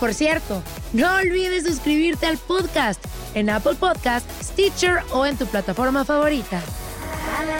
Por 0.00 0.14
cierto, 0.14 0.62
no 0.94 1.14
olvides 1.16 1.66
suscribirte 1.66 2.24
al 2.24 2.38
podcast 2.38 3.04
en 3.34 3.50
Apple 3.50 3.74
Podcast, 3.74 4.26
Stitcher 4.42 5.00
o 5.12 5.26
en 5.26 5.36
tu 5.36 5.44
plataforma 5.44 6.06
favorita. 6.06 6.62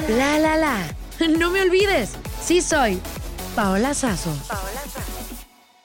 La 0.09 0.39
la 0.39 0.57
la. 0.57 0.77
No 1.39 1.51
me 1.51 1.61
olvides, 1.61 2.17
sí 2.41 2.63
soy 2.63 2.99
Paola 3.55 3.93
Sazo. 3.93 4.31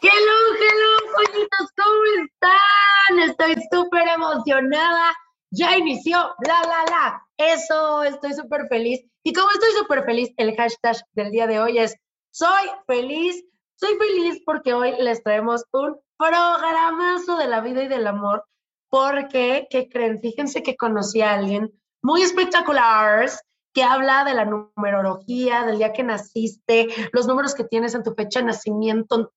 Hello, 0.01 0.38
hello, 0.61 1.13
pollitos, 1.13 1.67
¿cómo 1.75 2.23
están? 2.23 3.29
Estoy 3.29 3.61
súper 3.69 4.07
emocionada. 4.07 5.13
Ya 5.51 5.77
inició, 5.77 6.17
la, 6.47 6.61
la, 6.61 6.85
la. 6.89 7.22
Eso, 7.37 8.03
estoy 8.03 8.33
súper 8.33 8.67
feliz. 8.69 9.01
Y 9.23 9.33
como 9.33 9.51
estoy 9.51 9.72
súper 9.77 10.05
feliz, 10.05 10.29
el 10.37 10.55
hashtag 10.55 10.95
del 11.16 11.31
día 11.31 11.47
de 11.47 11.59
hoy 11.59 11.79
es 11.79 11.97
Soy 12.31 12.69
feliz. 12.87 13.43
Soy 13.75 13.97
feliz 13.97 14.41
porque 14.45 14.73
hoy 14.73 14.93
les 14.99 15.22
traemos 15.22 15.66
un 15.73 15.97
programazo 16.17 17.37
de 17.37 17.47
la 17.47 17.61
vida 17.61 17.83
y 17.83 17.87
del 17.87 18.07
amor. 18.07 18.45
Porque, 18.89 19.67
¿qué 19.69 19.89
creen? 19.89 20.19
Fíjense 20.19 20.63
que 20.63 20.77
conocí 20.77 21.21
a 21.21 21.33
alguien 21.33 21.71
muy 22.01 22.21
espectacular 22.21 23.29
que 23.73 23.83
habla 23.83 24.23
de 24.23 24.33
la 24.33 24.45
numerología, 24.45 25.63
del 25.63 25.79
día 25.79 25.91
que 25.91 26.03
naciste, 26.03 26.87
los 27.11 27.27
números 27.27 27.53
que 27.53 27.65
tienes 27.65 27.93
en 27.93 28.03
tu 28.03 28.13
fecha 28.13 28.39
de 28.39 28.45
nacimiento, 28.45 29.33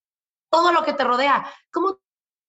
todo 0.50 0.72
lo 0.72 0.84
que 0.84 0.93
te 0.93 1.03
rodea, 1.03 1.44
cómo 1.72 1.99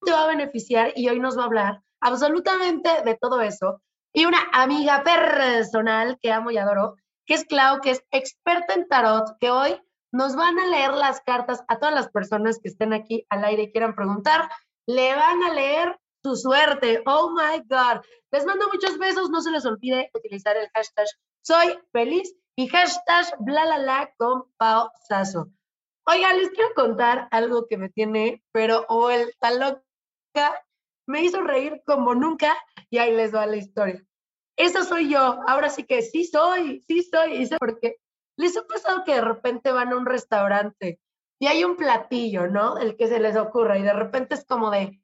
te 0.01 0.11
va 0.11 0.25
a 0.25 0.27
beneficiar 0.27 0.93
y 0.95 1.09
hoy 1.09 1.19
nos 1.19 1.37
va 1.37 1.43
a 1.43 1.45
hablar 1.45 1.81
absolutamente 1.99 2.89
de 3.03 3.17
todo 3.19 3.41
eso. 3.41 3.81
Y 4.13 4.25
una 4.25 4.39
amiga 4.53 5.03
personal 5.03 6.17
que 6.21 6.31
amo 6.31 6.51
y 6.51 6.57
adoro, 6.57 6.95
que 7.25 7.33
es 7.35 7.45
Clau, 7.45 7.81
que 7.81 7.91
es 7.91 8.03
experta 8.11 8.73
en 8.75 8.87
tarot, 8.87 9.37
que 9.39 9.49
hoy 9.49 9.81
nos 10.11 10.35
van 10.35 10.59
a 10.59 10.67
leer 10.67 10.93
las 10.93 11.21
cartas 11.21 11.63
a 11.67 11.79
todas 11.79 11.93
las 11.93 12.09
personas 12.09 12.59
que 12.61 12.69
estén 12.69 12.93
aquí 12.93 13.25
al 13.29 13.43
aire 13.45 13.63
y 13.63 13.71
quieran 13.71 13.95
preguntar, 13.95 14.49
le 14.87 15.15
van 15.15 15.43
a 15.43 15.53
leer 15.53 15.99
su 16.23 16.35
suerte. 16.35 17.01
Oh 17.05 17.31
my 17.31 17.59
God. 17.67 18.01
Les 18.31 18.45
mando 18.45 18.67
muchos 18.71 18.97
besos. 18.97 19.29
No 19.29 19.41
se 19.41 19.51
les 19.51 19.65
olvide 19.65 20.09
utilizar 20.13 20.57
el 20.57 20.69
hashtag 20.73 21.07
soy 21.41 21.79
feliz 21.91 22.35
y 22.55 22.67
hashtag 22.67 23.25
bla 23.39 23.65
la 23.65 23.77
la 23.77 24.13
con 24.17 24.43
Pao 24.57 24.91
Sasso. 25.07 25.49
Oiga, 26.05 26.33
les 26.33 26.49
quiero 26.49 26.73
contar 26.75 27.27
algo 27.31 27.67
que 27.67 27.77
me 27.77 27.89
tiene, 27.89 28.43
pero 28.51 28.85
vuelta 28.89 29.51
loca. 29.51 30.65
Me 31.07 31.23
hizo 31.23 31.41
reír 31.41 31.81
como 31.85 32.13
nunca 32.13 32.57
y 32.89 32.97
ahí 32.97 33.15
les 33.15 33.33
va 33.33 33.45
la 33.45 33.57
historia. 33.57 34.03
Esa 34.57 34.83
soy 34.83 35.09
yo. 35.09 35.39
Ahora 35.47 35.69
sí 35.69 35.85
que 35.85 36.01
sí 36.01 36.25
soy, 36.25 36.83
sí 36.87 37.03
soy. 37.03 37.37
Y 37.37 37.45
sé 37.45 37.57
por. 37.57 37.79
Les 38.39 38.55
ha 38.55 38.65
pasado 38.65 39.03
que 39.03 39.15
de 39.15 39.21
repente 39.21 39.73
van 39.73 39.91
a 39.91 39.97
un 39.97 40.05
restaurante 40.05 41.01
y 41.39 41.47
hay 41.47 41.65
un 41.65 41.75
platillo, 41.75 42.47
¿no? 42.47 42.77
El 42.77 42.95
que 42.95 43.07
se 43.07 43.19
les 43.19 43.35
ocurra 43.35 43.77
y 43.77 43.81
de 43.81 43.91
repente 43.91 44.35
es 44.35 44.45
como 44.45 44.71
de, 44.71 45.01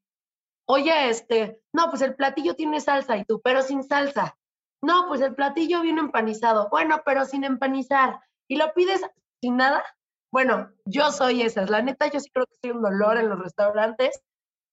oye, 0.65 1.09
este, 1.09 1.61
no, 1.73 1.89
pues 1.89 2.01
el 2.01 2.15
platillo 2.15 2.55
tiene 2.55 2.79
salsa 2.79 3.17
y 3.17 3.25
tú, 3.25 3.41
pero 3.43 3.61
sin 3.61 3.83
salsa. 3.83 4.37
No, 4.81 5.09
pues 5.09 5.19
el 5.19 5.35
platillo 5.35 5.81
viene 5.81 5.99
empanizado. 5.99 6.69
Bueno, 6.69 7.01
pero 7.05 7.25
sin 7.25 7.43
empanizar. 7.43 8.21
¿Y 8.47 8.55
lo 8.55 8.73
pides 8.73 9.01
sin 9.41 9.57
nada? 9.57 9.83
Bueno, 10.31 10.71
yo 10.85 11.11
soy 11.11 11.41
esa. 11.41 11.65
La 11.65 11.81
neta, 11.81 12.07
yo 12.07 12.21
sí 12.21 12.29
creo 12.31 12.45
que 12.45 12.55
soy 12.61 12.71
un 12.71 12.81
dolor 12.81 13.17
en 13.17 13.27
los 13.27 13.39
restaurantes 13.39 14.21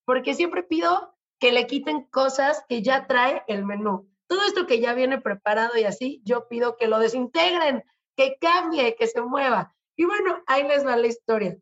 porque 0.05 0.35
siempre 0.35 0.63
pido 0.63 1.17
que 1.41 1.51
le 1.51 1.67
quiten 1.67 2.05
cosas 2.05 2.65
que 2.69 2.81
ya 2.81 3.09
trae 3.09 3.43
el 3.49 3.65
menú. 3.65 4.09
Todo 4.29 4.45
esto 4.45 4.69
que 4.69 4.79
ya 4.79 4.95
viene 4.95 5.21
preparado 5.21 5.77
y 5.77 5.83
así, 5.83 6.23
yo 6.25 6.47
pido 6.47 6.77
que 6.77 6.87
lo 6.87 7.01
desintegren, 7.01 7.83
que 8.17 8.37
cambie, 8.41 8.95
que 8.97 9.07
se 9.07 9.21
mueva. 9.21 9.75
Y 9.97 10.05
bueno, 10.05 10.43
ahí 10.47 10.67
les 10.67 10.87
va 10.87 10.97
la 10.97 11.07
historia. 11.07 11.57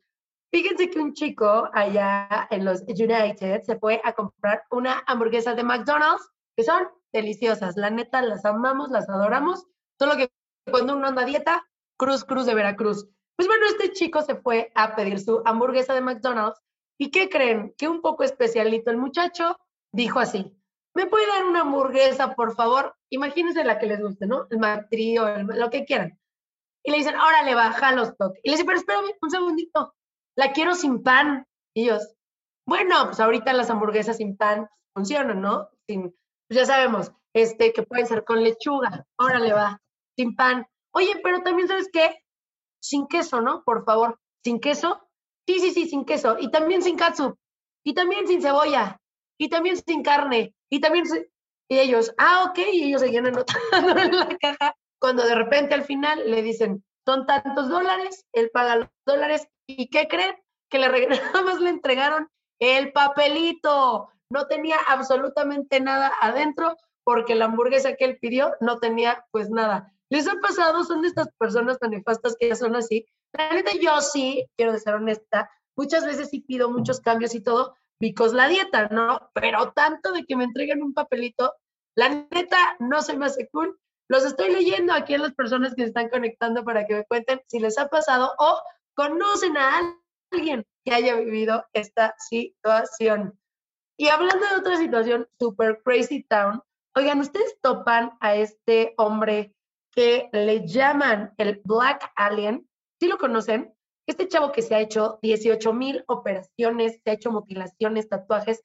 Fíjense 0.52 0.90
que 0.90 0.98
un 0.98 1.12
chico 1.12 1.68
allá 1.72 2.48
en 2.50 2.64
los 2.64 2.82
United 2.82 3.62
se 3.62 3.78
fue 3.78 4.00
a 4.04 4.12
comprar 4.12 4.64
una 4.70 5.02
hamburguesa 5.06 5.54
de 5.54 5.62
McDonald's, 5.62 6.28
que 6.56 6.64
son 6.64 6.88
deliciosas. 7.12 7.76
La 7.76 7.90
neta, 7.90 8.20
las 8.22 8.44
amamos, 8.44 8.90
las 8.90 9.08
adoramos. 9.08 9.64
Solo 9.98 10.16
que 10.16 10.30
cuando 10.70 10.96
uno 10.96 11.06
anda 11.06 11.22
a 11.22 11.26
dieta, 11.26 11.64
cruz, 11.96 12.24
cruz 12.24 12.46
de 12.46 12.54
Veracruz. 12.54 13.08
Pues 13.36 13.46
bueno, 13.46 13.66
este 13.66 13.92
chico 13.92 14.22
se 14.22 14.34
fue 14.36 14.72
a 14.74 14.96
pedir 14.96 15.20
su 15.20 15.40
hamburguesa 15.44 15.94
de 15.94 16.00
McDonald's. 16.00 16.60
¿Y 16.98 17.10
qué 17.10 17.28
creen? 17.28 17.74
Que 17.78 17.88
un 17.88 18.02
poco 18.02 18.24
especialito 18.24 18.90
el 18.90 18.98
muchacho 18.98 19.56
dijo 19.92 20.18
así, 20.18 20.54
¿me 20.94 21.06
puede 21.06 21.26
dar 21.26 21.44
una 21.46 21.62
hamburguesa, 21.62 22.34
por 22.34 22.54
favor? 22.54 22.94
Imagínense 23.08 23.64
la 23.64 23.78
que 23.78 23.86
les 23.86 24.00
guste, 24.00 24.26
¿no? 24.26 24.46
El 24.50 24.58
McTrio, 24.58 25.44
lo 25.44 25.70
que 25.70 25.84
quieran. 25.84 26.19
Y 26.82 26.91
le 26.91 26.98
dicen, 26.98 27.16
órale, 27.16 27.54
baja 27.54 27.92
los 27.92 28.16
toques. 28.16 28.41
Y 28.42 28.48
le 28.48 28.54
dicen, 28.54 28.66
pero 28.66 28.78
espérame 28.78 29.16
un 29.21 29.30
segundito, 29.30 29.94
la 30.36 30.53
quiero 30.53 30.74
sin 30.74 31.03
pan. 31.03 31.47
Y 31.74 31.84
ellos, 31.84 32.15
bueno, 32.66 33.06
pues 33.06 33.21
ahorita 33.21 33.53
las 33.53 33.71
hamburguesas 33.71 34.16
sin 34.16 34.36
pan 34.36 34.68
funcionan, 34.94 35.41
¿no? 35.41 35.68
Sin, 35.86 36.15
pues 36.48 36.60
ya 36.60 36.66
sabemos, 36.66 37.12
este, 37.34 37.72
que 37.72 37.82
pueden 37.82 38.06
ser 38.06 38.24
con 38.24 38.42
lechuga, 38.42 39.06
órale 39.18 39.53
va, 39.53 39.80
sin 40.16 40.34
pan. 40.34 40.66
Oye, 40.92 41.21
pero 41.22 41.42
también, 41.42 41.68
¿sabes 41.68 41.88
qué? 41.92 42.24
Sin 42.82 43.06
queso, 43.06 43.41
¿no? 43.41 43.62
Por 43.65 43.84
favor, 43.84 44.18
¿sin 44.42 44.60
queso? 44.60 45.00
Sí, 45.47 45.60
sí, 45.60 45.71
sí, 45.72 45.88
sin 45.88 46.04
queso. 46.04 46.36
Y 46.38 46.50
también 46.50 46.82
sin 46.82 46.97
katsu. 46.97 47.36
Y 47.84 47.94
también 47.94 48.27
sin 48.27 48.42
cebolla. 48.42 49.00
Y 49.38 49.48
también 49.48 49.77
sin 49.77 50.03
carne. 50.03 50.54
Y 50.71 50.80
también 50.80 51.04
Y 51.68 51.78
ellos, 51.78 52.12
ah, 52.18 52.47
ok, 52.48 52.59
y 52.72 52.84
ellos 52.84 53.00
seguían 53.00 53.27
anotando 53.27 53.62
en 54.00 54.16
la 54.16 54.38
caja. 54.38 54.74
Cuando 55.00 55.24
de 55.24 55.34
repente 55.34 55.74
al 55.74 55.84
final 55.84 56.30
le 56.30 56.42
dicen, 56.42 56.84
son 57.06 57.26
tantos 57.26 57.68
dólares, 57.68 58.26
él 58.32 58.50
paga 58.52 58.76
los 58.76 58.88
dólares. 59.06 59.48
¿Y 59.66 59.88
qué 59.88 60.06
creen? 60.08 60.36
Que 60.68 60.78
le 60.78 60.88
más 61.44 61.60
le 61.60 61.70
entregaron 61.70 62.28
el 62.60 62.92
papelito 62.92 64.10
no 64.30 64.47
tenía 64.47 64.76
absolutamente 64.86 65.80
nada 65.80 66.12
adentro 66.20 66.76
porque 67.04 67.34
la 67.34 67.47
hamburguesa 67.47 67.97
que 67.97 68.04
él 68.04 68.18
pidió 68.20 68.54
no 68.60 68.78
tenía 68.78 69.24
pues 69.32 69.50
nada. 69.50 69.92
¿Les 70.10 70.28
ha 70.28 70.34
pasado? 70.41 70.84
Son 70.84 71.04
estas 71.04 71.28
personas 71.38 71.78
tan 71.78 71.91
nefastas 71.91 72.36
que 72.38 72.48
ya 72.48 72.54
son 72.54 72.76
así. 72.76 73.06
La 73.32 73.54
neta, 73.54 73.72
yo 73.80 74.00
sí, 74.00 74.46
quiero 74.56 74.76
ser 74.78 74.94
honesta, 74.94 75.50
muchas 75.76 76.04
veces 76.04 76.28
sí 76.30 76.41
pido 76.41 76.70
muchos 76.70 77.00
cambios 77.00 77.34
y 77.34 77.42
todo, 77.42 77.74
because 77.98 78.34
la 78.34 78.48
dieta, 78.48 78.88
¿no? 78.88 79.30
Pero 79.34 79.72
tanto 79.72 80.12
de 80.12 80.24
que 80.24 80.36
me 80.36 80.44
entreguen 80.44 80.82
un 80.82 80.92
papelito, 80.92 81.54
la 81.96 82.08
neta, 82.08 82.76
no 82.78 83.03
se 83.03 83.16
me 83.16 83.26
hace 83.26 83.48
cool. 83.48 83.78
Los 84.10 84.24
estoy 84.24 84.53
leyendo 84.53 84.92
aquí 84.92 85.15
en 85.15 85.22
las 85.22 85.34
personas 85.34 85.72
que 85.72 85.83
se 85.83 85.89
están 85.89 86.09
conectando 86.09 86.65
para 86.65 86.84
que 86.84 86.97
me 86.97 87.04
cuenten 87.04 87.41
si 87.47 87.60
les 87.60 87.78
ha 87.78 87.86
pasado 87.86 88.33
o 88.41 88.60
conocen 88.97 89.57
a 89.57 89.97
alguien 90.33 90.66
que 90.84 90.92
haya 90.92 91.15
vivido 91.15 91.65
esta 91.72 92.16
situación. 92.18 93.39
Y 93.97 94.09
hablando 94.09 94.45
de 94.48 94.57
otra 94.57 94.78
situación, 94.78 95.28
super 95.39 95.80
crazy 95.84 96.24
town, 96.24 96.60
oigan, 96.97 97.21
¿ustedes 97.21 97.57
topan 97.62 98.10
a 98.18 98.34
este 98.34 98.95
hombre 98.97 99.54
que 99.92 100.28
le 100.33 100.66
llaman 100.66 101.33
el 101.36 101.60
Black 101.63 102.10
Alien? 102.16 102.68
¿Sí 102.98 103.06
lo 103.06 103.16
conocen? 103.16 103.72
Este 104.09 104.27
chavo 104.27 104.51
que 104.51 104.63
se 104.63 104.74
ha 104.74 104.80
hecho 104.80 105.21
18 105.22 105.72
mil 105.72 106.03
operaciones, 106.09 107.01
se 107.04 107.10
ha 107.10 107.15
hecho 107.15 107.30
mutilaciones, 107.30 108.09
tatuajes. 108.09 108.65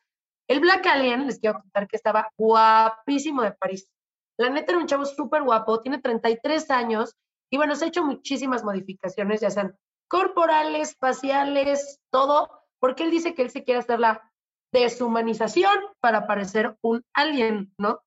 El 0.50 0.59
Black 0.59 0.88
Alien, 0.88 1.27
les 1.27 1.38
quiero 1.38 1.59
contar 1.59 1.88
que 1.88 1.98
estaba 1.98 2.31
guapísimo 2.36 3.44
de 3.44 3.51
París. 3.51 3.91
La 4.37 4.49
neta 4.49 4.73
era 4.73 4.81
un 4.81 4.87
chavo 4.87 5.05
súper 5.05 5.43
guapo, 5.43 5.81
tiene 5.81 5.99
33 5.99 6.69
años 6.71 7.15
y 7.49 7.57
bueno, 7.57 7.75
se 7.75 7.85
ha 7.85 7.87
hecho 7.87 8.03
muchísimas 8.03 8.63
modificaciones, 8.63 9.41
ya 9.41 9.49
sean 9.49 9.77
corporales, 10.07 10.95
faciales, 10.99 11.99
todo, 12.11 12.49
porque 12.79 13.03
él 13.03 13.11
dice 13.11 13.33
que 13.33 13.43
él 13.43 13.49
se 13.49 13.63
quiere 13.63 13.79
hacer 13.79 13.99
la 13.99 14.31
deshumanización 14.71 15.77
para 15.99 16.27
parecer 16.27 16.77
un 16.81 17.03
alien, 17.13 17.73
¿no? 17.77 18.01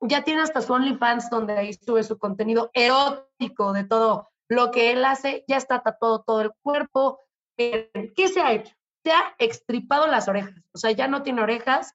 Ya 0.00 0.22
tiene 0.22 0.42
hasta 0.42 0.60
su 0.60 0.72
OnlyFans 0.72 1.30
donde 1.30 1.54
ahí 1.54 1.72
sube 1.72 2.02
su 2.02 2.18
contenido 2.18 2.70
erótico 2.74 3.72
de 3.72 3.84
todo 3.84 4.28
lo 4.48 4.70
que 4.70 4.92
él 4.92 5.04
hace, 5.04 5.44
ya 5.48 5.56
está 5.56 5.82
tatuado 5.82 6.22
todo 6.22 6.42
el 6.42 6.52
cuerpo. 6.62 7.20
¿Qué 7.56 8.28
se 8.32 8.40
ha 8.40 8.52
hecho? 8.52 8.74
Se 9.02 9.12
ha 9.12 9.34
extripado 9.38 10.06
las 10.06 10.28
orejas, 10.28 10.62
o 10.72 10.78
sea, 10.78 10.90
ya 10.92 11.08
no 11.08 11.22
tiene 11.22 11.42
orejas, 11.42 11.94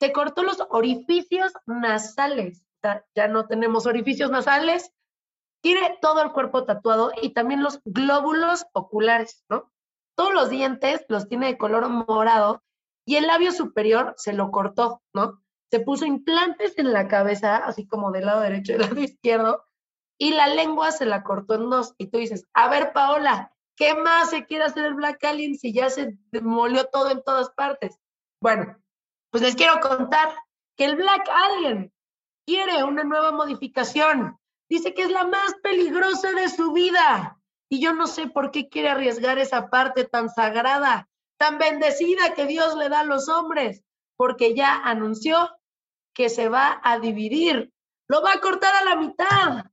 se 0.00 0.12
cortó 0.12 0.42
los 0.42 0.58
orificios 0.70 1.52
nasales, 1.66 2.64
ya 3.14 3.28
no 3.28 3.46
tenemos 3.46 3.86
orificios 3.86 4.30
nasales, 4.30 4.92
tiene 5.62 5.98
todo 6.00 6.22
el 6.22 6.32
cuerpo 6.32 6.64
tatuado 6.64 7.12
y 7.20 7.30
también 7.30 7.62
los 7.62 7.80
glóbulos 7.84 8.66
oculares, 8.72 9.44
¿no? 9.48 9.72
Todos 10.16 10.34
los 10.34 10.50
dientes 10.50 11.04
los 11.08 11.28
tiene 11.28 11.46
de 11.46 11.58
color 11.58 11.88
morado 11.88 12.62
y 13.06 13.16
el 13.16 13.26
labio 13.26 13.52
superior 13.52 14.14
se 14.16 14.32
lo 14.32 14.50
cortó, 14.50 15.02
¿no? 15.14 15.42
Se 15.70 15.80
puso 15.80 16.04
implantes 16.04 16.76
en 16.78 16.92
la 16.92 17.08
cabeza, 17.08 17.56
así 17.56 17.86
como 17.86 18.12
del 18.12 18.26
lado 18.26 18.40
derecho 18.40 18.72
y 18.72 18.78
del 18.78 18.82
lado 18.88 19.00
izquierdo, 19.00 19.64
y 20.18 20.32
la 20.32 20.48
lengua 20.48 20.92
se 20.92 21.06
la 21.06 21.22
cortó 21.22 21.54
en 21.54 21.70
dos. 21.70 21.94
Y 21.98 22.08
tú 22.08 22.18
dices, 22.18 22.46
a 22.52 22.68
ver, 22.68 22.92
Paola, 22.92 23.52
¿qué 23.76 23.94
más 23.94 24.30
se 24.30 24.46
quiere 24.46 24.64
hacer 24.64 24.84
el 24.84 24.94
Black 24.94 25.24
Alien 25.24 25.56
si 25.56 25.72
ya 25.72 25.90
se 25.90 26.16
demolió 26.30 26.84
todo 26.86 27.10
en 27.10 27.22
todas 27.22 27.50
partes? 27.50 27.98
Bueno, 28.40 28.76
pues 29.30 29.42
les 29.42 29.56
quiero 29.56 29.80
contar 29.80 30.28
que 30.76 30.84
el 30.84 30.96
Black 30.96 31.28
Alien 31.28 31.92
quiere 32.46 32.84
una 32.84 33.04
nueva 33.04 33.32
modificación 33.32 34.38
Dice 34.72 34.94
que 34.94 35.02
es 35.02 35.10
la 35.10 35.24
más 35.24 35.54
peligrosa 35.62 36.32
de 36.32 36.48
su 36.48 36.72
vida. 36.72 37.38
Y 37.68 37.78
yo 37.82 37.92
no 37.92 38.06
sé 38.06 38.28
por 38.28 38.50
qué 38.50 38.70
quiere 38.70 38.88
arriesgar 38.88 39.36
esa 39.38 39.68
parte 39.68 40.04
tan 40.04 40.30
sagrada, 40.30 41.10
tan 41.36 41.58
bendecida 41.58 42.32
que 42.32 42.46
Dios 42.46 42.74
le 42.76 42.88
da 42.88 43.00
a 43.00 43.04
los 43.04 43.28
hombres, 43.28 43.84
porque 44.16 44.54
ya 44.54 44.76
anunció 44.82 45.50
que 46.14 46.30
se 46.30 46.48
va 46.48 46.80
a 46.82 46.98
dividir, 47.00 47.70
lo 48.08 48.22
va 48.22 48.32
a 48.32 48.40
cortar 48.40 48.74
a 48.76 48.84
la 48.84 48.96
mitad, 48.96 49.66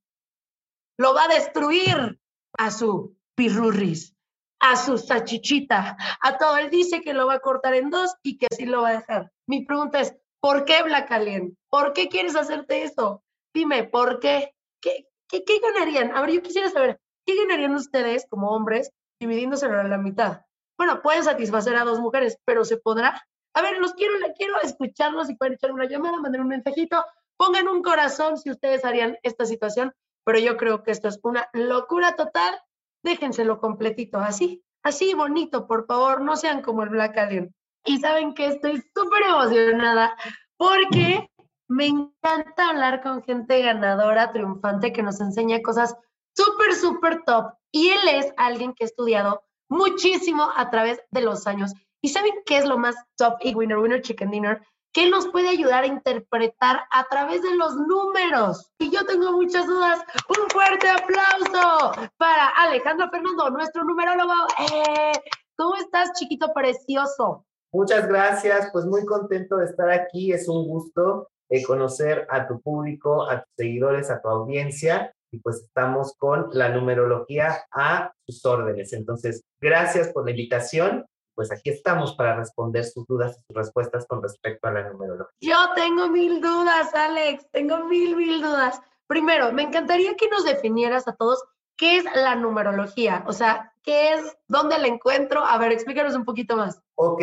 lo 0.98 1.14
va 1.14 1.24
a 1.24 1.34
destruir 1.34 2.20
a 2.58 2.70
su 2.70 3.16
pirurris, 3.36 4.18
a 4.60 4.76
su 4.76 4.98
sachichita, 4.98 5.96
a 6.20 6.38
todo. 6.38 6.58
Él 6.58 6.70
dice 6.70 7.00
que 7.00 7.14
lo 7.14 7.26
va 7.26 7.36
a 7.36 7.40
cortar 7.40 7.74
en 7.74 7.90
dos 7.90 8.14
y 8.22 8.38
que 8.38 8.48
así 8.52 8.66
lo 8.66 8.82
va 8.82 8.90
a 8.90 8.98
dejar. 8.98 9.32
Mi 9.48 9.64
pregunta 9.64 10.02
es, 10.02 10.14
¿por 10.42 10.66
qué 10.66 10.84
Black 10.84 11.12
Alien? 11.12 11.58
¿Por 11.70 11.94
qué 11.94 12.10
quieres 12.10 12.36
hacerte 12.36 12.84
eso? 12.84 13.24
Dime, 13.54 13.84
¿por 13.84 14.20
qué? 14.20 14.54
¿qué, 14.82 15.06
qué, 15.30 15.60
ganarían? 15.60 16.16
A 16.16 16.22
ver, 16.22 16.32
yo 16.32 16.42
quisiera 16.42 16.70
saber, 16.70 17.00
¿qué 17.26 17.36
ganarían 17.36 17.76
ustedes 17.76 18.26
como 18.30 18.52
hombres 18.52 18.92
dividiéndose 19.20 19.66
a 19.66 19.84
la 19.84 19.98
mitad? 19.98 20.42
Bueno, 20.78 21.02
pueden 21.02 21.24
satisfacer 21.24 21.76
a 21.76 21.84
dos 21.84 22.00
mujeres, 22.00 22.38
pero 22.46 22.64
¿se 22.64 22.78
podrá? 22.78 23.22
A 23.54 23.62
ver, 23.62 23.78
los 23.80 23.94
quiero, 23.94 24.14
quiero 24.38 24.60
escucharlos 24.62 25.28
si 25.28 25.36
pueden 25.36 25.54
echar 25.54 25.72
una 25.72 25.86
llamada, 25.86 26.20
mandar 26.20 26.42
un 26.42 26.48
mensajito, 26.48 27.04
pongan 27.38 27.68
un 27.68 27.82
corazón 27.82 28.38
si 28.38 28.50
ustedes 28.50 28.86
harían 28.86 29.18
esta 29.24 29.46
situación, 29.46 29.94
pero 30.24 30.40
yo 30.40 30.58
creo 30.58 30.84
que 30.84 30.92
esto 30.92 31.08
es 31.08 31.20
una 31.24 31.50
locura 31.54 32.16
total. 32.16 32.60
Déjenselo 33.04 33.60
completito, 33.60 34.20
así, 34.20 34.64
así 34.84 35.14
bonito, 35.14 35.68
por 35.68 35.86
favor, 35.86 36.22
no 36.22 36.36
sean 36.36 36.62
como 36.62 36.84
el 36.84 36.90
Black 36.90 37.18
Alien. 37.18 37.56
Y 37.86 38.00
saben 38.00 38.34
que 38.34 38.48
estoy 38.48 38.84
súper 38.94 39.24
emocionada 39.24 40.16
porque 40.58 41.30
me 41.70 41.86
encanta 41.86 42.70
hablar 42.70 43.02
con 43.02 43.24
gente 43.24 43.62
ganadora, 43.62 44.32
triunfante, 44.32 44.92
que 44.92 45.04
nos 45.04 45.22
enseña 45.22 45.62
cosas 45.62 45.96
súper, 46.36 46.74
súper 46.76 47.24
top. 47.24 47.54
Y 47.72 47.90
él 47.90 48.00
es 48.12 48.34
alguien 48.38 48.74
que 48.74 48.84
ha 48.84 48.88
estudiado 48.88 49.44
muchísimo 49.70 50.50
a 50.56 50.70
través 50.70 51.00
de 51.12 51.22
los 51.22 51.48
años. 51.48 51.74
¿Y 52.02 52.10
saben 52.10 52.34
qué 52.46 52.58
es 52.58 52.66
lo 52.66 52.78
más 52.78 52.96
top 53.18 53.36
y 53.42 53.54
winner, 53.54 53.78
winner, 53.78 54.02
chicken 54.02 54.32
dinner? 54.32 54.62
Que 54.92 55.10
nos 55.10 55.28
puede 55.28 55.50
ayudar 55.50 55.84
a 55.84 55.88
interpretar 55.88 56.82
a 56.90 57.04
través 57.06 57.44
de 57.44 57.56
los 57.56 57.76
números. 57.76 58.72
Y 58.80 58.90
yo 58.90 59.06
tengo 59.06 59.32
muchas 59.34 59.68
dudas. 59.68 60.00
Un 60.28 60.50
fuerte 60.50 60.90
aplauso 60.90 61.92
para 62.18 62.48
Alejandro 62.48 63.10
Fernando, 63.12 63.52
nuestro 63.52 63.84
numerólogo. 63.84 64.34
Eh, 64.74 65.12
¿Cómo 65.56 65.76
estás, 65.76 66.14
chiquito 66.14 66.52
precioso? 66.54 67.46
Muchas 67.72 68.08
gracias, 68.08 68.70
pues 68.72 68.86
muy 68.86 69.06
contento 69.06 69.58
de 69.58 69.66
estar 69.66 69.90
aquí, 69.90 70.32
es 70.32 70.48
un 70.48 70.68
gusto 70.68 71.28
conocer 71.66 72.28
a 72.30 72.48
tu 72.48 72.62
público, 72.62 73.30
a 73.30 73.42
tus 73.42 73.54
seguidores, 73.58 74.10
a 74.12 74.22
tu 74.22 74.30
audiencia. 74.30 75.14
Y 75.32 75.40
pues 75.40 75.58
estamos 75.58 76.16
con 76.18 76.50
la 76.54 76.70
numerología 76.70 77.64
a 77.72 78.12
sus 78.26 78.44
órdenes. 78.46 78.94
Entonces, 78.94 79.44
gracias 79.62 80.10
por 80.10 80.26
la 80.26 80.32
invitación. 80.32 81.06
Pues 81.36 81.52
aquí 81.52 81.70
estamos 81.70 82.16
para 82.16 82.36
responder 82.36 82.84
sus 82.84 83.06
dudas 83.06 83.38
y 83.38 83.42
sus 83.48 83.56
respuestas 83.56 84.06
con 84.08 84.22
respecto 84.22 84.68
a 84.68 84.72
la 84.72 84.90
numerología. 84.90 85.38
Yo 85.40 85.58
tengo 85.76 86.10
mil 86.10 86.42
dudas, 86.42 86.94
Alex. 86.94 87.46
Tengo 87.52 87.86
mil, 87.86 88.16
mil 88.16 88.42
dudas. 88.42 88.82
Primero, 89.08 89.52
me 89.54 89.64
encantaría 89.64 90.16
que 90.16 90.28
nos 90.30 90.44
definieras 90.44 91.08
a 91.08 91.16
todos 91.16 91.44
qué 91.78 91.98
es 91.98 92.06
la 92.16 92.36
numerología. 92.36 93.24
O 93.28 93.34
sea, 93.34 93.74
¿qué 93.84 94.14
es? 94.14 94.38
¿Dónde 94.48 94.78
la 94.80 94.88
encuentro? 94.88 95.46
A 95.46 95.58
ver, 95.60 95.72
explícanos 95.72 96.16
un 96.16 96.26
poquito 96.26 96.58
más. 96.58 96.82
Ok, 96.96 97.22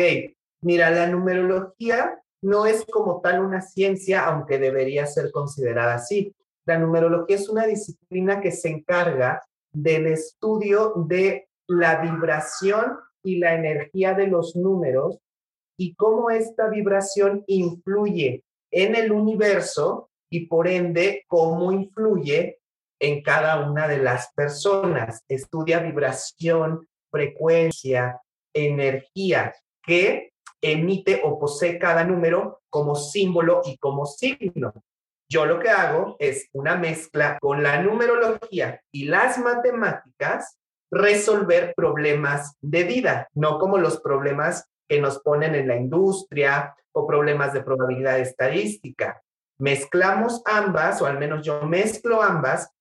mira, 0.61 0.89
la 0.89 1.07
numerología 1.07 2.19
no 2.41 2.65
es 2.65 2.85
como 2.85 3.21
tal 3.21 3.43
una 3.43 3.61
ciencia, 3.61 4.25
aunque 4.25 4.59
debería 4.59 5.05
ser 5.05 5.31
considerada 5.31 5.95
así. 5.95 6.35
La 6.65 6.77
numerología 6.77 7.35
es 7.35 7.49
una 7.49 7.65
disciplina 7.65 8.41
que 8.41 8.51
se 8.51 8.69
encarga 8.69 9.41
del 9.71 10.07
estudio 10.07 10.93
de 11.07 11.47
la 11.67 12.01
vibración 12.01 12.97
y 13.23 13.37
la 13.37 13.55
energía 13.55 14.13
de 14.13 14.27
los 14.27 14.55
números 14.55 15.19
y 15.77 15.95
cómo 15.95 16.29
esta 16.29 16.69
vibración 16.69 17.43
influye 17.47 18.43
en 18.71 18.95
el 18.95 19.11
universo 19.11 20.09
y 20.29 20.47
por 20.47 20.67
ende 20.67 21.23
cómo 21.27 21.71
influye 21.71 22.59
en 22.99 23.21
cada 23.21 23.69
una 23.69 23.87
de 23.87 23.99
las 23.99 24.31
personas. 24.33 25.23
Estudia 25.27 25.79
vibración, 25.79 26.87
frecuencia, 27.11 28.19
energía, 28.53 29.53
que 29.83 30.31
emite 30.61 31.21
o 31.23 31.39
posee 31.39 31.77
cada 31.77 32.03
número 32.03 32.61
como 32.69 32.95
símbolo 32.95 33.61
y 33.65 33.77
como 33.77 34.05
signo. 34.05 34.73
Yo 35.29 35.45
lo 35.45 35.59
que 35.59 35.69
hago 35.69 36.15
es 36.19 36.49
una 36.53 36.75
mezcla 36.75 37.37
con 37.39 37.61
la 37.61 37.81
numerología 37.81 38.81
y 38.91 39.05
las 39.05 39.37
matemáticas, 39.37 40.57
resolver 40.89 41.73
problemas 41.75 42.55
de 42.61 42.83
vida, 42.85 43.27
no 43.33 43.59
como 43.59 43.77
los 43.77 43.99
problemas 43.99 44.69
que 44.87 45.01
nos 45.01 45.19
ponen 45.19 45.53
en 45.53 45.67
la 45.67 45.75
industria 45.75 46.75
o 46.93 47.05
problemas 47.05 47.53
de 47.53 47.61
probabilidad 47.61 48.19
estadística. 48.19 49.21
Mezclamos 49.59 50.41
ambas, 50.45 51.01
o 51.01 51.05
al 51.05 51.19
menos 51.19 51.45
yo 51.45 51.61
mezclo 51.63 52.21
ambas, 52.23 52.71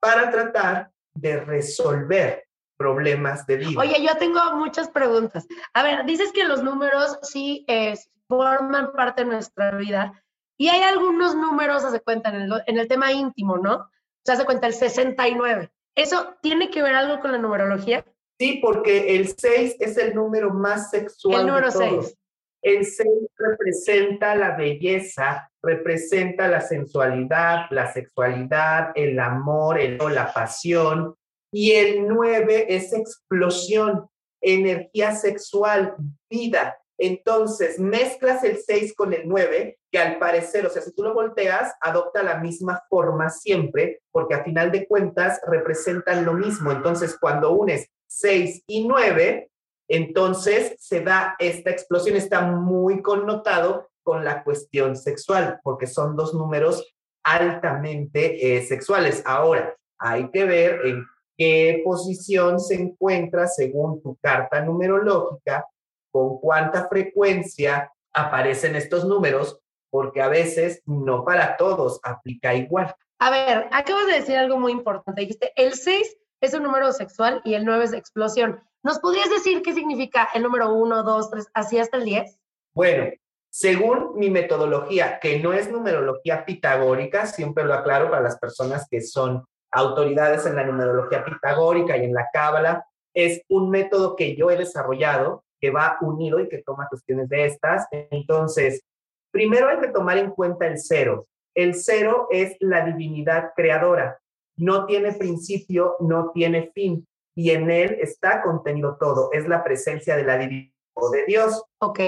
para 0.00 0.30
tratar 0.30 0.90
de 1.14 1.40
resolver 1.40 2.46
problemas 2.82 3.46
de 3.46 3.56
vida. 3.58 3.80
Oye, 3.80 4.04
yo 4.04 4.16
tengo 4.18 4.40
muchas 4.56 4.88
preguntas. 4.88 5.46
A 5.72 5.82
ver, 5.82 6.04
dices 6.04 6.32
que 6.32 6.44
los 6.44 6.62
números 6.62 7.18
sí 7.22 7.64
eh, 7.68 7.94
forman 8.28 8.92
parte 8.92 9.22
de 9.22 9.30
nuestra 9.30 9.76
vida 9.76 10.24
y 10.58 10.68
hay 10.68 10.82
algunos 10.82 11.34
números, 11.34 11.82
se 11.90 12.00
cuenta, 12.00 12.30
en 12.30 12.42
el, 12.42 12.52
en 12.66 12.78
el 12.78 12.88
tema 12.88 13.12
íntimo, 13.12 13.56
¿no? 13.56 13.88
Se 14.24 14.32
hace 14.32 14.44
cuenta 14.44 14.66
el 14.66 14.74
69. 14.74 15.70
¿Eso 15.94 16.34
tiene 16.42 16.70
que 16.70 16.82
ver 16.82 16.94
algo 16.94 17.20
con 17.20 17.32
la 17.32 17.38
numerología? 17.38 18.04
Sí, 18.38 18.58
porque 18.62 19.16
el 19.16 19.28
6 19.28 19.76
es 19.78 19.96
el 19.98 20.14
número 20.14 20.52
más 20.52 20.90
sexual. 20.90 21.40
El 21.40 21.46
número 21.46 21.70
6. 21.70 22.16
El 22.62 22.84
6 22.84 23.08
representa 23.36 24.36
la 24.36 24.56
belleza, 24.56 25.50
representa 25.62 26.46
la 26.48 26.60
sensualidad, 26.60 27.66
la 27.70 27.92
sexualidad, 27.92 28.92
el 28.94 29.18
amor, 29.18 29.80
el, 29.80 29.98
la 29.98 30.32
pasión. 30.32 31.14
Y 31.52 31.72
el 31.72 32.08
9 32.08 32.66
es 32.68 32.92
explosión, 32.92 34.08
energía 34.40 35.14
sexual, 35.14 35.94
vida. 36.30 36.78
Entonces, 36.98 37.78
mezclas 37.78 38.42
el 38.44 38.58
6 38.58 38.94
con 38.94 39.12
el 39.12 39.28
9, 39.28 39.78
que 39.90 39.98
al 39.98 40.18
parecer, 40.18 40.66
o 40.66 40.70
sea, 40.70 40.82
si 40.82 40.94
tú 40.94 41.02
lo 41.02 41.14
volteas, 41.14 41.74
adopta 41.80 42.22
la 42.22 42.38
misma 42.38 42.82
forma 42.88 43.28
siempre, 43.28 44.00
porque 44.10 44.34
a 44.34 44.44
final 44.44 44.70
de 44.70 44.86
cuentas 44.86 45.40
representan 45.46 46.24
lo 46.24 46.32
mismo. 46.32 46.70
Entonces, 46.70 47.16
cuando 47.20 47.52
unes 47.52 47.88
6 48.06 48.64
y 48.66 48.86
9, 48.86 49.50
entonces 49.88 50.74
se 50.78 51.00
da 51.00 51.36
esta 51.38 51.70
explosión, 51.70 52.16
está 52.16 52.42
muy 52.42 53.02
connotado 53.02 53.90
con 54.02 54.24
la 54.24 54.42
cuestión 54.42 54.96
sexual, 54.96 55.60
porque 55.62 55.86
son 55.86 56.16
dos 56.16 56.34
números 56.34 56.94
altamente 57.24 58.56
eh, 58.56 58.62
sexuales. 58.62 59.22
Ahora, 59.26 59.76
hay 59.98 60.30
que 60.30 60.44
ver 60.44 60.80
en 60.86 61.04
qué 61.42 61.82
posición 61.84 62.60
se 62.60 62.74
encuentra 62.76 63.48
según 63.48 64.00
tu 64.00 64.16
carta 64.16 64.64
numerológica, 64.64 65.66
con 66.12 66.38
cuánta 66.38 66.88
frecuencia 66.88 67.92
aparecen 68.12 68.76
estos 68.76 69.04
números, 69.04 69.58
porque 69.90 70.22
a 70.22 70.28
veces 70.28 70.82
no 70.86 71.24
para 71.24 71.56
todos 71.56 71.98
aplica 72.04 72.54
igual. 72.54 72.94
A 73.18 73.30
ver, 73.30 73.68
acabas 73.72 74.06
de 74.06 74.20
decir 74.20 74.36
algo 74.36 74.56
muy 74.56 74.70
importante. 74.70 75.22
Dijiste, 75.22 75.52
el 75.56 75.74
6 75.74 76.16
es 76.40 76.54
un 76.54 76.62
número 76.62 76.92
sexual 76.92 77.40
y 77.44 77.54
el 77.54 77.64
9 77.64 77.86
es 77.86 77.92
explosión. 77.92 78.60
¿Nos 78.84 79.00
podrías 79.00 79.28
decir 79.28 79.62
qué 79.62 79.74
significa 79.74 80.28
el 80.34 80.44
número 80.44 80.72
1, 80.72 81.02
2, 81.02 81.30
3, 81.30 81.48
así 81.54 81.78
hasta 81.78 81.96
el 81.96 82.04
10? 82.04 82.38
Bueno, 82.72 83.10
según 83.50 84.12
mi 84.14 84.30
metodología, 84.30 85.18
que 85.18 85.40
no 85.40 85.52
es 85.52 85.68
numerología 85.68 86.44
pitagórica, 86.44 87.26
siempre 87.26 87.64
lo 87.64 87.74
aclaro 87.74 88.10
para 88.10 88.22
las 88.22 88.38
personas 88.38 88.86
que 88.88 89.00
son 89.00 89.44
autoridades 89.72 90.46
en 90.46 90.56
la 90.56 90.64
numerología 90.64 91.24
pitagórica 91.24 91.96
y 91.96 92.04
en 92.04 92.14
la 92.14 92.28
cábala, 92.32 92.86
es 93.14 93.42
un 93.48 93.70
método 93.70 94.16
que 94.16 94.36
yo 94.36 94.50
he 94.50 94.56
desarrollado 94.56 95.44
que 95.60 95.70
va 95.70 95.98
unido 96.00 96.40
y 96.40 96.48
que 96.48 96.62
toma 96.62 96.88
cuestiones 96.88 97.28
de 97.28 97.46
estas. 97.46 97.86
Entonces, 97.90 98.82
primero 99.30 99.68
hay 99.68 99.78
que 99.78 99.88
tomar 99.88 100.18
en 100.18 100.30
cuenta 100.30 100.66
el 100.66 100.78
cero. 100.78 101.26
El 101.54 101.74
cero 101.74 102.26
es 102.30 102.56
la 102.60 102.84
divinidad 102.84 103.50
creadora. 103.54 104.18
No 104.56 104.86
tiene 104.86 105.12
principio, 105.12 105.96
no 106.00 106.30
tiene 106.32 106.70
fin 106.74 107.06
y 107.34 107.50
en 107.50 107.70
él 107.70 107.96
está 108.00 108.42
contenido 108.42 108.96
todo. 108.98 109.30
Es 109.32 109.48
la 109.48 109.62
presencia 109.64 110.16
de 110.16 110.24
la 110.24 110.38
divinidad 110.38 110.72
de 111.12 111.24
Dios. 111.26 111.64
Ok. 111.78 112.00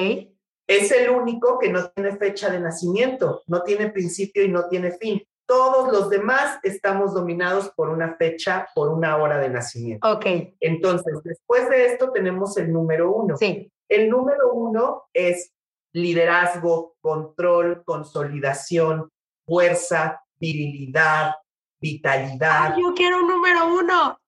Es 0.66 0.90
el 0.92 1.10
único 1.10 1.58
que 1.58 1.70
no 1.70 1.90
tiene 1.90 2.16
fecha 2.16 2.50
de 2.50 2.60
nacimiento, 2.60 3.42
no 3.46 3.62
tiene 3.62 3.90
principio 3.90 4.42
y 4.42 4.48
no 4.48 4.68
tiene 4.68 4.92
fin. 4.92 5.22
Todos 5.46 5.92
los 5.92 6.08
demás 6.08 6.58
estamos 6.62 7.12
dominados 7.12 7.70
por 7.76 7.90
una 7.90 8.16
fecha, 8.16 8.66
por 8.74 8.88
una 8.88 9.16
hora 9.16 9.38
de 9.38 9.50
nacimiento. 9.50 10.10
Ok. 10.10 10.26
Entonces, 10.60 11.22
después 11.22 11.68
de 11.68 11.86
esto 11.86 12.10
tenemos 12.12 12.56
el 12.56 12.72
número 12.72 13.12
uno. 13.12 13.36
Sí. 13.36 13.70
El 13.88 14.08
número 14.08 14.52
uno 14.54 15.04
es 15.12 15.52
liderazgo, 15.92 16.96
control, 17.00 17.84
consolidación, 17.84 19.10
fuerza, 19.46 20.22
virilidad, 20.38 21.34
vitalidad. 21.80 22.76
yo 22.78 22.94
quiero 22.94 23.18
un 23.18 23.28
número 23.28 23.66
uno. 23.66 24.18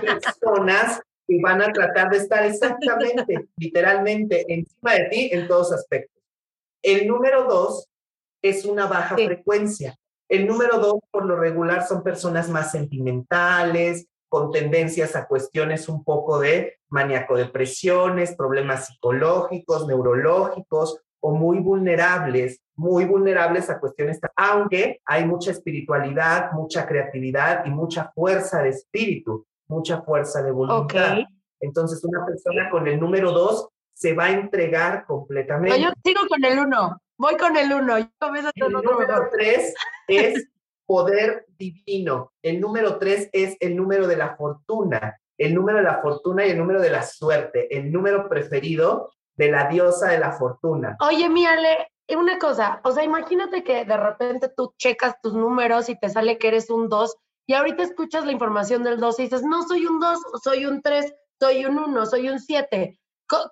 Personas 0.00 1.00
que 1.26 1.38
van 1.42 1.62
a 1.62 1.72
tratar 1.72 2.10
de 2.10 2.18
estar 2.18 2.44
exactamente, 2.44 3.48
literalmente, 3.56 4.44
encima 4.48 4.94
de 4.94 5.04
ti 5.10 5.30
en 5.32 5.48
todos 5.48 5.72
aspectos. 5.72 6.22
El 6.82 7.08
número 7.08 7.44
dos 7.44 7.88
es 8.42 8.64
una 8.64 8.86
baja 8.86 9.16
frecuencia. 9.16 9.96
El 10.28 10.46
número 10.46 10.78
dos, 10.78 11.00
por 11.10 11.26
lo 11.26 11.36
regular, 11.36 11.86
son 11.86 12.02
personas 12.02 12.48
más 12.48 12.70
sentimentales, 12.70 14.06
con 14.28 14.50
tendencias 14.50 15.14
a 15.16 15.26
cuestiones 15.26 15.88
un 15.88 16.02
poco 16.02 16.40
de 16.40 16.78
maníaco-depresiones, 16.88 18.34
problemas 18.36 18.86
psicológicos, 18.86 19.86
neurológicos 19.86 21.00
o 21.20 21.32
muy 21.32 21.58
vulnerables 21.60 22.60
muy 22.76 23.04
vulnerables 23.04 23.70
a 23.70 23.78
cuestiones, 23.78 24.20
aunque 24.36 25.00
hay 25.04 25.24
mucha 25.24 25.50
espiritualidad, 25.50 26.52
mucha 26.52 26.86
creatividad 26.86 27.64
y 27.66 27.70
mucha 27.70 28.10
fuerza 28.14 28.62
de 28.62 28.70
espíritu, 28.70 29.46
mucha 29.68 30.02
fuerza 30.02 30.42
de 30.42 30.50
voluntad. 30.50 31.18
Entonces, 31.60 32.04
una 32.04 32.24
persona 32.26 32.68
con 32.70 32.86
el 32.86 32.98
número 32.98 33.32
dos 33.32 33.68
se 33.92 34.12
va 34.12 34.24
a 34.24 34.32
entregar 34.32 35.06
completamente. 35.06 35.80
yo 35.80 35.90
sigo 36.04 36.20
con 36.28 36.44
el 36.44 36.58
uno, 36.58 37.00
voy 37.18 37.36
con 37.36 37.56
el 37.56 37.72
uno. 37.72 37.96
el 37.96 38.10
número 38.70 39.28
tres 39.30 39.74
es 40.08 40.48
poder 40.86 41.46
divino. 41.58 42.32
El 42.42 42.60
número 42.60 42.98
tres 42.98 43.28
es 43.32 43.56
el 43.60 43.76
número 43.76 44.06
de 44.06 44.16
la 44.16 44.36
fortuna, 44.36 45.18
el 45.38 45.54
número 45.54 45.78
de 45.78 45.84
la 45.84 46.00
fortuna 46.00 46.46
y 46.46 46.50
el 46.50 46.58
número 46.58 46.80
de 46.80 46.90
la 46.90 47.02
suerte, 47.02 47.74
el 47.76 47.90
número 47.90 48.28
preferido 48.28 49.10
de 49.36 49.50
la 49.50 49.68
diosa 49.68 50.08
de 50.08 50.18
la 50.18 50.32
fortuna. 50.32 50.96
Oye, 51.00 51.28
Miale, 51.28 51.88
una 52.16 52.38
cosa, 52.38 52.80
o 52.84 52.92
sea, 52.92 53.02
imagínate 53.02 53.64
que 53.64 53.84
de 53.84 53.96
repente 53.96 54.50
tú 54.54 54.74
checas 54.78 55.20
tus 55.22 55.34
números 55.34 55.88
y 55.88 55.98
te 55.98 56.08
sale 56.08 56.38
que 56.38 56.48
eres 56.48 56.70
un 56.70 56.88
2 56.88 57.16
y 57.46 57.54
ahorita 57.54 57.82
escuchas 57.82 58.24
la 58.24 58.32
información 58.32 58.84
del 58.84 58.98
2 59.00 59.18
y 59.18 59.22
dices, 59.24 59.42
no 59.42 59.62
soy 59.66 59.86
un 59.86 60.00
2, 60.00 60.18
soy 60.42 60.66
un 60.66 60.82
3, 60.82 61.14
soy 61.40 61.64
un 61.66 61.78
1, 61.78 62.06
soy 62.06 62.28
un 62.28 62.38
7. 62.38 62.98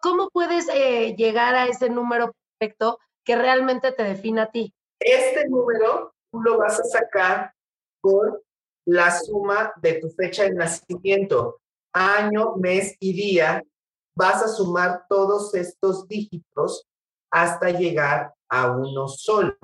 ¿Cómo 0.02 0.28
puedes 0.31 0.69
eh, 0.69 1.14
llegar 1.16 1.54
a 1.54 1.66
ese 1.66 1.88
número 1.90 2.33
perfecto 2.59 2.99
que 3.24 3.36
realmente 3.36 3.92
te 3.92 4.02
define 4.02 4.42
a 4.42 4.50
ti? 4.50 4.74
Este 5.00 5.48
número 5.48 6.14
tú 6.30 6.40
lo 6.40 6.58
vas 6.58 6.80
a 6.80 6.84
sacar 6.84 7.52
por 8.00 8.42
la 8.86 9.10
suma 9.10 9.72
de 9.80 9.94
tu 9.94 10.10
fecha 10.10 10.44
de 10.44 10.54
nacimiento, 10.54 11.60
año, 11.92 12.56
mes 12.56 12.96
y 13.00 13.12
día. 13.12 13.62
Vas 14.16 14.42
a 14.42 14.48
sumar 14.48 15.06
todos 15.08 15.54
estos 15.54 16.06
dígitos 16.08 16.86
hasta 17.30 17.70
llegar 17.70 18.34
a 18.48 18.70
uno 18.70 19.08
solo. 19.08 19.56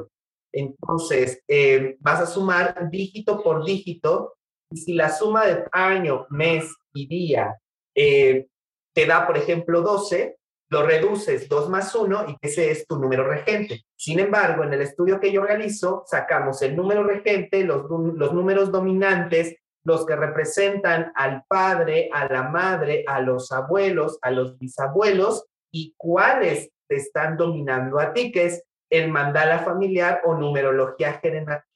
Entonces, 0.53 1.43
eh, 1.47 1.97
vas 2.01 2.21
a 2.21 2.27
sumar 2.27 2.89
dígito 2.91 3.43
por 3.43 3.65
dígito 3.65 4.35
y 4.71 4.79
si 4.79 4.95
la 4.95 5.11
suma 5.11 5.47
de 5.47 5.65
año, 5.73 6.27
mes 6.31 6.75
y 6.95 7.07
día 7.07 7.59
eh, 7.95 8.47
te 8.95 9.07
da, 9.07 9.27
por 9.27 9.37
ejemplo, 9.37 9.83
12, 9.83 10.39
lo 10.71 10.83
reduces 10.83 11.49
2 11.49 11.71
más 11.71 11.95
1 11.95 12.27
y 12.29 12.37
ese 12.41 12.71
es 12.71 12.87
tu 12.87 12.99
número 12.99 13.25
regente. 13.25 13.85
Sin 13.97 14.19
embargo, 14.19 14.65
en 14.65 14.75
el 14.75 14.83
estudio 14.83 15.19
que 15.19 15.33
yo 15.33 15.43
realizo, 15.43 16.05
sacamos 16.07 16.61
el 16.63 16.77
número 16.77 17.05
regente, 17.05 17.65
los, 17.65 17.85
los 17.89 18.33
números 18.33 18.71
dominantes, 18.71 19.57
los 19.85 20.05
que 20.05 20.17
representan 20.17 21.13
al 21.15 21.45
padre, 21.49 22.11
a 22.13 22.31
la 22.31 22.43
madre, 22.43 23.05
a 23.07 23.21
los 23.21 23.51
abuelos, 23.53 24.19
a 24.23 24.31
los 24.31 24.59
bisabuelos 24.59 25.47
y 25.73 25.95
cuáles 25.97 26.71
te 26.89 26.97
están 26.97 27.37
dominando 27.37 27.99
a 27.99 28.13
ti, 28.13 28.31
que 28.31 28.47
es 28.47 28.65
el 28.91 29.11
mandala 29.11 29.61
familiar 29.61 30.23
o 30.25 30.35
numerología 30.35 31.21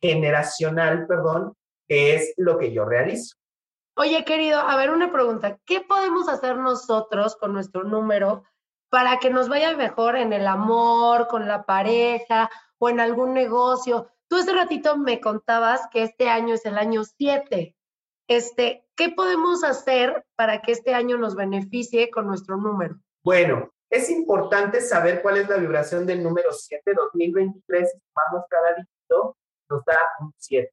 generacional, 0.00 1.06
perdón, 1.06 1.54
que 1.88 2.14
es 2.14 2.34
lo 2.36 2.58
que 2.58 2.72
yo 2.72 2.84
realizo. 2.84 3.36
Oye, 3.96 4.24
querido, 4.24 4.58
a 4.58 4.76
ver, 4.76 4.90
una 4.90 5.12
pregunta. 5.12 5.58
¿Qué 5.66 5.82
podemos 5.82 6.28
hacer 6.28 6.56
nosotros 6.56 7.36
con 7.36 7.52
nuestro 7.52 7.84
número 7.84 8.44
para 8.92 9.18
que 9.20 9.30
nos 9.30 9.48
vaya 9.48 9.74
mejor 9.74 10.16
en 10.16 10.34
el 10.34 10.46
amor, 10.46 11.26
con 11.26 11.48
la 11.48 11.64
pareja 11.64 12.50
o 12.76 12.90
en 12.90 13.00
algún 13.00 13.32
negocio? 13.32 14.10
Tú 14.28 14.36
hace 14.36 14.52
ratito 14.52 14.98
me 14.98 15.18
contabas 15.18 15.88
que 15.90 16.02
este 16.02 16.28
año 16.28 16.54
es 16.54 16.66
el 16.66 16.76
año 16.76 17.02
7. 17.02 17.74
Este, 18.28 18.86
¿qué 18.94 19.08
podemos 19.08 19.64
hacer 19.64 20.26
para 20.36 20.60
que 20.60 20.72
este 20.72 20.92
año 20.92 21.16
nos 21.16 21.34
beneficie 21.34 22.10
con 22.10 22.26
nuestro 22.26 22.58
número? 22.58 22.96
Bueno, 23.24 23.72
es 23.88 24.10
importante 24.10 24.82
saber 24.82 25.22
cuál 25.22 25.38
es 25.38 25.48
la 25.48 25.56
vibración 25.56 26.04
del 26.04 26.22
número 26.22 26.52
7, 26.52 26.82
2023, 26.94 27.90
si 27.90 27.98
sumamos 27.98 28.46
cada 28.50 28.74
dígito, 28.74 29.38
nos 29.70 29.84
da 29.86 29.96
un 30.20 30.34
7. 30.36 30.70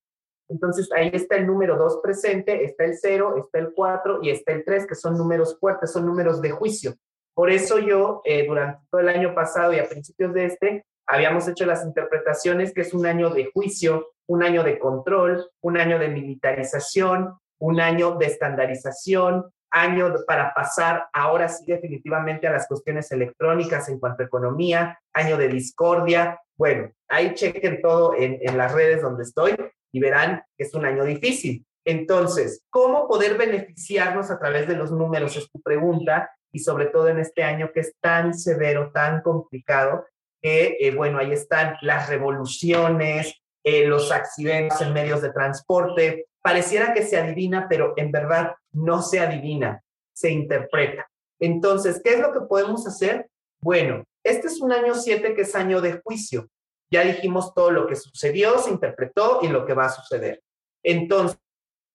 Entonces 0.49 0.91
ahí 0.91 1.09
está 1.13 1.37
el 1.37 1.47
número 1.47 1.77
2 1.77 2.01
presente, 2.03 2.65
está 2.65 2.83
el 2.83 2.97
0, 2.97 3.35
está 3.37 3.59
el 3.59 3.73
4 3.73 4.19
y 4.23 4.29
está 4.29 4.51
el 4.51 4.65
3, 4.65 4.87
que 4.87 4.95
son 4.95 5.17
números 5.17 5.57
fuertes, 5.57 5.93
son 5.93 6.05
números 6.05 6.41
de 6.41 6.51
juicio. 6.51 6.95
Por 7.33 7.51
eso 7.51 7.79
yo, 7.79 8.21
eh, 8.25 8.45
durante 8.45 8.81
todo 8.89 9.01
el 9.01 9.09
año 9.09 9.33
pasado 9.33 9.73
y 9.73 9.79
a 9.79 9.87
principios 9.87 10.33
de 10.33 10.45
este, 10.45 10.85
habíamos 11.07 11.47
hecho 11.47 11.65
las 11.65 11.83
interpretaciones 11.85 12.73
que 12.73 12.81
es 12.81 12.93
un 12.93 13.05
año 13.05 13.29
de 13.29 13.49
juicio, 13.53 14.11
un 14.27 14.43
año 14.43 14.63
de 14.63 14.77
control, 14.77 15.49
un 15.61 15.77
año 15.77 15.97
de 15.97 16.09
militarización, 16.09 17.37
un 17.59 17.79
año 17.79 18.15
de 18.15 18.27
estandarización, 18.27 19.45
año 19.71 20.13
para 20.27 20.53
pasar 20.53 21.07
ahora 21.13 21.47
sí 21.47 21.63
definitivamente 21.65 22.47
a 22.47 22.51
las 22.51 22.67
cuestiones 22.67 23.11
electrónicas 23.11 23.89
en 23.89 23.99
cuanto 23.99 24.23
a 24.23 24.25
economía, 24.25 24.99
año 25.13 25.37
de 25.37 25.47
discordia. 25.47 26.39
Bueno, 26.57 26.91
ahí 27.07 27.33
chequen 27.33 27.81
todo 27.81 28.15
en, 28.15 28.39
en 28.41 28.57
las 28.57 28.73
redes 28.73 29.01
donde 29.01 29.23
estoy 29.23 29.55
y 29.91 29.99
verán 29.99 30.43
que 30.57 30.63
es 30.63 30.73
un 30.73 30.85
año 30.85 31.03
difícil. 31.03 31.65
Entonces, 31.85 32.63
¿cómo 32.69 33.07
poder 33.07 33.37
beneficiarnos 33.37 34.29
a 34.29 34.39
través 34.39 34.67
de 34.67 34.75
los 34.75 34.91
números? 34.91 35.35
Es 35.35 35.49
tu 35.49 35.61
pregunta. 35.61 36.29
Y 36.51 36.59
sobre 36.59 36.87
todo 36.87 37.07
en 37.07 37.19
este 37.19 37.43
año 37.43 37.71
que 37.73 37.81
es 37.81 37.93
tan 37.99 38.33
severo, 38.33 38.91
tan 38.91 39.21
complicado, 39.21 40.05
que, 40.41 40.77
eh, 40.79 40.95
bueno, 40.95 41.19
ahí 41.19 41.31
están 41.31 41.75
las 41.81 42.09
revoluciones, 42.09 43.33
eh, 43.63 43.85
los 43.85 44.11
accidentes 44.11 44.79
en 44.81 44.93
medios 44.93 45.21
de 45.21 45.31
transporte. 45.31 46.27
Pareciera 46.41 46.93
que 46.93 47.03
se 47.03 47.17
adivina, 47.17 47.67
pero 47.69 47.93
en 47.97 48.11
verdad 48.11 48.55
no 48.71 49.01
se 49.01 49.19
adivina, 49.19 49.83
se 50.13 50.31
interpreta. 50.31 51.09
Entonces, 51.39 52.01
¿qué 52.03 52.13
es 52.13 52.19
lo 52.19 52.33
que 52.33 52.41
podemos 52.41 52.87
hacer? 52.87 53.29
Bueno, 53.61 54.03
este 54.23 54.47
es 54.47 54.61
un 54.61 54.71
año 54.71 54.95
7 54.95 55.33
que 55.33 55.41
es 55.41 55.55
año 55.55 55.81
de 55.81 56.01
juicio. 56.03 56.47
Ya 56.91 57.03
dijimos 57.03 57.53
todo 57.53 57.71
lo 57.71 57.87
que 57.87 57.95
sucedió, 57.95 58.57
se 58.59 58.71
interpretó 58.71 59.39
y 59.41 59.47
lo 59.47 59.65
que 59.65 59.73
va 59.73 59.85
a 59.85 59.89
suceder. 59.89 60.41
Entonces, 60.83 61.37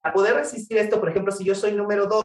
para 0.00 0.14
poder 0.14 0.34
resistir 0.34 0.76
esto, 0.78 1.00
por 1.00 1.08
ejemplo, 1.08 1.32
si 1.32 1.44
yo 1.44 1.54
soy 1.54 1.72
número 1.72 2.06
2, 2.06 2.22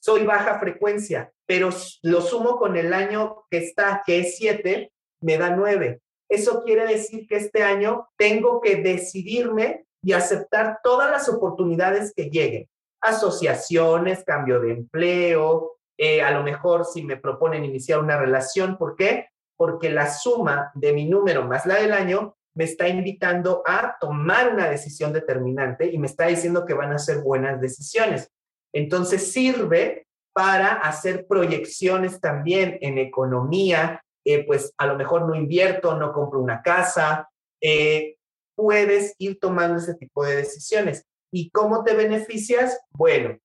soy 0.00 0.24
baja 0.24 0.58
frecuencia, 0.58 1.32
pero 1.46 1.70
lo 2.02 2.20
sumo 2.20 2.56
con 2.56 2.76
el 2.76 2.92
año 2.92 3.44
que 3.50 3.58
está, 3.58 4.02
que 4.04 4.20
es 4.20 4.36
7, 4.36 4.92
me 5.20 5.38
da 5.38 5.50
9. 5.50 6.00
Eso 6.28 6.62
quiere 6.64 6.86
decir 6.86 7.26
que 7.26 7.36
este 7.36 7.62
año 7.62 8.08
tengo 8.16 8.60
que 8.60 8.76
decidirme 8.76 9.86
y 10.02 10.12
aceptar 10.12 10.80
todas 10.82 11.10
las 11.10 11.28
oportunidades 11.28 12.12
que 12.14 12.30
lleguen. 12.30 12.68
Asociaciones, 13.00 14.24
cambio 14.24 14.60
de 14.60 14.72
empleo, 14.72 15.76
eh, 15.98 16.22
a 16.22 16.30
lo 16.30 16.42
mejor 16.42 16.84
si 16.84 17.02
me 17.02 17.16
proponen 17.16 17.64
iniciar 17.64 18.00
una 18.00 18.16
relación. 18.16 18.76
¿Por 18.76 18.96
qué? 18.96 19.28
Porque 19.56 19.90
la 19.90 20.12
suma 20.12 20.70
de 20.74 20.92
mi 20.92 21.06
número 21.06 21.44
más 21.44 21.66
la 21.66 21.76
del 21.76 21.92
año 21.92 22.36
me 22.54 22.64
está 22.64 22.88
invitando 22.88 23.62
a 23.66 23.96
tomar 24.00 24.52
una 24.52 24.68
decisión 24.68 25.12
determinante 25.12 25.86
y 25.86 25.98
me 25.98 26.06
está 26.06 26.26
diciendo 26.26 26.64
que 26.64 26.74
van 26.74 26.92
a 26.92 26.98
ser 26.98 27.18
buenas 27.18 27.60
decisiones. 27.60 28.30
Entonces 28.76 29.32
sirve 29.32 30.06
para 30.34 30.74
hacer 30.74 31.26
proyecciones 31.26 32.20
también 32.20 32.76
en 32.82 32.98
economía, 32.98 34.02
eh, 34.22 34.44
pues 34.44 34.74
a 34.76 34.86
lo 34.86 34.96
mejor 34.96 35.26
no 35.26 35.34
invierto, 35.34 35.96
no 35.96 36.12
compro 36.12 36.40
una 36.40 36.60
casa, 36.60 37.30
eh, 37.62 38.16
puedes 38.54 39.14
ir 39.16 39.38
tomando 39.40 39.78
ese 39.78 39.94
tipo 39.94 40.26
de 40.26 40.36
decisiones. 40.36 41.06
¿Y 41.32 41.48
cómo 41.48 41.84
te 41.84 41.94
beneficias? 41.94 42.78
Bueno, 42.90 43.38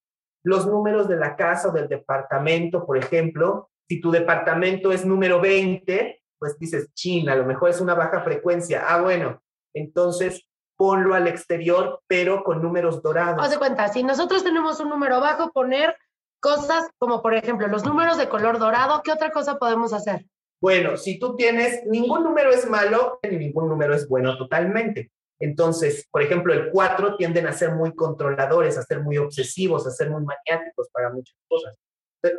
los 0.43 0.67
números 0.67 1.07
de 1.07 1.15
la 1.15 1.37
casa 1.37 1.69
o 1.69 1.71
del 1.71 1.87
departamento, 1.87 2.85
por 2.85 2.97
ejemplo, 2.97 3.69
si 3.87 4.01
tu 4.01 4.11
departamento 4.11 4.91
es 4.91 5.05
número 5.05 5.39
20, 5.39 6.21
pues 6.37 6.59
dices, 6.59 6.93
China, 6.93 7.31
a 7.31 7.37
lo 7.37 7.45
mejor 7.45 7.69
es 7.69 7.79
una 7.79 7.93
baja 7.93 8.21
frecuencia. 8.21 8.83
Ah, 8.85 9.01
bueno, 9.01 9.41
entonces 9.73 10.45
ponlo 10.81 11.13
al 11.13 11.27
exterior, 11.27 12.01
pero 12.07 12.43
con 12.43 12.59
números 12.59 13.03
dorados. 13.03 13.45
Haz 13.45 13.51
de 13.51 13.59
cuenta, 13.59 13.87
si 13.89 14.01
nosotros 14.01 14.43
tenemos 14.43 14.79
un 14.79 14.89
número 14.89 15.21
bajo, 15.21 15.51
poner 15.51 15.95
cosas 16.39 16.89
como, 16.97 17.21
por 17.21 17.35
ejemplo, 17.35 17.67
los 17.67 17.85
números 17.85 18.17
de 18.17 18.27
color 18.27 18.57
dorado, 18.57 19.03
¿qué 19.03 19.11
otra 19.11 19.29
cosa 19.29 19.59
podemos 19.59 19.93
hacer? 19.93 20.25
Bueno, 20.59 20.97
si 20.97 21.19
tú 21.19 21.35
tienes, 21.35 21.85
ningún 21.85 22.23
número 22.23 22.49
es 22.49 22.67
malo 22.67 23.19
ni 23.21 23.37
ningún 23.37 23.69
número 23.69 23.93
es 23.93 24.09
bueno 24.09 24.35
totalmente. 24.39 25.11
Entonces, 25.39 26.07
por 26.09 26.23
ejemplo, 26.23 26.51
el 26.51 26.71
4 26.71 27.15
tienden 27.15 27.45
a 27.45 27.53
ser 27.53 27.75
muy 27.75 27.93
controladores, 27.93 28.75
a 28.79 28.81
ser 28.81 29.01
muy 29.01 29.19
obsesivos, 29.19 29.85
a 29.85 29.91
ser 29.91 30.09
muy 30.09 30.23
maniáticos 30.23 30.89
para 30.91 31.11
muchas 31.11 31.37
cosas. 31.47 31.75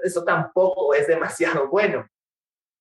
Eso 0.03 0.25
tampoco 0.25 0.95
es 0.95 1.07
demasiado 1.07 1.69
bueno. 1.69 2.09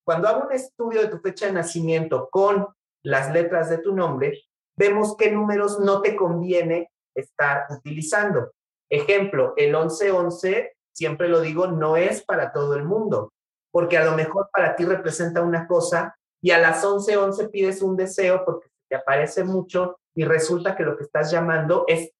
Cuando 0.04 0.26
hago 0.26 0.48
un 0.48 0.52
estudio 0.52 1.02
de 1.02 1.06
tu 1.06 1.20
fecha 1.20 1.46
de 1.46 1.52
nacimiento 1.52 2.28
con 2.32 2.66
las 3.04 3.32
letras 3.32 3.70
de 3.70 3.78
tu 3.78 3.94
nombre, 3.94 4.42
vemos 4.76 5.16
qué 5.16 5.30
números 5.30 5.78
no 5.80 6.00
te 6.00 6.16
conviene 6.16 6.90
estar 7.14 7.66
utilizando. 7.70 8.52
Ejemplo, 8.90 9.54
el 9.56 9.72
1111, 9.72 10.72
siempre 10.92 11.28
lo 11.28 11.40
digo, 11.40 11.66
no 11.66 11.96
es 11.96 12.22
para 12.22 12.52
todo 12.52 12.74
el 12.74 12.84
mundo, 12.84 13.32
porque 13.70 13.96
a 13.96 14.04
lo 14.04 14.12
mejor 14.12 14.50
para 14.52 14.76
ti 14.76 14.84
representa 14.84 15.42
una 15.42 15.66
cosa 15.66 16.14
y 16.42 16.50
a 16.50 16.58
las 16.58 16.84
1111 16.84 17.48
pides 17.48 17.82
un 17.82 17.96
deseo 17.96 18.44
porque 18.44 18.68
te 18.88 18.96
aparece 18.96 19.44
mucho 19.44 19.98
y 20.14 20.24
resulta 20.24 20.76
que 20.76 20.82
lo 20.82 20.96
que 20.96 21.04
estás 21.04 21.30
llamando 21.30 21.84
es 21.88 22.10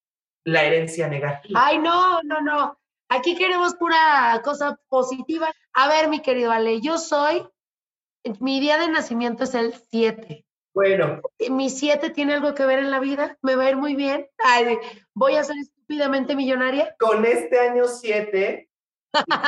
la 0.44 0.64
herencia 0.64 1.08
negativa. 1.08 1.60
Ay, 1.62 1.78
no, 1.78 2.22
no, 2.22 2.40
no. 2.40 2.78
Aquí 3.08 3.36
queremos 3.36 3.74
pura 3.74 4.40
cosa 4.42 4.80
positiva. 4.88 5.52
A 5.74 5.88
ver, 5.88 6.08
mi 6.08 6.20
querido 6.20 6.50
Ale, 6.50 6.80
yo 6.80 6.96
soy, 6.96 7.46
mi 8.40 8.60
día 8.60 8.78
de 8.78 8.88
nacimiento 8.88 9.44
es 9.44 9.54
el 9.54 9.74
7. 9.74 10.46
Bueno. 10.74 11.20
¿Mi 11.50 11.70
7 11.70 12.10
tiene 12.10 12.34
algo 12.34 12.54
que 12.54 12.66
ver 12.66 12.78
en 12.78 12.90
la 12.90 13.00
vida? 13.00 13.36
¿Me 13.42 13.56
va 13.56 13.64
a 13.64 13.70
ir 13.70 13.76
muy 13.76 13.94
bien? 13.94 14.26
Ay, 14.38 14.78
¿Voy 15.14 15.36
a 15.36 15.44
ser 15.44 15.56
estúpidamente 15.56 16.34
millonaria? 16.34 16.94
Con 16.98 17.24
este 17.24 17.58
año 17.58 17.86
7, 17.86 18.68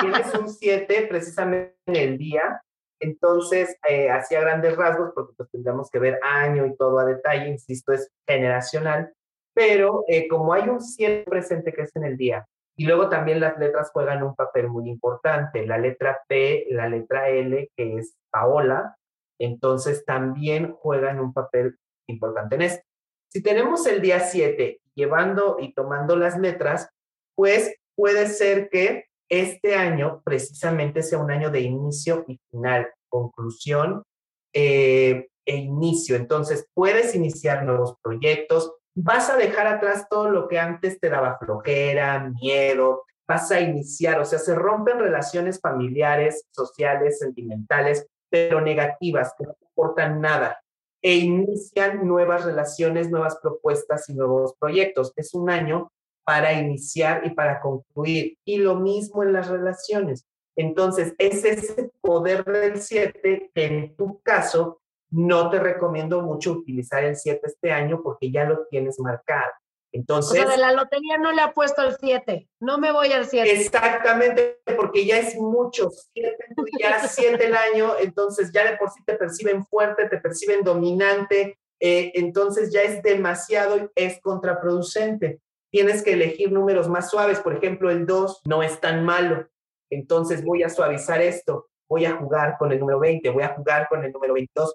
tienes 0.00 0.34
un 0.34 0.48
7 0.48 1.06
precisamente 1.08 1.76
en 1.86 1.96
el 1.96 2.18
día, 2.18 2.60
entonces, 3.00 3.76
eh, 3.88 4.10
hacía 4.10 4.40
grandes 4.40 4.76
rasgos, 4.76 5.12
porque 5.14 5.34
pues 5.36 5.50
tendríamos 5.50 5.90
que 5.90 5.98
ver 5.98 6.18
año 6.22 6.64
y 6.66 6.76
todo 6.76 6.98
a 6.98 7.04
detalle, 7.04 7.48
insisto, 7.48 7.92
es 7.92 8.10
generacional, 8.26 9.12
pero 9.54 10.04
eh, 10.08 10.26
como 10.26 10.54
hay 10.54 10.68
un 10.68 10.80
7 10.80 11.24
presente 11.28 11.72
que 11.72 11.82
es 11.82 11.94
en 11.96 12.04
el 12.04 12.16
día, 12.16 12.46
y 12.76 12.86
luego 12.86 13.08
también 13.08 13.40
las 13.40 13.58
letras 13.58 13.90
juegan 13.92 14.22
un 14.22 14.34
papel 14.34 14.68
muy 14.68 14.88
importante, 14.88 15.66
la 15.66 15.78
letra 15.78 16.22
P, 16.26 16.66
la 16.70 16.88
letra 16.88 17.28
L, 17.28 17.70
que 17.76 17.96
es 17.96 18.16
Paola, 18.30 18.96
entonces 19.38 20.04
también 20.04 20.72
juegan 20.72 21.20
un 21.20 21.32
papel 21.32 21.76
importante 22.08 22.54
en 22.56 22.62
esto. 22.62 22.84
Si 23.32 23.42
tenemos 23.42 23.86
el 23.86 24.00
día 24.00 24.20
7 24.20 24.80
llevando 24.94 25.56
y 25.58 25.74
tomando 25.74 26.16
las 26.16 26.38
letras, 26.38 26.88
pues 27.34 27.74
puede 27.96 28.28
ser 28.28 28.68
que 28.70 29.06
este 29.28 29.74
año 29.74 30.22
precisamente 30.24 31.02
sea 31.02 31.18
un 31.18 31.30
año 31.30 31.50
de 31.50 31.60
inicio 31.60 32.24
y 32.28 32.38
final, 32.50 32.88
conclusión 33.08 34.04
eh, 34.52 35.28
e 35.44 35.56
inicio. 35.56 36.16
Entonces, 36.16 36.68
puedes 36.74 37.14
iniciar 37.14 37.64
nuevos 37.64 37.96
proyectos, 38.02 38.72
vas 38.94 39.30
a 39.30 39.36
dejar 39.36 39.66
atrás 39.66 40.06
todo 40.08 40.30
lo 40.30 40.46
que 40.46 40.58
antes 40.58 41.00
te 41.00 41.08
daba 41.10 41.38
flojera, 41.38 42.30
miedo, 42.40 43.02
vas 43.26 43.50
a 43.50 43.60
iniciar, 43.60 44.20
o 44.20 44.24
sea, 44.24 44.38
se 44.38 44.54
rompen 44.54 44.98
relaciones 44.98 45.60
familiares, 45.60 46.46
sociales, 46.50 47.18
sentimentales, 47.18 48.06
pero 48.34 48.60
negativas, 48.60 49.32
que 49.38 49.44
no 49.44 49.54
aportan 49.70 50.20
nada, 50.20 50.60
e 51.00 51.14
inician 51.14 52.04
nuevas 52.04 52.44
relaciones, 52.44 53.08
nuevas 53.08 53.38
propuestas 53.40 54.08
y 54.08 54.14
nuevos 54.14 54.56
proyectos. 54.58 55.12
Es 55.14 55.34
un 55.34 55.50
año 55.50 55.92
para 56.24 56.52
iniciar 56.52 57.24
y 57.24 57.30
para 57.30 57.60
concluir. 57.60 58.36
Y 58.44 58.56
lo 58.56 58.74
mismo 58.74 59.22
en 59.22 59.34
las 59.34 59.46
relaciones. 59.46 60.26
Entonces, 60.56 61.14
es 61.18 61.44
ese 61.44 61.92
poder 62.00 62.44
del 62.44 62.80
7 62.80 63.52
que 63.54 63.64
en 63.66 63.94
tu 63.94 64.20
caso 64.22 64.80
no 65.10 65.48
te 65.48 65.60
recomiendo 65.60 66.20
mucho 66.20 66.50
utilizar 66.54 67.04
el 67.04 67.14
7 67.14 67.40
este 67.44 67.70
año 67.70 68.02
porque 68.02 68.32
ya 68.32 68.46
lo 68.46 68.66
tienes 68.66 68.98
marcado. 68.98 69.52
Entonces, 69.94 70.32
o 70.32 70.34
sea, 70.34 70.50
de 70.50 70.58
la 70.58 70.72
lotería 70.72 71.18
no 71.18 71.30
le 71.32 71.40
ha 71.40 71.52
puesto 71.52 71.82
el 71.82 71.96
7, 71.96 72.48
no 72.60 72.78
me 72.78 72.90
voy 72.90 73.12
al 73.12 73.26
7. 73.26 73.50
Exactamente, 73.50 74.60
porque 74.76 75.06
ya 75.06 75.18
es 75.18 75.36
mucho, 75.36 75.90
ya 76.14 76.98
7 77.08 77.44
el 77.44 77.54
año, 77.54 77.94
entonces 78.00 78.50
ya 78.52 78.68
de 78.68 78.76
por 78.76 78.90
sí 78.90 79.04
te 79.04 79.14
perciben 79.14 79.64
fuerte, 79.66 80.08
te 80.08 80.18
perciben 80.18 80.64
dominante, 80.64 81.58
eh, 81.80 82.10
entonces 82.14 82.72
ya 82.72 82.82
es 82.82 83.02
demasiado, 83.02 83.90
es 83.94 84.20
contraproducente 84.20 85.40
tienes 85.74 86.04
que 86.04 86.12
elegir 86.12 86.52
números 86.52 86.88
más 86.88 87.10
suaves. 87.10 87.40
Por 87.40 87.56
ejemplo, 87.56 87.90
el 87.90 88.06
2 88.06 88.42
no 88.44 88.62
es 88.62 88.80
tan 88.80 89.04
malo. 89.04 89.48
Entonces 89.90 90.44
voy 90.44 90.62
a 90.62 90.68
suavizar 90.68 91.20
esto. 91.20 91.68
Voy 91.88 92.04
a 92.04 92.14
jugar 92.14 92.54
con 92.60 92.70
el 92.70 92.78
número 92.78 93.00
20, 93.00 93.28
voy 93.30 93.42
a 93.42 93.56
jugar 93.56 93.88
con 93.88 94.04
el 94.04 94.12
número 94.12 94.34
22. 94.34 94.72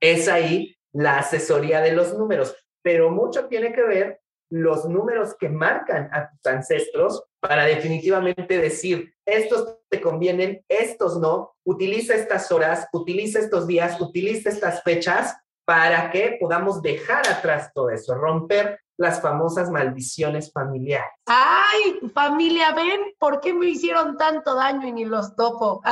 Es 0.00 0.26
ahí 0.26 0.74
la 0.92 1.18
asesoría 1.18 1.80
de 1.80 1.92
los 1.92 2.18
números. 2.18 2.56
Pero 2.82 3.10
mucho 3.10 3.46
tiene 3.46 3.72
que 3.72 3.82
ver 3.84 4.22
los 4.50 4.88
números 4.88 5.34
que 5.38 5.48
marcan 5.48 6.08
a 6.12 6.30
tus 6.30 6.46
ancestros 6.46 7.24
para 7.40 7.64
definitivamente 7.64 8.58
decir, 8.58 9.14
estos 9.24 9.78
te 9.88 10.00
convienen, 10.00 10.64
estos 10.68 11.18
no, 11.18 11.54
utiliza 11.64 12.14
estas 12.14 12.50
horas, 12.52 12.86
utiliza 12.92 13.38
estos 13.38 13.66
días, 13.66 14.00
utiliza 14.00 14.48
estas 14.48 14.82
fechas 14.82 15.36
para 15.66 16.10
que 16.10 16.36
podamos 16.40 16.82
dejar 16.82 17.26
atrás 17.28 17.70
todo 17.74 17.90
eso, 17.90 18.14
romper 18.14 18.80
las 18.96 19.20
famosas 19.20 19.70
maldiciones 19.70 20.52
familiares. 20.52 21.10
Ay, 21.26 22.00
familia, 22.12 22.72
ven, 22.74 23.00
¿por 23.18 23.40
qué 23.40 23.52
me 23.52 23.66
hicieron 23.66 24.16
tanto 24.16 24.54
daño 24.54 24.86
y 24.86 24.92
ni 24.92 25.04
los 25.04 25.34
topo? 25.34 25.82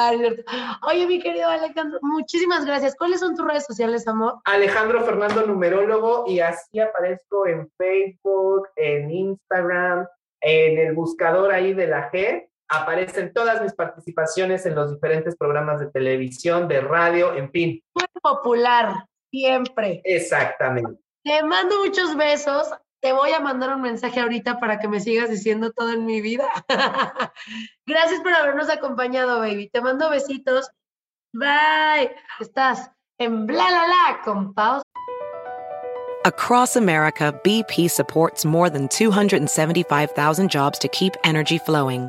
Oye, 0.87 1.07
mi 1.07 1.21
querido 1.21 1.49
Alejandro, 1.49 1.99
muchísimas 2.03 2.65
gracias. 2.65 2.95
¿Cuáles 2.97 3.21
son 3.21 3.35
tus 3.35 3.47
redes 3.47 3.67
sociales, 3.67 4.07
amor? 4.07 4.39
Alejandro 4.45 5.03
Fernando 5.05 5.47
Numerólogo 5.47 6.25
y 6.27 6.41
así 6.41 6.79
aparezco 6.79 7.47
en 7.47 7.71
Facebook, 7.77 8.69
en 8.77 9.11
Instagram, 9.11 10.07
en 10.41 10.79
el 10.79 10.95
buscador 10.95 11.53
ahí 11.53 11.73
de 11.75 11.87
la 11.89 12.11
G. 12.11 12.49
Aparecen 12.69 13.33
todas 13.35 13.61
mis 13.61 13.75
participaciones 13.75 14.65
en 14.65 14.75
los 14.75 14.93
diferentes 14.93 15.37
programas 15.37 15.81
de 15.81 15.91
televisión, 15.91 16.69
de 16.69 16.81
radio, 16.81 17.35
en 17.35 17.51
fin. 17.51 17.83
Muy 17.95 18.07
popular, 18.23 19.07
siempre. 19.31 20.01
Exactamente. 20.05 20.99
Te 21.25 21.43
mando 21.43 21.85
muchos 21.85 22.17
besos 22.17 22.73
te 23.03 23.13
voy 23.13 23.33
a 23.33 23.41
mandar 23.41 23.75
un 23.75 23.83
mensaje 23.83 24.21
ahorita 24.21 24.61
para 24.61 24.79
que 24.79 24.87
me 24.87 25.01
sigas 25.01 25.29
diciendo 25.29 25.73
todo 25.73 25.93
en 25.93 26.07
mi 26.07 26.21
vida. 26.21 26.47
Gracias 27.87 28.21
por 28.21 28.33
habernos 28.33 28.71
acompañado, 28.71 29.41
baby. 29.41 29.69
Te 29.71 29.81
mando 29.81 30.09
besitos. 30.09 30.71
Bye. 31.33 32.15
Estás 32.39 32.93
en 33.19 33.47
bla 33.47 33.71
la 33.71 33.89
la 33.89 34.21
con 34.25 34.55
pausa. 34.55 34.85
Across 36.25 36.77
America, 36.77 37.35
BP 37.43 37.91
supports 37.91 38.45
more 38.45 38.71
than 38.71 38.87
275,000 38.87 40.49
jobs 40.49 40.79
to 40.79 40.87
keep 40.87 41.15
energy 41.25 41.59
flowing. 41.59 42.09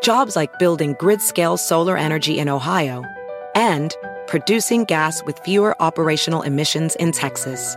Jobs 0.00 0.36
like 0.36 0.56
building 0.60 0.94
grid 1.00 1.20
scale 1.20 1.56
solar 1.56 1.96
energy 1.96 2.38
in 2.38 2.48
Ohio 2.48 3.02
and 3.56 3.96
producing 4.28 4.84
gas 4.84 5.24
with 5.24 5.40
fewer 5.40 5.74
operational 5.82 6.42
emissions 6.42 6.94
in 6.96 7.10
Texas. 7.10 7.76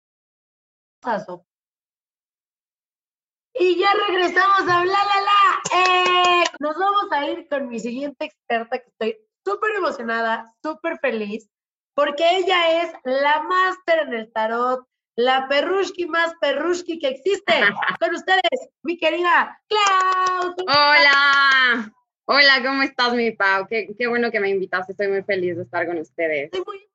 Y 3.53 3.79
ya 3.79 3.87
regresamos 4.07 4.61
a 4.61 4.81
bla, 4.81 4.83
la, 4.83 5.21
la. 5.21 5.79
Eh, 5.79 6.43
nos 6.59 6.77
vamos 6.77 7.11
a 7.11 7.27
ir 7.27 7.47
con 7.49 7.67
mi 7.67 7.79
siguiente 7.79 8.25
experta, 8.25 8.79
que 8.79 8.89
estoy 8.89 9.17
súper 9.43 9.71
emocionada, 9.75 10.53
súper 10.63 10.99
feliz, 10.99 11.49
porque 11.95 12.23
ella 12.37 12.83
es 12.83 12.93
la 13.03 13.41
máster 13.43 14.07
en 14.07 14.13
el 14.13 14.31
tarot, 14.31 14.87
la 15.15 15.47
perrushki 15.47 16.05
más 16.05 16.33
perrushki 16.39 16.99
que 16.99 17.09
existe. 17.09 17.53
Con 17.99 18.15
ustedes, 18.15 18.69
mi 18.83 18.97
querida 18.97 19.59
Clau. 19.67 20.55
Hola. 20.59 21.93
Hola, 22.25 22.63
¿cómo 22.63 22.83
estás, 22.83 23.13
mi 23.13 23.31
Pau? 23.31 23.67
Qué, 23.67 23.93
qué 23.97 24.07
bueno 24.07 24.31
que 24.31 24.39
me 24.39 24.49
invitaste. 24.49 24.93
Estoy 24.93 25.09
muy 25.09 25.23
feliz 25.23 25.57
de 25.57 25.63
estar 25.63 25.85
con 25.85 25.97
ustedes. 25.97 26.45
Estoy 26.45 26.63
muy 26.65 26.90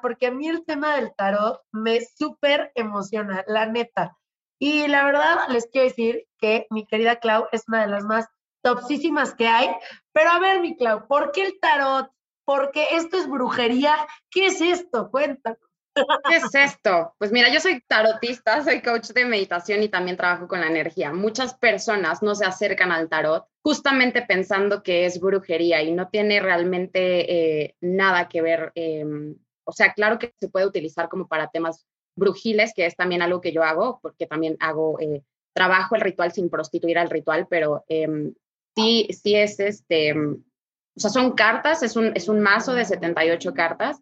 porque 0.00 0.26
a 0.26 0.30
mí 0.30 0.48
el 0.48 0.64
tema 0.64 0.96
del 0.96 1.14
tarot 1.14 1.60
me 1.72 2.00
súper 2.00 2.72
emociona, 2.74 3.44
la 3.46 3.66
neta. 3.66 4.16
Y 4.58 4.86
la 4.86 5.04
verdad 5.04 5.48
les 5.48 5.66
quiero 5.66 5.88
decir 5.88 6.26
que 6.38 6.66
mi 6.70 6.86
querida 6.86 7.16
Clau 7.16 7.46
es 7.50 7.64
una 7.66 7.82
de 7.82 7.88
las 7.88 8.04
más 8.04 8.28
topsísimas 8.62 9.34
que 9.34 9.48
hay. 9.48 9.70
Pero 10.12 10.30
a 10.30 10.38
ver, 10.38 10.60
mi 10.60 10.76
Clau, 10.76 11.08
¿por 11.08 11.32
qué 11.32 11.44
el 11.44 11.58
tarot? 11.60 12.10
¿Por 12.44 12.70
qué 12.70 12.86
esto 12.92 13.16
es 13.16 13.28
brujería? 13.28 13.94
¿Qué 14.30 14.46
es 14.46 14.60
esto? 14.60 15.10
Cuéntanos. 15.10 15.71
¿Qué 15.94 16.36
es 16.36 16.54
esto? 16.54 17.14
Pues 17.18 17.32
mira, 17.32 17.52
yo 17.52 17.60
soy 17.60 17.82
tarotista, 17.86 18.62
soy 18.64 18.80
coach 18.80 19.08
de 19.08 19.24
meditación 19.24 19.82
y 19.82 19.88
también 19.88 20.16
trabajo 20.16 20.48
con 20.48 20.60
la 20.60 20.68
energía. 20.68 21.12
Muchas 21.12 21.54
personas 21.54 22.22
no 22.22 22.34
se 22.34 22.44
acercan 22.44 22.92
al 22.92 23.08
tarot 23.08 23.46
justamente 23.62 24.22
pensando 24.22 24.82
que 24.82 25.06
es 25.06 25.20
brujería 25.20 25.82
y 25.82 25.92
no 25.92 26.08
tiene 26.08 26.40
realmente 26.40 27.62
eh, 27.64 27.76
nada 27.80 28.28
que 28.28 28.42
ver. 28.42 28.72
em, 28.74 29.36
o 29.64 29.72
sea, 29.72 29.92
claro 29.92 30.18
que 30.18 30.34
se 30.40 30.48
puede 30.48 30.66
utilizar 30.66 31.08
como 31.08 31.28
para 31.28 31.48
temas 31.48 31.86
brujiles, 32.16 32.72
que 32.74 32.86
es 32.86 32.96
también 32.96 33.22
algo 33.22 33.40
que 33.40 33.52
yo 33.52 33.62
hago, 33.62 34.00
porque 34.02 34.26
también 34.26 34.56
hago, 34.60 34.98
eh, 35.00 35.22
trabajo 35.54 35.94
el 35.94 36.00
ritual 36.00 36.32
sin 36.32 36.50
prostituir 36.50 36.98
al 36.98 37.10
ritual, 37.10 37.46
pero 37.48 37.84
em, 37.88 38.34
sí, 38.74 39.08
sí 39.10 39.36
es 39.36 39.60
este, 39.60 40.14
o 40.16 41.00
sea, 41.00 41.10
son 41.10 41.32
cartas, 41.32 41.82
es 41.82 41.96
un, 41.96 42.12
es 42.16 42.28
un 42.28 42.40
mazo 42.40 42.74
de 42.74 42.84
78 42.84 43.54
cartas 43.54 44.00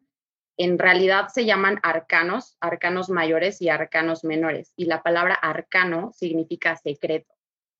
en 0.64 0.78
realidad 0.78 1.28
se 1.28 1.46
llaman 1.46 1.80
arcanos, 1.82 2.56
arcanos 2.60 3.08
mayores 3.08 3.62
y 3.62 3.70
arcanos 3.70 4.24
menores. 4.24 4.72
Y 4.76 4.84
la 4.84 5.02
palabra 5.02 5.34
arcano 5.34 6.12
significa 6.14 6.76
secreto. 6.76 7.32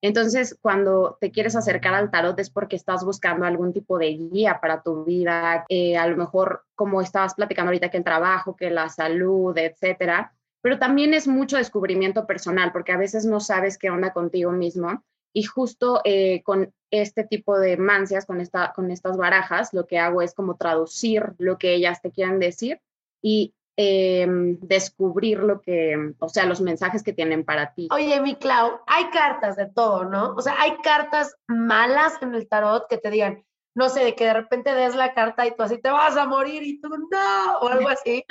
Entonces, 0.03 0.57
cuando 0.63 1.19
te 1.21 1.31
quieres 1.31 1.57
acercar 1.57 1.93
al 1.93 2.11
tarot 2.11 2.39
es 2.39 2.49
porque 2.49 2.77
estás 2.77 3.05
buscando 3.05 3.45
algún 3.45 3.75
tipo 3.75 3.99
de 3.99 4.15
guía 4.15 4.61
para 4.63 4.83
tu 4.83 5.05
vida, 5.05 5.67
eh, 5.69 5.99
a 5.99 6.07
lo 6.07 6.17
mejor 6.17 6.65
como 6.75 7.03
estabas 7.03 7.35
platicando 7.35 7.69
ahorita 7.69 7.91
que 7.91 7.99
el 7.99 8.05
trabajo, 8.05 8.57
que 8.57 8.71
la 8.71 8.89
salud, 8.89 9.57
etcétera. 9.59 10.33
Pero 10.63 10.79
también 10.79 11.13
es 11.13 11.29
mucho 11.29 11.59
descubrimiento 11.59 12.27
personal, 12.27 12.73
porque 12.73 12.93
a 12.93 12.97
veces 12.97 13.27
no 13.27 13.41
sabes 13.41 13.77
qué 13.77 13.91
onda 13.91 14.15
contigo 14.15 14.53
mismo. 14.53 15.05
Y 15.33 15.45
justo 15.45 16.01
eh, 16.05 16.43
con 16.43 16.73
este 16.91 17.25
tipo 17.25 17.59
de 17.59 17.77
mancias, 17.77 18.27
con, 18.27 18.41
esta, 18.41 18.73
con 18.73 18.91
estas 18.91 19.17
barajas, 19.17 19.73
lo 19.73 19.87
que 19.87 19.99
hago 19.99 20.23
es 20.23 20.35
como 20.35 20.57
traducir 20.57 21.35
lo 21.39 21.59
que 21.59 21.75
ellas 21.75 22.03
te 22.03 22.11
quieren 22.11 22.39
decir 22.39 22.81
y 23.23 23.55
eh, 23.77 24.27
descubrir 24.29 25.39
lo 25.39 25.61
que, 25.61 26.15
o 26.19 26.29
sea, 26.29 26.45
los 26.45 26.61
mensajes 26.61 27.03
que 27.03 27.13
tienen 27.13 27.45
para 27.45 27.73
ti. 27.73 27.89
Oye, 27.93 28.21
mi 28.21 28.35
Clau, 28.35 28.81
hay 28.87 29.09
cartas 29.11 29.57
de 29.57 29.67
todo, 29.67 30.05
¿no? 30.05 30.35
O 30.35 30.43
sea, 30.43 30.61
hay 30.61 30.77
cartas 30.83 31.35
malas 31.47 32.21
en 32.21 32.35
el 32.35 32.47
tarot 32.49 32.89
que 32.89 32.99
te 32.99 33.11
digan, 33.11 33.45
no 33.75 33.89
sé, 33.89 34.05
de 34.05 34.15
que 34.15 34.25
de 34.27 34.35
repente 34.35 34.75
des 34.75 34.97
la 34.97 35.15
carta 35.15 35.47
y 35.47 35.55
tú 35.57 35.63
así 35.63 35.79
te 35.79 35.91
vas 35.91 36.17
a 36.17 36.27
morir 36.27 36.63
y 36.63 36.81
tú 36.81 36.91
no, 36.91 37.59
o 37.61 37.69
algo 37.69 37.89
así. 37.89 38.25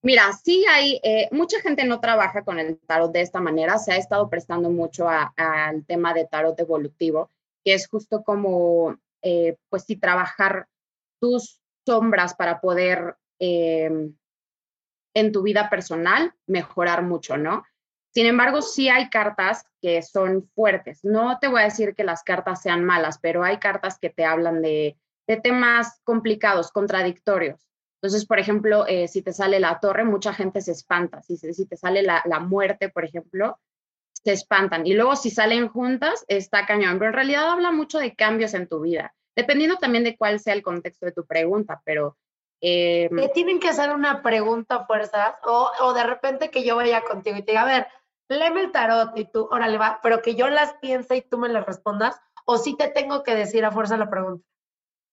Mira, 0.00 0.32
sí 0.32 0.64
hay, 0.70 1.00
eh, 1.02 1.28
mucha 1.32 1.60
gente 1.60 1.84
no 1.84 2.00
trabaja 2.00 2.44
con 2.44 2.60
el 2.60 2.78
tarot 2.86 3.10
de 3.12 3.20
esta 3.20 3.40
manera, 3.40 3.78
se 3.78 3.92
ha 3.92 3.96
estado 3.96 4.30
prestando 4.30 4.70
mucho 4.70 5.08
al 5.08 5.84
tema 5.86 6.14
de 6.14 6.24
tarot 6.26 6.58
evolutivo, 6.60 7.32
que 7.64 7.74
es 7.74 7.88
justo 7.88 8.22
como, 8.22 8.96
eh, 9.22 9.56
pues 9.68 9.86
trabajar 10.00 10.68
tus 11.20 11.60
sombras 11.84 12.34
para 12.34 12.60
poder 12.60 13.16
eh, 13.40 13.90
en 15.14 15.32
tu 15.32 15.42
vida 15.42 15.68
personal 15.68 16.32
mejorar 16.46 17.02
mucho, 17.02 17.36
¿no? 17.36 17.64
Sin 18.14 18.26
embargo, 18.26 18.62
sí 18.62 18.88
hay 18.88 19.10
cartas 19.10 19.64
que 19.80 20.00
son 20.02 20.48
fuertes. 20.54 21.00
No 21.02 21.38
te 21.40 21.48
voy 21.48 21.62
a 21.62 21.64
decir 21.64 21.94
que 21.94 22.04
las 22.04 22.22
cartas 22.22 22.62
sean 22.62 22.84
malas, 22.84 23.18
pero 23.20 23.42
hay 23.42 23.58
cartas 23.58 23.98
que 23.98 24.10
te 24.10 24.24
hablan 24.24 24.62
de 24.62 24.96
temas 25.42 26.00
complicados, 26.04 26.70
contradictorios. 26.70 27.67
Entonces, 28.00 28.26
por 28.26 28.38
ejemplo, 28.38 28.86
eh, 28.86 29.08
si 29.08 29.22
te 29.22 29.32
sale 29.32 29.58
la 29.58 29.80
torre, 29.80 30.04
mucha 30.04 30.32
gente 30.32 30.60
se 30.60 30.70
espanta. 30.70 31.20
Si, 31.22 31.36
si 31.36 31.66
te 31.66 31.76
sale 31.76 32.02
la, 32.02 32.22
la, 32.26 32.38
muerte, 32.38 32.88
por 32.90 33.04
ejemplo, 33.04 33.58
se 34.12 34.32
espantan. 34.32 34.86
Y 34.86 34.94
luego 34.94 35.16
si 35.16 35.30
salen 35.30 35.68
juntas, 35.68 36.24
está 36.28 36.64
cañón. 36.64 36.98
Pero 36.98 37.10
en 37.10 37.14
realidad 37.14 37.50
habla 37.50 37.72
mucho 37.72 37.98
de 37.98 38.14
cambios 38.14 38.54
en 38.54 38.68
tu 38.68 38.80
vida, 38.80 39.14
dependiendo 39.34 39.76
también 39.76 40.04
de 40.04 40.16
cuál 40.16 40.38
sea 40.38 40.54
el 40.54 40.62
contexto 40.62 41.06
de 41.06 41.12
tu 41.12 41.26
pregunta. 41.26 41.82
Pero... 41.84 42.16
Eh, 42.60 43.08
¿Te 43.14 43.28
tienen 43.28 43.60
que 43.60 43.68
hacer 43.68 43.90
una 43.90 44.22
pregunta 44.22 44.76
a 44.76 44.86
fuerzas? 44.86 45.34
O, 45.44 45.68
o 45.80 45.92
de 45.92 46.04
repente 46.04 46.50
que 46.50 46.64
yo 46.64 46.76
vaya 46.76 47.02
contigo 47.02 47.36
y 47.36 47.42
te 47.42 47.52
diga, 47.52 47.62
a 47.62 47.66
ver, 47.66 47.86
léeme 48.28 48.60
el 48.60 48.72
tarot 48.72 49.16
y 49.16 49.24
tú, 49.24 49.48
órale, 49.50 49.78
va, 49.78 50.00
pero 50.02 50.22
que 50.22 50.34
yo 50.36 50.48
las 50.48 50.74
piense 50.74 51.16
y 51.16 51.22
tú 51.22 51.38
me 51.38 51.48
las 51.48 51.66
respondas. 51.66 52.20
O 52.44 52.58
sí 52.58 52.76
te 52.76 52.88
tengo 52.88 53.24
que 53.24 53.34
decir 53.34 53.64
a 53.64 53.72
fuerza 53.72 53.96
la 53.96 54.08
pregunta. 54.08 54.44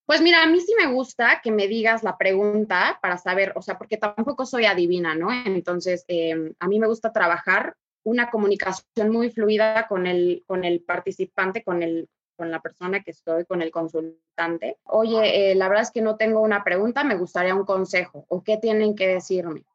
Pues 0.06 0.22
mira, 0.22 0.44
a 0.44 0.48
mí 0.48 0.62
sí 0.62 0.74
me 0.78 0.92
gusta 0.92 1.42
que 1.44 1.52
me 1.52 1.68
digas 1.68 2.04
la 2.04 2.18
pregunta 2.18 3.00
para 3.02 3.18
saber, 3.18 3.54
o 3.56 3.62
sea, 3.62 3.78
porque 3.78 3.98
tampoco 3.98 4.46
soy 4.46 4.66
adivina, 4.66 5.16
¿no? 5.16 5.30
Entonces, 5.32 6.06
eh, 6.08 6.54
a 6.60 6.68
mí 6.68 6.80
me 6.80 6.88
gusta 6.88 7.12
trabajar 7.12 7.76
una 8.04 8.30
comunicación 8.30 9.10
muy 9.10 9.32
fluida 9.32 9.88
con 9.88 10.06
el, 10.06 10.44
con 10.46 10.64
el 10.64 10.82
participante, 10.82 11.64
con, 11.64 11.82
el, 11.82 12.08
con 12.38 12.52
la 12.52 12.62
persona 12.62 13.02
que 13.02 13.12
estoy, 13.12 13.46
con 13.46 13.64
el 13.64 13.72
consultante. 13.72 14.78
Oye, 14.84 15.52
eh, 15.52 15.56
la 15.56 15.68
verdad 15.68 15.84
es 15.84 15.92
que 15.92 16.02
no 16.02 16.18
tengo 16.18 16.40
una 16.42 16.64
pregunta, 16.64 17.04
me 17.04 17.18
gustaría 17.18 17.56
un 17.56 17.66
consejo, 17.66 18.26
o 18.30 18.44
qué 18.44 18.58
tienen 18.58 18.96
que 18.96 19.08
decirme, 19.08 19.66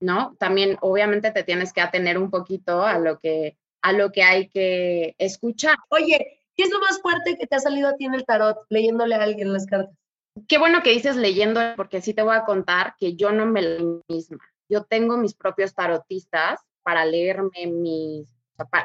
¿no? 0.00 0.36
También, 0.38 0.76
obviamente, 0.82 1.30
te 1.30 1.44
tienes 1.44 1.72
que 1.72 1.80
atener 1.80 2.18
un 2.18 2.30
poquito 2.30 2.84
a 2.84 2.98
lo 2.98 3.18
que, 3.18 3.56
a 3.80 3.92
lo 3.92 4.12
que 4.12 4.22
hay 4.22 4.48
que 4.50 5.14
escuchar. 5.16 5.76
Oye, 5.88 6.37
¿Qué 6.58 6.64
es 6.64 6.72
lo 6.72 6.80
más 6.80 7.00
fuerte 7.00 7.38
que 7.38 7.46
te 7.46 7.54
ha 7.54 7.60
salido 7.60 7.88
a 7.88 7.94
ti 7.94 8.06
en 8.06 8.14
el 8.14 8.24
tarot 8.24 8.58
leyéndole 8.68 9.14
a 9.14 9.22
alguien 9.22 9.52
las 9.52 9.64
cartas? 9.64 9.96
Qué 10.48 10.58
bueno 10.58 10.82
que 10.82 10.90
dices 10.90 11.14
leyendo, 11.14 11.60
porque 11.76 12.00
sí 12.00 12.14
te 12.14 12.22
voy 12.22 12.34
a 12.34 12.44
contar 12.44 12.96
que 12.98 13.14
yo 13.14 13.30
no 13.30 13.46
me 13.46 13.62
leo 13.62 14.02
misma. 14.08 14.40
Yo 14.68 14.82
tengo 14.82 15.16
mis 15.16 15.34
propios 15.34 15.72
tarotistas 15.72 16.58
para 16.82 17.04
leerme 17.04 17.68
mis, 17.68 18.28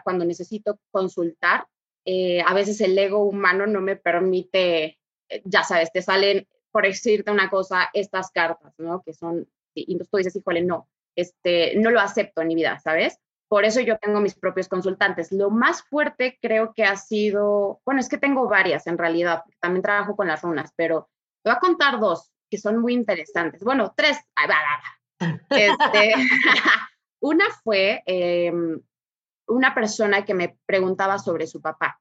cuando 0.03 0.23
necesito 0.23 0.79
consultar. 0.91 1.65
Eh, 2.05 2.43
a 2.45 2.53
veces 2.53 2.79
el 2.79 2.95
ego 2.95 3.23
humano 3.23 3.65
no 3.65 3.81
me 3.81 3.95
permite, 3.95 4.99
ya 5.43 5.63
sabes, 5.63 5.91
te 5.91 6.03
salen, 6.03 6.47
por 6.71 6.83
decirte 6.83 7.31
una 7.31 7.49
cosa, 7.49 7.89
estas 7.93 8.29
cartas, 8.29 8.75
¿no? 8.77 9.01
Que 9.01 9.13
son, 9.13 9.49
y 9.73 9.97
tú 9.97 10.17
dices, 10.17 10.35
híjole, 10.35 10.61
no, 10.61 10.89
este, 11.15 11.75
no 11.77 11.89
lo 11.89 11.99
acepto 11.99 12.41
en 12.41 12.49
mi 12.49 12.55
vida, 12.55 12.77
¿sabes? 12.77 13.17
Por 13.47 13.65
eso 13.65 13.81
yo 13.81 13.97
tengo 13.97 14.19
mis 14.19 14.35
propios 14.35 14.67
consultantes. 14.67 15.31
Lo 15.31 15.49
más 15.49 15.83
fuerte 15.83 16.39
creo 16.41 16.73
que 16.73 16.83
ha 16.83 16.95
sido, 16.95 17.81
bueno, 17.85 17.99
es 17.99 18.09
que 18.09 18.17
tengo 18.17 18.47
varias 18.47 18.87
en 18.87 18.97
realidad, 18.97 19.43
también 19.59 19.83
trabajo 19.83 20.15
con 20.15 20.27
las 20.27 20.41
runas, 20.41 20.71
pero 20.75 21.09
te 21.43 21.49
voy 21.49 21.57
a 21.57 21.59
contar 21.59 21.99
dos 21.99 22.31
que 22.49 22.57
son 22.57 22.79
muy 22.79 22.93
interesantes. 22.93 23.63
Bueno, 23.63 23.93
tres. 23.97 24.17
Este, 25.49 26.13
una 27.19 27.45
fue 27.63 28.03
em, 28.05 28.79
una 29.47 29.73
persona 29.73 30.23
que 30.23 30.33
me 30.33 30.57
preguntaba 30.65 31.17
sobre 31.19 31.47
su 31.47 31.61
papá. 31.61 31.99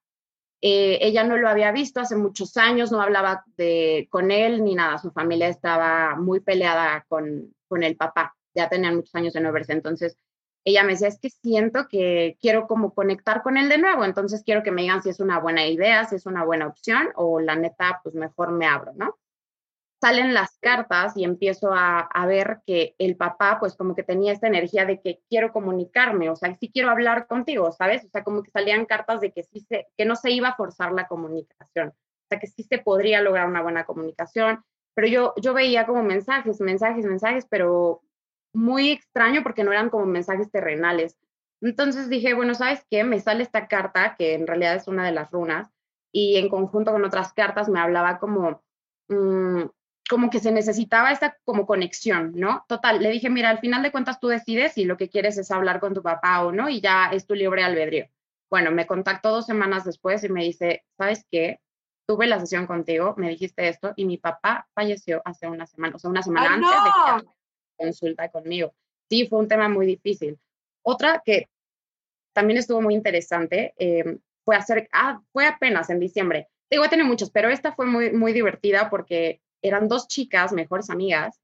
Eh, 0.60 0.98
ella 1.00 1.24
no 1.24 1.36
lo 1.38 1.48
había 1.48 1.72
visto 1.72 2.00
hace 2.00 2.16
muchos 2.16 2.56
años, 2.56 2.92
no 2.92 3.00
hablaba 3.00 3.44
de, 3.56 4.06
con 4.10 4.30
él 4.30 4.62
ni 4.62 4.74
nada. 4.74 4.98
Su 4.98 5.10
familia 5.10 5.48
estaba 5.48 6.14
muy 6.16 6.40
peleada 6.40 7.04
con, 7.08 7.54
con 7.66 7.82
el 7.82 7.96
papá. 7.96 8.36
Ya 8.54 8.68
tenían 8.68 8.96
muchos 8.96 9.14
años 9.14 9.32
de 9.32 9.40
no 9.40 9.52
verse. 9.52 9.72
Entonces, 9.72 10.16
ella 10.64 10.84
me 10.84 10.92
decía, 10.92 11.08
es 11.08 11.18
que 11.18 11.30
siento 11.30 11.88
que 11.88 12.36
quiero 12.40 12.66
como 12.66 12.94
conectar 12.94 13.42
con 13.42 13.56
él 13.56 13.68
de 13.68 13.78
nuevo, 13.78 14.04
entonces 14.04 14.42
quiero 14.44 14.62
que 14.62 14.70
me 14.70 14.82
digan 14.82 15.02
si 15.02 15.10
es 15.10 15.20
una 15.20 15.40
buena 15.40 15.66
idea, 15.66 16.04
si 16.04 16.16
es 16.16 16.26
una 16.26 16.44
buena 16.44 16.66
opción 16.66 17.08
o 17.16 17.40
la 17.40 17.56
neta, 17.56 18.00
pues 18.02 18.14
mejor 18.14 18.52
me 18.52 18.66
abro, 18.66 18.92
¿no? 18.94 19.18
Salen 20.00 20.34
las 20.34 20.58
cartas 20.58 21.16
y 21.16 21.24
empiezo 21.24 21.72
a, 21.72 22.00
a 22.00 22.26
ver 22.26 22.60
que 22.66 22.94
el 22.98 23.16
papá, 23.16 23.58
pues 23.60 23.76
como 23.76 23.94
que 23.94 24.02
tenía 24.02 24.32
esta 24.32 24.48
energía 24.48 24.84
de 24.84 25.00
que 25.00 25.20
quiero 25.28 25.52
comunicarme, 25.52 26.30
o 26.30 26.36
sea, 26.36 26.56
sí 26.58 26.70
quiero 26.72 26.90
hablar 26.90 27.26
contigo, 27.26 27.70
¿sabes? 27.72 28.04
O 28.04 28.08
sea, 28.08 28.24
como 28.24 28.42
que 28.42 28.50
salían 28.50 28.86
cartas 28.86 29.20
de 29.20 29.32
que 29.32 29.44
sí 29.44 29.60
se, 29.60 29.88
que 29.96 30.04
no 30.04 30.16
se 30.16 30.30
iba 30.30 30.48
a 30.48 30.56
forzar 30.56 30.92
la 30.92 31.06
comunicación, 31.08 31.88
o 31.88 32.26
sea, 32.28 32.38
que 32.38 32.46
sí 32.46 32.62
se 32.64 32.78
podría 32.78 33.20
lograr 33.20 33.48
una 33.48 33.62
buena 33.62 33.84
comunicación, 33.84 34.64
pero 34.94 35.08
yo, 35.08 35.34
yo 35.40 35.54
veía 35.54 35.86
como 35.86 36.02
mensajes, 36.02 36.60
mensajes, 36.60 37.04
mensajes, 37.04 37.46
pero 37.48 38.02
muy 38.52 38.90
extraño 38.90 39.42
porque 39.42 39.64
no 39.64 39.72
eran 39.72 39.90
como 39.90 40.06
mensajes 40.06 40.50
terrenales. 40.50 41.16
Entonces 41.60 42.08
dije, 42.08 42.34
bueno, 42.34 42.54
¿sabes 42.54 42.84
qué? 42.90 43.04
Me 43.04 43.20
sale 43.20 43.42
esta 43.42 43.68
carta, 43.68 44.16
que 44.16 44.34
en 44.34 44.46
realidad 44.46 44.74
es 44.74 44.88
una 44.88 45.06
de 45.06 45.12
las 45.12 45.30
runas, 45.30 45.70
y 46.10 46.36
en 46.36 46.48
conjunto 46.48 46.92
con 46.92 47.04
otras 47.04 47.32
cartas 47.32 47.68
me 47.68 47.80
hablaba 47.80 48.18
como, 48.18 48.62
mm, 49.08 49.62
como 50.10 50.28
que 50.28 50.40
se 50.40 50.52
necesitaba 50.52 51.12
esta 51.12 51.38
como 51.44 51.64
conexión, 51.64 52.32
¿no? 52.34 52.64
Total, 52.68 53.00
le 53.00 53.10
dije, 53.10 53.30
mira, 53.30 53.48
al 53.48 53.60
final 53.60 53.82
de 53.82 53.92
cuentas 53.92 54.20
tú 54.20 54.28
decides 54.28 54.72
si 54.74 54.84
lo 54.84 54.96
que 54.96 55.08
quieres 55.08 55.38
es 55.38 55.50
hablar 55.50 55.80
con 55.80 55.94
tu 55.94 56.02
papá 56.02 56.44
o 56.44 56.52
no, 56.52 56.68
y 56.68 56.80
ya 56.80 57.10
es 57.12 57.26
tu 57.26 57.34
libre 57.34 57.62
albedrío. 57.62 58.06
Bueno, 58.50 58.70
me 58.72 58.86
contactó 58.86 59.30
dos 59.30 59.46
semanas 59.46 59.84
después 59.84 60.22
y 60.24 60.28
me 60.28 60.44
dice, 60.44 60.84
¿sabes 60.98 61.24
qué? 61.30 61.60
Tuve 62.06 62.26
la 62.26 62.40
sesión 62.40 62.66
contigo, 62.66 63.14
me 63.16 63.30
dijiste 63.30 63.68
esto, 63.68 63.92
y 63.96 64.04
mi 64.04 64.18
papá 64.18 64.68
falleció 64.74 65.22
hace 65.24 65.48
una 65.48 65.66
semana, 65.66 65.96
o 65.96 65.98
sea, 65.98 66.10
una 66.10 66.22
semana 66.22 66.54
antes 66.54 66.70
de 66.70 67.22
que 67.22 67.30
consulta 67.76 68.28
conmigo. 68.28 68.74
Sí, 69.08 69.26
fue 69.26 69.40
un 69.40 69.48
tema 69.48 69.68
muy 69.68 69.86
difícil. 69.86 70.38
Otra 70.82 71.22
que 71.24 71.48
también 72.32 72.58
estuvo 72.58 72.80
muy 72.80 72.94
interesante 72.94 73.74
em, 73.76 74.18
fue 74.44 74.56
hacer, 74.56 74.88
ah, 74.92 75.20
fue 75.32 75.46
apenas 75.46 75.90
en 75.90 76.00
diciembre. 76.00 76.48
Digo, 76.70 76.84
he 76.84 76.88
tenido 76.88 77.08
muchas, 77.08 77.30
pero 77.30 77.50
esta 77.50 77.72
fue 77.72 77.86
muy, 77.86 78.12
muy 78.12 78.32
divertida 78.32 78.88
porque 78.90 79.40
eran 79.60 79.88
dos 79.88 80.08
chicas, 80.08 80.52
mejores 80.52 80.90
amigas. 80.90 81.38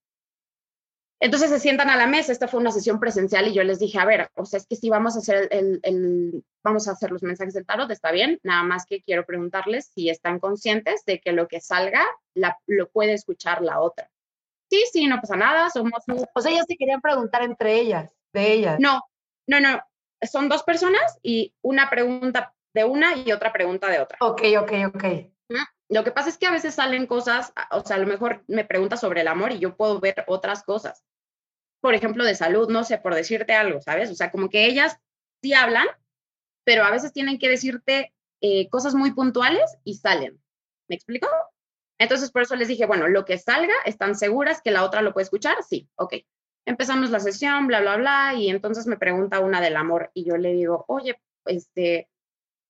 Entonces 1.20 1.50
se 1.50 1.58
sientan 1.58 1.90
a 1.90 1.96
la 1.96 2.06
mesa, 2.06 2.32
esta 2.32 2.46
fue 2.46 2.60
una 2.60 2.70
sesión 2.70 3.00
presencial 3.00 3.48
y 3.48 3.52
yo 3.52 3.64
les 3.64 3.80
dije, 3.80 3.98
a 3.98 4.04
ver, 4.04 4.30
o 4.34 4.44
sea, 4.44 4.58
es 4.58 4.66
que 4.66 4.76
si 4.76 4.88
vamos 4.88 5.16
a 5.16 5.18
hacer 5.18 5.48
el, 5.50 5.80
el, 5.82 6.44
vamos 6.62 6.86
a 6.86 6.92
hacer 6.92 7.10
los 7.10 7.24
mensajes 7.24 7.54
del 7.54 7.66
tarot, 7.66 7.90
está 7.90 8.12
bien, 8.12 8.38
nada 8.44 8.62
más 8.62 8.86
que 8.86 9.02
quiero 9.02 9.26
preguntarles 9.26 9.90
si 9.94 10.10
están 10.10 10.38
conscientes 10.38 11.04
de 11.06 11.20
que 11.20 11.32
lo 11.32 11.48
que 11.48 11.60
salga 11.60 12.06
la, 12.34 12.56
lo 12.66 12.88
puede 12.88 13.14
escuchar 13.14 13.62
la 13.62 13.80
otra 13.80 14.08
sí, 14.70 14.84
sí, 14.92 15.06
no 15.06 15.20
pasa 15.20 15.36
nada, 15.36 15.70
somos... 15.70 16.02
O 16.34 16.40
sea, 16.40 16.52
ellas 16.52 16.66
se 16.68 16.76
querían 16.76 17.00
preguntar 17.00 17.42
entre 17.42 17.80
ellas, 17.80 18.10
de 18.32 18.52
ellas. 18.52 18.78
No, 18.80 19.02
no, 19.46 19.60
no, 19.60 19.82
son 20.22 20.48
dos 20.48 20.62
personas 20.62 21.18
y 21.22 21.54
una 21.62 21.90
pregunta 21.90 22.54
de 22.74 22.84
una 22.84 23.16
y 23.16 23.32
otra 23.32 23.52
pregunta 23.52 23.88
de 23.88 24.00
otra. 24.00 24.18
Ok, 24.20 24.42
ok, 24.58 24.72
ok. 24.94 25.04
Lo 25.90 26.04
que 26.04 26.10
pasa 26.10 26.28
es 26.28 26.36
que 26.36 26.46
a 26.46 26.50
veces 26.50 26.74
salen 26.74 27.06
cosas, 27.06 27.52
o 27.70 27.80
sea, 27.80 27.96
a 27.96 27.98
lo 27.98 28.06
mejor 28.06 28.44
me 28.46 28.64
pregunta 28.64 28.98
sobre 28.98 29.22
el 29.22 29.28
amor 29.28 29.52
y 29.52 29.58
yo 29.58 29.74
puedo 29.74 30.00
ver 30.00 30.22
otras 30.26 30.62
cosas. 30.62 31.02
Por 31.80 31.94
ejemplo, 31.94 32.24
de 32.24 32.34
salud, 32.34 32.68
no 32.68 32.84
sé, 32.84 32.98
por 32.98 33.14
decirte 33.14 33.54
algo, 33.54 33.80
¿sabes? 33.80 34.10
O 34.10 34.14
sea, 34.14 34.30
como 34.30 34.50
que 34.50 34.66
ellas 34.66 34.98
sí 35.42 35.54
hablan, 35.54 35.86
pero 36.64 36.84
a 36.84 36.90
veces 36.90 37.14
tienen 37.14 37.38
que 37.38 37.48
decirte 37.48 38.12
eh, 38.42 38.68
cosas 38.68 38.94
muy 38.94 39.12
puntuales 39.12 39.78
y 39.82 39.94
salen. 39.94 40.38
¿Me 40.88 40.96
explico? 40.96 41.28
Entonces, 41.98 42.30
por 42.30 42.42
eso 42.42 42.54
les 42.56 42.68
dije, 42.68 42.86
bueno, 42.86 43.08
lo 43.08 43.24
que 43.24 43.38
salga, 43.38 43.74
¿están 43.84 44.14
seguras 44.14 44.62
que 44.62 44.70
la 44.70 44.84
otra 44.84 45.02
lo 45.02 45.12
puede 45.12 45.24
escuchar? 45.24 45.56
Sí, 45.68 45.88
ok. 45.96 46.14
Empezamos 46.64 47.10
la 47.10 47.20
sesión, 47.20 47.66
bla, 47.66 47.80
bla, 47.80 47.96
bla, 47.96 48.34
y 48.34 48.48
entonces 48.48 48.86
me 48.86 48.96
pregunta 48.96 49.40
una 49.40 49.60
del 49.60 49.76
amor 49.76 50.10
y 50.14 50.24
yo 50.24 50.36
le 50.36 50.52
digo, 50.52 50.84
oye, 50.86 51.20
este, 51.46 52.08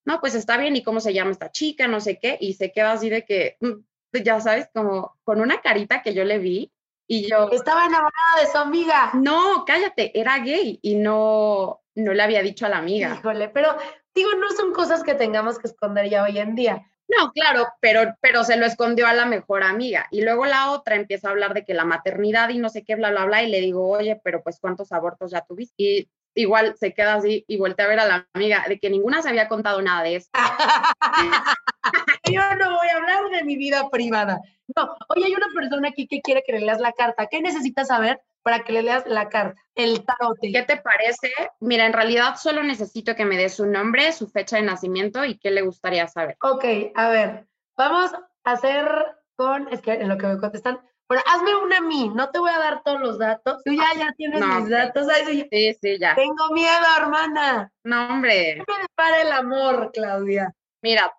no, 0.04 0.20
pues 0.20 0.34
está 0.34 0.56
bien, 0.56 0.76
¿y 0.76 0.82
cómo 0.82 1.00
se 1.00 1.12
llama 1.12 1.32
esta 1.32 1.50
chica? 1.50 1.88
No 1.88 2.00
sé 2.00 2.18
qué, 2.18 2.38
y 2.40 2.54
se 2.54 2.72
queda 2.72 2.92
así 2.92 3.10
de 3.10 3.24
que, 3.24 3.56
mm, 3.60 4.22
ya 4.24 4.40
sabes, 4.40 4.70
como 4.72 5.18
con 5.24 5.40
una 5.40 5.60
carita 5.60 6.02
que 6.02 6.14
yo 6.14 6.24
le 6.24 6.38
vi 6.38 6.72
y 7.06 7.28
yo... 7.28 7.50
Estaba 7.50 7.86
enamorada 7.86 8.40
de 8.40 8.46
su 8.46 8.56
amiga. 8.56 9.10
No, 9.14 9.64
cállate, 9.66 10.18
era 10.18 10.38
gay 10.38 10.78
y 10.80 10.94
no, 10.94 11.82
no 11.94 12.14
le 12.14 12.22
había 12.22 12.42
dicho 12.42 12.66
a 12.66 12.68
la 12.68 12.78
amiga. 12.78 13.16
Híjole, 13.18 13.48
pero 13.48 13.76
digo, 14.14 14.30
no 14.34 14.50
son 14.50 14.72
cosas 14.72 15.02
que 15.02 15.14
tengamos 15.14 15.58
que 15.58 15.66
esconder 15.66 16.08
ya 16.08 16.22
hoy 16.22 16.38
en 16.38 16.54
día. 16.54 16.90
No, 17.08 17.32
claro, 17.32 17.66
pero, 17.80 18.14
pero 18.20 18.44
se 18.44 18.56
lo 18.56 18.66
escondió 18.66 19.06
a 19.06 19.14
la 19.14 19.24
mejor 19.24 19.62
amiga. 19.62 20.06
Y 20.10 20.20
luego 20.20 20.44
la 20.44 20.70
otra 20.72 20.94
empieza 20.94 21.28
a 21.28 21.30
hablar 21.30 21.54
de 21.54 21.64
que 21.64 21.72
la 21.72 21.84
maternidad 21.84 22.50
y 22.50 22.58
no 22.58 22.68
sé 22.68 22.84
qué, 22.84 22.96
bla, 22.96 23.10
bla, 23.10 23.24
bla. 23.24 23.42
Y 23.42 23.50
le 23.50 23.60
digo, 23.60 23.88
oye, 23.88 24.20
pero 24.22 24.42
pues 24.42 24.58
¿cuántos 24.60 24.92
abortos 24.92 25.30
ya 25.30 25.40
tuviste? 25.40 25.74
Y 25.78 26.08
igual 26.34 26.76
se 26.78 26.92
queda 26.92 27.14
así 27.14 27.44
y 27.48 27.56
voltea 27.56 27.86
a 27.86 27.88
ver 27.88 28.00
a 28.00 28.06
la 28.06 28.28
amiga 28.34 28.64
de 28.68 28.78
que 28.78 28.90
ninguna 28.90 29.22
se 29.22 29.30
había 29.30 29.48
contado 29.48 29.80
nada 29.80 30.02
de 30.02 30.16
eso. 30.16 30.28
Yo 32.30 32.42
no 32.58 32.76
voy 32.76 32.88
a 32.88 32.96
hablar 32.96 33.30
de 33.30 33.44
mi 33.44 33.56
vida 33.56 33.88
privada. 33.90 34.40
No, 34.76 34.94
oye, 35.08 35.24
hay 35.26 35.34
una 35.34 35.48
persona 35.54 35.88
aquí 35.88 36.06
que 36.06 36.20
quiere 36.20 36.42
que 36.46 36.52
le 36.52 36.60
leas 36.60 36.78
la 36.78 36.92
carta. 36.92 37.26
¿Qué 37.26 37.40
necesitas 37.40 37.88
saber 37.88 38.20
para 38.42 38.64
que 38.64 38.72
le 38.72 38.82
leas 38.82 39.06
la 39.06 39.28
carta? 39.28 39.60
El 39.74 40.04
tarot. 40.04 40.38
¿Qué 40.40 40.62
te 40.62 40.76
parece? 40.78 41.32
Mira, 41.60 41.86
en 41.86 41.92
realidad 41.92 42.36
solo 42.36 42.62
necesito 42.62 43.14
que 43.14 43.24
me 43.24 43.36
des 43.36 43.54
su 43.54 43.66
nombre, 43.66 44.12
su 44.12 44.28
fecha 44.28 44.56
de 44.56 44.62
nacimiento 44.62 45.24
y 45.24 45.38
qué 45.38 45.50
le 45.50 45.62
gustaría 45.62 46.06
saber. 46.08 46.36
Ok, 46.42 46.64
a 46.94 47.08
ver, 47.10 47.46
vamos 47.76 48.12
a 48.44 48.50
hacer 48.50 48.88
con, 49.36 49.68
es 49.72 49.80
que 49.82 49.92
en 49.92 50.08
lo 50.08 50.18
que 50.18 50.26
me 50.26 50.38
contestan, 50.38 50.80
bueno, 51.08 51.22
hazme 51.26 51.54
una 51.56 51.78
a 51.78 51.80
mí, 51.80 52.10
no 52.14 52.28
te 52.30 52.38
voy 52.38 52.50
a 52.50 52.58
dar 52.58 52.82
todos 52.82 53.00
los 53.00 53.18
datos. 53.18 53.62
Tú 53.64 53.72
ya, 53.72 53.98
ya 53.98 54.12
tienes 54.14 54.44
mis 54.44 54.68
datos. 54.68 55.06
sí, 55.26 55.74
sí, 55.80 55.98
ya. 55.98 56.14
Tengo 56.14 56.50
miedo, 56.52 56.84
hermana. 56.98 57.72
No, 57.82 58.08
hombre. 58.08 58.62
¿Qué 58.66 58.72
me 58.78 58.86
para 58.94 59.22
el 59.22 59.32
amor, 59.32 59.90
Claudia? 59.94 60.54
Mira, 60.82 61.10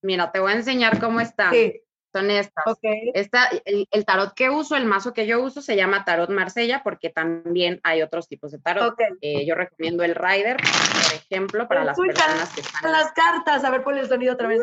mira, 0.00 0.32
te 0.32 0.40
voy 0.40 0.52
a 0.52 0.56
enseñar 0.56 0.98
cómo 0.98 1.20
está. 1.20 1.50
Sí. 1.50 1.83
Son 2.14 2.30
estas. 2.30 2.64
Okay. 2.64 3.10
Esta, 3.12 3.50
el, 3.64 4.04
tarot 4.04 4.34
que 4.34 4.48
uso, 4.48 4.76
el 4.76 4.84
mazo 4.84 5.12
que 5.12 5.26
yo 5.26 5.42
uso, 5.42 5.60
se 5.60 5.74
llama 5.74 6.04
Tarot 6.04 6.30
Marsella 6.30 6.82
porque 6.84 7.10
también 7.10 7.80
hay 7.82 8.02
otros 8.02 8.28
tipos 8.28 8.52
de 8.52 8.60
tarot. 8.60 8.94
Eh, 9.20 9.44
yo 9.44 9.56
recomiendo 9.56 10.04
el 10.04 10.14
Rider, 10.14 10.58
por 10.58 11.14
ejemplo, 11.14 11.66
para 11.66 11.84
las 11.84 11.98
personas 11.98 12.54
que 12.54 12.60
están. 12.60 12.92
Las 12.92 13.10
cartas, 13.12 13.64
a 13.64 13.70
ver, 13.70 13.82
ponle 13.82 14.02
el 14.02 14.08
sonido 14.08 14.34
otra 14.34 14.46
vez. 14.46 14.60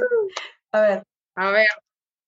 A 0.71 0.81
ver. 0.81 1.03
A 1.35 1.51
ver, 1.51 1.67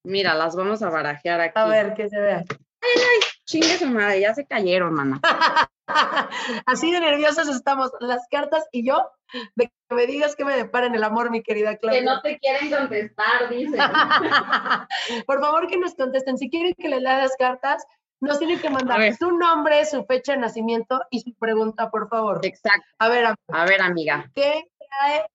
Mira, 0.04 0.34
las 0.34 0.56
vamos 0.56 0.84
a 0.84 0.90
barajear 0.90 1.40
aquí. 1.40 1.54
A 1.56 1.66
ver, 1.66 1.94
que 1.94 2.10
se 2.10 2.20
vea. 2.20 2.44
Ay, 2.50 3.02
ay, 3.02 3.20
chingue 3.46 3.78
su 3.78 3.88
madre, 3.88 4.20
ya 4.20 4.34
se 4.34 4.46
cayeron, 4.46 4.94
mamá. 4.94 5.22
Así 6.66 6.92
de 6.92 7.00
nerviosas 7.00 7.48
estamos, 7.48 7.92
las 8.00 8.28
cartas 8.30 8.68
y 8.72 8.86
yo, 8.86 9.10
de 9.56 9.66
que 9.66 9.96
me 9.96 10.08
digas 10.08 10.36
que 10.36 10.46
me 10.46 10.56
deparen 10.56 10.96
el 10.96 11.04
amor, 11.04 11.30
mi 11.30 11.44
querida 11.44 11.78
Claudia. 11.78 12.00
Que 12.00 12.06
no 12.06 12.22
te 12.22 12.40
quieren 12.40 12.70
contestar, 12.70 13.50
dice. 13.50 13.78
Por 15.26 15.40
favor, 15.42 15.68
que 15.68 15.78
nos 15.78 15.96
contesten. 15.96 16.38
Si 16.38 16.50
quieren 16.50 16.74
que 16.78 16.90
les 16.90 17.02
lea 17.02 17.18
las 17.18 17.36
cartas, 17.38 17.86
nos 18.24 18.40
tienen 18.40 18.60
que 18.60 18.70
mandar 18.70 19.14
su 19.16 19.32
nombre, 19.32 19.86
su 19.86 20.06
fecha 20.06 20.34
de 20.34 20.40
nacimiento 20.40 21.02
y 21.10 21.20
su 21.20 21.34
pregunta, 21.34 21.92
por 21.92 22.08
favor. 22.08 22.40
Exacto. 22.44 22.88
A 22.98 23.10
ver, 23.10 23.26
a 23.26 23.66
ver, 23.66 23.82
amiga. 23.82 24.32
¿Qué 24.34 24.64
trae 24.80 25.26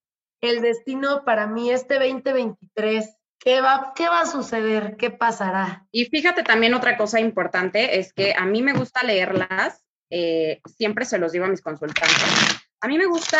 el 0.40 0.62
destino 0.62 1.22
para 1.24 1.46
mí 1.46 1.70
este 1.70 1.98
2023? 1.98 3.14
¿Qué 3.38 3.60
va, 3.60 3.92
¿Qué 3.94 4.08
va 4.08 4.22
a 4.22 4.26
suceder? 4.26 4.96
¿Qué 4.96 5.10
pasará? 5.10 5.86
Y 5.92 6.06
fíjate 6.06 6.42
también 6.42 6.74
otra 6.74 6.96
cosa 6.96 7.20
importante, 7.20 7.98
es 7.98 8.12
que 8.12 8.34
a 8.36 8.44
mí 8.46 8.62
me 8.62 8.72
gusta 8.72 9.04
leerlas, 9.04 9.84
eh, 10.10 10.60
siempre 10.76 11.04
se 11.04 11.18
los 11.18 11.32
digo 11.32 11.44
a 11.44 11.48
mis 11.48 11.62
consultantes, 11.62 12.60
a 12.80 12.88
mí 12.88 12.98
me 12.98 13.06
gusta 13.06 13.38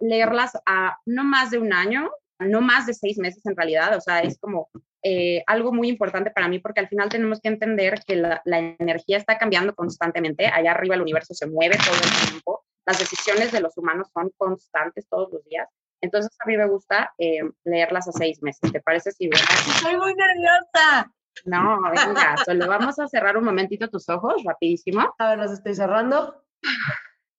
leerlas 0.00 0.52
a 0.66 0.98
no 1.06 1.24
más 1.24 1.50
de 1.50 1.58
un 1.58 1.72
año, 1.72 2.10
no 2.38 2.60
más 2.60 2.86
de 2.86 2.94
seis 2.94 3.18
meses 3.18 3.44
en 3.46 3.56
realidad, 3.56 3.96
o 3.96 4.00
sea, 4.00 4.20
es 4.20 4.38
como 4.38 4.68
eh, 5.02 5.42
algo 5.46 5.72
muy 5.72 5.88
importante 5.88 6.30
para 6.30 6.48
mí 6.48 6.58
porque 6.58 6.80
al 6.80 6.88
final 6.88 7.08
tenemos 7.08 7.40
que 7.40 7.48
entender 7.48 8.02
que 8.06 8.16
la, 8.16 8.42
energía 8.46 9.16
está 9.16 9.38
cambiando 9.38 9.74
constantemente, 9.74 10.46
allá 10.46 10.72
arriba 10.72 10.94
el 10.94 11.02
universo 11.02 11.34
se 11.34 11.46
mueve 11.46 11.76
todo 11.76 11.96
el 11.96 12.28
tiempo, 12.28 12.64
las 12.86 12.98
decisiones 12.98 13.52
de 13.52 13.60
los 13.60 13.76
humanos 13.76 14.08
son 14.12 14.30
constantes 14.36 15.08
todos 15.08 15.32
los 15.32 15.44
días 15.44 15.68
entonces 16.00 16.30
a 16.40 16.48
mí 16.48 16.56
me 16.56 16.66
gusta 16.66 17.12
eh, 17.18 17.40
leerlas 17.64 18.08
a 18.08 18.12
seis 18.12 18.42
meses. 18.42 18.72
¿Te 18.72 18.80
parece 18.80 19.12
si 19.12 19.28
Estoy 19.28 19.96
muy 19.96 20.14
nerviosa. 20.14 21.12
No, 21.44 21.80
venga, 21.82 22.36
solo 22.44 22.68
vamos 22.68 22.98
a 22.98 23.08
cerrar 23.08 23.36
un 23.36 23.44
momentito 23.44 23.88
tus 23.88 24.08
ojos, 24.08 24.42
rapidísimo. 24.44 25.14
A 25.18 25.30
ver, 25.30 25.38
los 25.38 25.52
estoy 25.52 25.74
cerrando. 25.74 26.44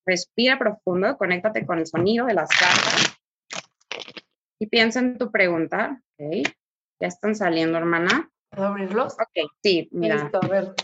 Respira 0.06 0.58
profundo, 0.58 1.18
conéctate 1.18 1.66
con 1.66 1.80
el 1.80 1.88
sonido 1.88 2.26
de 2.26 2.34
las 2.34 2.50
cartas 2.50 3.18
y 4.62 4.68
piensa 4.68 5.00
en 5.00 5.18
tu 5.18 5.32
pregunta. 5.32 6.02
Ok, 6.20 6.48
ya 7.00 7.08
están 7.08 7.36
saliendo, 7.36 7.80
hermana. 7.80 8.30
¿Puedo 8.52 8.68
abrirlos? 8.68 9.14
Ok, 9.14 9.52
sí, 9.64 9.90
mira. 9.92 10.18
Listo, 10.18 10.40
a 10.42 10.48
ver. 10.48 10.76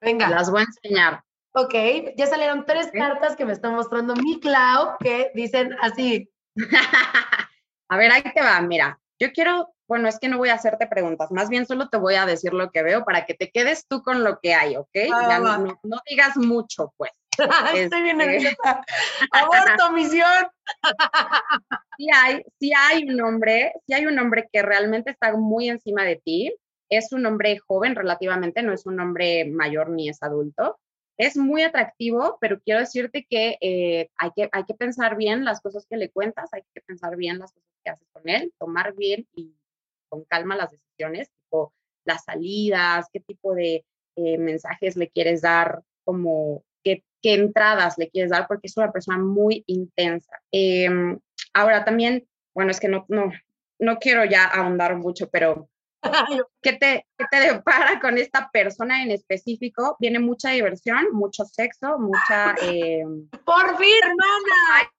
Venga. 0.00 0.28
Las 0.28 0.50
voy 0.50 0.60
a 0.60 0.64
enseñar. 0.64 1.24
Ok, 1.52 1.74
ya 2.16 2.26
salieron 2.26 2.64
tres 2.64 2.90
cartas 2.92 3.34
que 3.34 3.44
me 3.44 3.52
está 3.52 3.70
mostrando 3.70 4.14
mi 4.14 4.38
Clau 4.38 4.96
que 5.00 5.32
dicen 5.34 5.74
así. 5.80 6.30
a 7.88 7.96
ver, 7.96 8.12
ahí 8.12 8.22
te 8.22 8.40
va, 8.40 8.60
mira. 8.60 9.00
Yo 9.20 9.32
quiero, 9.32 9.74
bueno, 9.88 10.08
es 10.08 10.18
que 10.18 10.28
no 10.28 10.38
voy 10.38 10.50
a 10.50 10.54
hacerte 10.54 10.86
preguntas, 10.86 11.30
más 11.30 11.48
bien 11.48 11.66
solo 11.66 11.88
te 11.88 11.98
voy 11.98 12.14
a 12.14 12.26
decir 12.26 12.52
lo 12.54 12.70
que 12.70 12.82
veo 12.82 13.04
para 13.04 13.26
que 13.26 13.34
te 13.34 13.50
quedes 13.50 13.86
tú 13.88 14.02
con 14.02 14.22
lo 14.22 14.38
que 14.40 14.54
hay, 14.54 14.76
¿ok? 14.76 14.88
ya 14.94 15.38
no, 15.38 15.78
no, 15.82 16.00
digas 16.08 16.36
mucho, 16.36 16.92
pues. 16.96 17.10
Estoy 17.74 18.02
bien 18.02 18.20
este 18.20 18.32
nerviosa. 18.32 18.82
Aborto, 19.32 19.92
misión. 19.92 20.48
sí 21.98 22.08
hay, 22.12 22.42
sí 22.58 22.72
hay 22.76 23.08
un 23.08 23.20
hombre, 23.20 23.72
sí 23.86 23.94
hay 23.94 24.06
un 24.06 24.18
hombre 24.18 24.48
que 24.52 24.62
realmente 24.62 25.10
está 25.10 25.32
muy 25.36 25.68
encima 25.68 26.04
de 26.04 26.16
ti. 26.16 26.54
Es 26.90 27.12
un 27.12 27.26
hombre 27.26 27.58
joven 27.58 27.94
relativamente, 27.94 28.62
no 28.62 28.72
es 28.72 28.86
un 28.86 28.98
hombre 28.98 29.44
mayor 29.44 29.90
ni 29.90 30.08
es 30.08 30.22
adulto 30.22 30.78
es 31.18 31.36
muy 31.36 31.62
atractivo, 31.62 32.38
pero 32.40 32.60
quiero 32.60 32.80
decirte 32.80 33.26
que, 33.28 33.58
eh, 33.60 34.08
hay 34.16 34.30
que 34.34 34.48
hay 34.52 34.64
que 34.64 34.74
pensar 34.74 35.16
bien 35.16 35.44
las 35.44 35.60
cosas 35.60 35.84
que 35.90 35.96
le 35.96 36.10
cuentas, 36.10 36.48
hay 36.52 36.62
que 36.72 36.80
pensar 36.80 37.16
bien 37.16 37.38
las 37.40 37.52
cosas 37.52 37.68
que 37.84 37.90
haces 37.90 38.08
con 38.12 38.28
él, 38.28 38.52
tomar 38.58 38.94
bien 38.94 39.26
y 39.34 39.52
con 40.08 40.24
calma 40.24 40.56
las 40.56 40.70
decisiones, 40.70 41.28
tipo 41.30 41.72
las 42.04 42.24
salidas, 42.24 43.08
qué 43.12 43.20
tipo 43.20 43.54
de 43.54 43.84
eh, 44.16 44.38
mensajes 44.38 44.96
le 44.96 45.10
quieres 45.10 45.42
dar, 45.42 45.82
como 46.04 46.64
qué, 46.84 47.04
qué, 47.20 47.34
entradas 47.34 47.98
le 47.98 48.08
quieres 48.08 48.30
dar, 48.30 48.46
porque 48.46 48.68
es 48.68 48.76
una 48.76 48.92
persona 48.92 49.18
muy 49.18 49.64
intensa. 49.66 50.40
Em, 50.52 51.18
ahora 51.52 51.84
también, 51.84 52.26
bueno, 52.54 52.70
es 52.70 52.80
que 52.80 52.88
no, 52.88 53.04
no, 53.08 53.30
no 53.78 53.98
quiero 53.98 54.24
ya 54.24 54.44
ahondar 54.44 54.96
mucho, 54.96 55.28
pero 55.28 55.68
¿Qué 56.62 56.72
te, 56.74 57.06
¿Qué 57.16 57.24
te 57.30 57.40
depara 57.40 58.00
con 58.00 58.18
esta 58.18 58.50
persona 58.52 59.02
en 59.02 59.10
específico? 59.10 59.96
Viene 59.98 60.18
mucha 60.18 60.50
diversión, 60.50 61.12
mucho 61.12 61.44
sexo, 61.44 61.98
mucha... 61.98 62.54
Eh, 62.62 63.04
¡Por 63.44 63.76
fin, 63.78 63.94
hermana! 64.02 64.92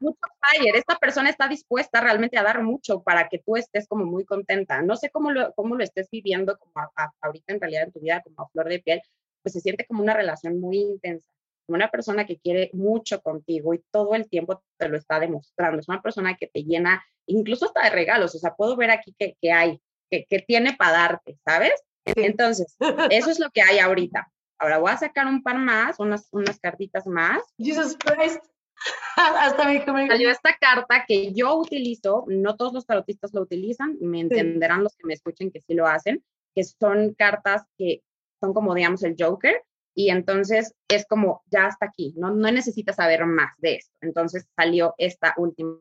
mucho 0.00 0.18
fire. 0.40 0.76
Esta 0.76 0.96
persona 0.96 1.30
está 1.30 1.48
dispuesta 1.48 2.00
realmente 2.00 2.38
a 2.38 2.42
dar 2.42 2.62
mucho 2.62 3.02
para 3.02 3.28
que 3.28 3.38
tú 3.38 3.56
estés 3.56 3.88
como 3.88 4.04
muy 4.04 4.24
contenta. 4.24 4.82
No 4.82 4.96
sé 4.96 5.10
cómo 5.10 5.30
lo, 5.30 5.52
cómo 5.54 5.76
lo 5.76 5.82
estés 5.82 6.08
viviendo 6.10 6.56
como 6.58 6.72
ahorita 7.20 7.54
en 7.54 7.60
realidad 7.60 7.84
en 7.84 7.92
tu 7.92 8.00
vida, 8.00 8.22
como 8.22 8.42
a 8.42 8.48
flor 8.50 8.68
de 8.68 8.80
piel, 8.80 9.02
pues 9.42 9.54
se 9.54 9.60
siente 9.60 9.86
como 9.86 10.02
una 10.02 10.14
relación 10.14 10.60
muy 10.60 10.78
intensa 10.78 11.26
una 11.66 11.90
persona 11.90 12.26
que 12.26 12.38
quiere 12.38 12.70
mucho 12.72 13.20
contigo 13.22 13.74
y 13.74 13.84
todo 13.90 14.14
el 14.14 14.28
tiempo 14.28 14.62
te 14.78 14.88
lo 14.88 14.96
está 14.96 15.20
demostrando. 15.20 15.80
Es 15.80 15.88
una 15.88 16.02
persona 16.02 16.36
que 16.36 16.48
te 16.48 16.64
llena, 16.64 17.04
incluso 17.26 17.66
hasta 17.66 17.84
de 17.84 17.90
regalos. 17.90 18.34
O 18.34 18.38
sea, 18.38 18.54
puedo 18.54 18.76
ver 18.76 18.90
aquí 18.90 19.14
que, 19.18 19.36
que 19.40 19.52
hay, 19.52 19.80
que, 20.10 20.26
que, 20.28 20.40
tiene 20.40 20.74
para 20.74 20.92
darte, 20.92 21.38
¿sabes? 21.44 21.72
Entonces, 22.04 22.76
eso 23.10 23.30
es 23.30 23.38
lo 23.38 23.50
que 23.50 23.62
hay 23.62 23.78
ahorita. 23.78 24.30
Ahora 24.58 24.78
voy 24.78 24.92
a 24.92 24.96
sacar 24.96 25.26
un 25.26 25.42
par 25.42 25.58
más, 25.58 25.98
unas, 25.98 26.28
unas 26.32 26.58
cartitas 26.60 27.06
más. 27.06 27.42
Jesus 27.58 27.96
Christ. 27.96 28.40
Hasta 29.16 29.64
me 29.64 30.08
salió 30.08 30.30
esta 30.30 30.56
carta 30.60 31.04
que 31.06 31.32
yo 31.32 31.56
utilizo, 31.56 32.24
no 32.28 32.56
todos 32.56 32.72
los 32.72 32.86
tarotistas 32.86 33.32
lo 33.32 33.42
utilizan, 33.42 33.96
me 34.00 34.20
entenderán 34.20 34.82
los 34.82 34.96
que 34.96 35.06
me 35.06 35.14
escuchen 35.14 35.52
que 35.52 35.60
sí 35.60 35.74
lo 35.74 35.86
hacen, 35.86 36.24
que 36.54 36.64
son 36.64 37.14
cartas 37.14 37.62
que 37.78 38.02
son 38.40 38.52
como, 38.54 38.74
digamos, 38.74 39.02
el 39.04 39.14
Joker, 39.18 39.62
y 39.94 40.10
entonces 40.10 40.74
es 40.88 41.06
como, 41.06 41.42
ya 41.50 41.66
hasta 41.66 41.86
aquí, 41.86 42.14
no, 42.16 42.30
no 42.30 42.50
necesitas 42.50 42.96
saber 42.96 43.24
más 43.26 43.52
de 43.58 43.76
esto. 43.76 43.92
Entonces 44.00 44.46
salió 44.56 44.94
esta 44.98 45.34
última 45.36 45.78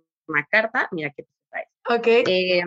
carta, 0.49 0.87
mira 0.91 1.13
qué 1.15 1.25
trae. 1.49 1.67
Ok. 1.89 2.07
Eh, 2.27 2.63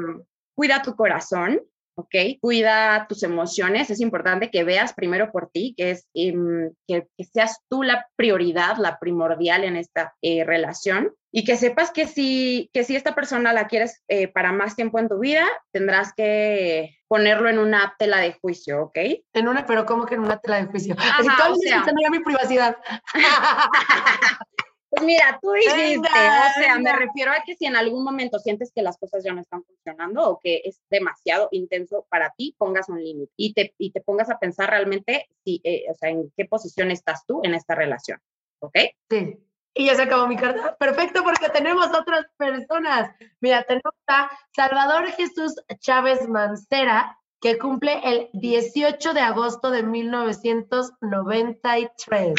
cuida 0.55 0.83
tu 0.83 0.97
corazón, 0.97 1.61
¿ok? 1.97 2.15
Cuida 2.41 3.07
tus 3.09 3.23
emociones. 3.23 3.91
Es 3.91 4.01
importante 4.01 4.51
que 4.51 4.65
veas 4.65 4.93
primero 4.93 5.31
por 5.31 5.51
ti, 5.51 5.75
que 5.77 5.93
es 5.93 6.09
em, 6.15 6.73
que, 6.87 7.07
seas 7.33 7.61
tú 7.69 7.83
la 7.83 8.07
prioridad, 8.17 8.77
la 8.79 8.99
primordial 8.99 9.65
en 9.65 9.77
esta 9.77 10.15
eh, 10.23 10.45
relación 10.45 11.13
y 11.33 11.45
que 11.45 11.57
sepas 11.57 11.91
que 11.91 12.07
si, 12.07 12.71
que 12.73 12.85
si 12.85 12.95
esta 12.95 13.15
persona 13.15 13.53
la 13.53 13.67
quieres 13.67 14.03
eh, 14.09 14.29
para 14.29 14.53
más 14.53 14.77
tiempo 14.77 14.99
en 14.99 15.09
tu 15.09 15.19
vida, 15.19 15.45
tendrás 15.73 16.13
que 16.15 16.97
ponerlo 17.09 17.49
en 17.49 17.59
una 17.59 17.95
tela 17.99 18.19
de 18.19 18.35
juicio, 18.35 18.85
¿ok? 18.85 18.99
En 19.33 19.49
una, 19.49 19.67
pero 19.67 19.85
¿cómo 19.85 20.07
que 20.07 20.15
en 20.15 20.21
una 20.21 20.39
tela 20.39 20.57
de 20.57 20.67
juicio? 20.67 20.95
Ajá, 20.99 21.51
o 21.51 21.57
sea, 21.57 21.85
mi 22.11 22.21
privacidad. 22.21 22.77
Pues 24.95 25.07
mira, 25.07 25.39
tú 25.43 25.51
dijiste, 25.53 25.99
o 25.99 26.61
sea, 26.61 26.79
me 26.79 26.93
refiero 26.93 27.33
a 27.33 27.43
que 27.45 27.57
si 27.57 27.67
en 27.67 27.75
algún 27.75 28.05
momento 28.05 28.39
sientes 28.39 28.71
que 28.73 28.83
las 28.83 28.97
cosas 28.97 29.25
ya 29.25 29.33
no 29.33 29.41
están 29.41 29.65
funcionando 29.65 30.29
o 30.29 30.39
que 30.39 30.63
es 30.65 30.81
demasiado 30.89 31.49
intenso 31.51 32.07
para 32.09 32.33
ti, 32.37 32.55
pongas 32.57 32.89
un 32.89 33.03
límite 33.03 33.33
y 33.37 33.55
te, 33.55 33.75
y 33.77 33.91
te 33.91 34.01
pongas 34.01 34.31
a 34.31 34.39
pensar 34.39 34.71
realmente 34.71 35.29
si, 35.43 35.61
eh, 35.65 35.87
o 35.91 35.95
sea, 35.95 36.11
en 36.11 36.33
qué 36.37 36.45
posición 36.45 36.93
estás 36.93 37.27
tú 37.27 37.41
en 37.43 37.55
esta 37.55 37.75
relación, 37.75 38.21
¿ok? 38.61 38.79
Sí. 39.11 39.37
Y 39.75 39.87
ya 39.87 39.97
se 39.97 40.03
acabó 40.03 40.29
mi 40.29 40.37
carta. 40.37 40.77
Perfecto, 40.77 41.25
porque 41.25 41.49
tenemos 41.49 41.89
otras 41.89 42.27
personas. 42.37 43.11
Mira, 43.41 43.65
tenemos 43.65 43.95
a 44.07 44.31
Salvador 44.55 45.11
Jesús 45.11 45.57
Chávez 45.81 46.29
Mancera, 46.29 47.19
que 47.41 47.59
cumple 47.59 48.01
el 48.05 48.31
18 48.35 49.13
de 49.13 49.21
agosto 49.21 49.73
de 49.73 49.83
1993. 49.83 52.35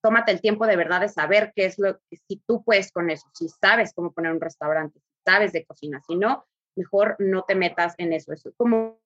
tómate 0.02 0.32
el 0.32 0.42
tiempo 0.42 0.65
de 0.65 0.76
verdad 0.76 1.02
de 1.02 1.10
saber 1.10 1.52
qué 1.56 1.65
es 1.65 1.78
lo 1.78 2.00
que, 2.10 2.18
si 2.28 2.42
tú 2.48 2.63
puedes 2.63 2.92
con 2.92 3.10
eso, 3.10 3.28
si 3.34 3.50
sabes 3.50 3.94
cómo 3.94 4.13
poner 4.13 4.32
un 4.32 4.42
restaurante, 4.42 5.00
si 5.00 5.22
sabes 5.26 5.52
de 5.52 5.65
cocina, 5.65 6.02
si 6.08 6.15
no, 6.15 6.46
mejor 6.76 7.15
no 7.20 7.44
te 7.44 7.56
metas 7.56 7.96
en 7.98 8.13
eso. 8.13 8.32
Es 8.34 8.44
como 8.56 9.00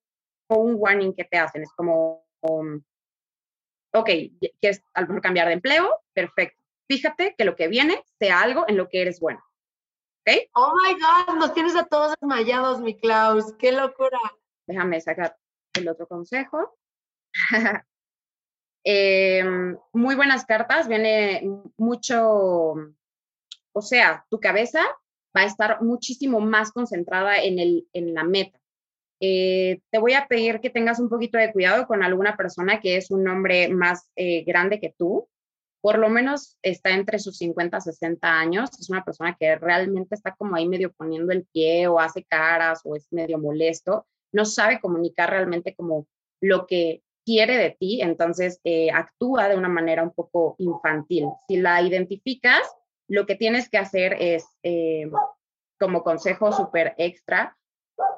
un 0.49 0.75
warning 0.77 1.13
que 1.13 1.23
te 1.23 1.37
hacen, 1.37 1.63
es 1.63 1.71
como, 1.73 2.25
um, 2.41 2.81
ok, 3.93 4.09
quieres 4.59 4.83
a 4.93 5.01
lo 5.01 5.07
mejor 5.07 5.21
cambiar 5.21 5.47
de 5.47 5.53
empleo, 5.53 6.01
perfecto. 6.13 6.59
Fíjate 6.87 7.33
que 7.37 7.45
lo 7.45 7.55
que 7.55 7.67
viene 7.67 8.03
sea 8.19 8.41
algo 8.41 8.65
en 8.67 8.77
lo 8.77 8.89
que 8.89 9.01
eres 9.01 9.19
bueno. 9.19 9.43
¿Ok? 10.25 10.35
Oh 10.53 10.73
my 10.83 10.93
God, 10.93 11.39
nos 11.39 11.53
tienes 11.53 11.75
a 11.75 11.85
todos 11.85 12.13
desmayados, 12.19 12.81
mi 12.81 12.97
Klaus, 12.97 13.53
qué 13.57 13.71
locura. 13.71 14.19
Déjame 14.67 15.01
sacar 15.01 15.35
el 15.73 15.87
otro 15.87 16.07
consejo. 16.07 16.77
Em, 18.85 19.77
muy 19.93 20.13
buenas 20.13 20.45
cartas, 20.45 20.89
viene 20.89 21.49
mucho, 21.77 22.73
o 23.71 23.81
sea, 23.81 24.25
tu 24.29 24.41
cabeza 24.41 24.81
va 25.35 25.41
a 25.41 25.45
estar 25.45 25.81
muchísimo 25.81 26.41
más 26.41 26.73
concentrada 26.73 27.41
en, 27.41 27.59
el, 27.59 27.87
en 27.93 28.13
la 28.13 28.25
meta. 28.25 28.59
Eh, 29.21 29.79
te 29.89 29.99
voy 29.99 30.13
a 30.13 30.27
pedir 30.27 30.59
que 30.59 30.69
tengas 30.69 30.99
un 30.99 31.07
poquito 31.07 31.37
de 31.37 31.53
cuidado 31.53 31.87
con 31.87 32.03
alguna 32.03 32.35
persona 32.35 32.81
que 32.81 32.97
es 32.97 33.09
un 33.09 33.25
hombre 33.25 33.69
más 33.69 34.09
eh, 34.17 34.43
grande 34.43 34.81
que 34.81 34.93
tú, 34.97 35.29
por 35.81 35.97
lo 35.97 36.09
menos 36.09 36.57
está 36.61 36.91
entre 36.91 37.19
sus 37.19 37.37
50 37.37 37.77
y 37.77 37.81
60 37.81 38.39
años, 38.39 38.69
es 38.77 38.89
una 38.89 39.05
persona 39.05 39.37
que 39.39 39.55
realmente 39.55 40.15
está 40.15 40.35
como 40.35 40.57
ahí 40.57 40.67
medio 40.67 40.91
poniendo 40.91 41.31
el 41.31 41.45
pie 41.45 41.87
o 41.87 42.01
hace 42.01 42.25
caras 42.25 42.81
o 42.83 42.97
es 42.97 43.07
medio 43.11 43.39
molesto 43.39 44.07
no 44.33 44.45
sabe 44.45 44.81
comunicar 44.81 45.29
realmente 45.29 45.75
como 45.75 46.07
lo 46.41 46.67
que, 46.67 47.03
quiere 47.25 47.57
de 47.57 47.71
ti, 47.71 48.01
entonces 48.01 48.59
eh, 48.63 48.91
actúa 48.91 49.47
de 49.47 49.57
una 49.57 49.69
manera 49.69 50.03
un 50.03 50.11
poco 50.11 50.55
infantil. 50.59 51.27
Si 51.47 51.57
la 51.57 51.81
identificas, 51.81 52.61
lo 53.07 53.25
que 53.25 53.35
tienes 53.35 53.69
que 53.69 53.77
hacer 53.77 54.17
es, 54.19 54.45
eh, 54.63 55.09
como 55.79 56.03
consejo 56.03 56.51
súper 56.51 56.95
extra, 56.97 57.57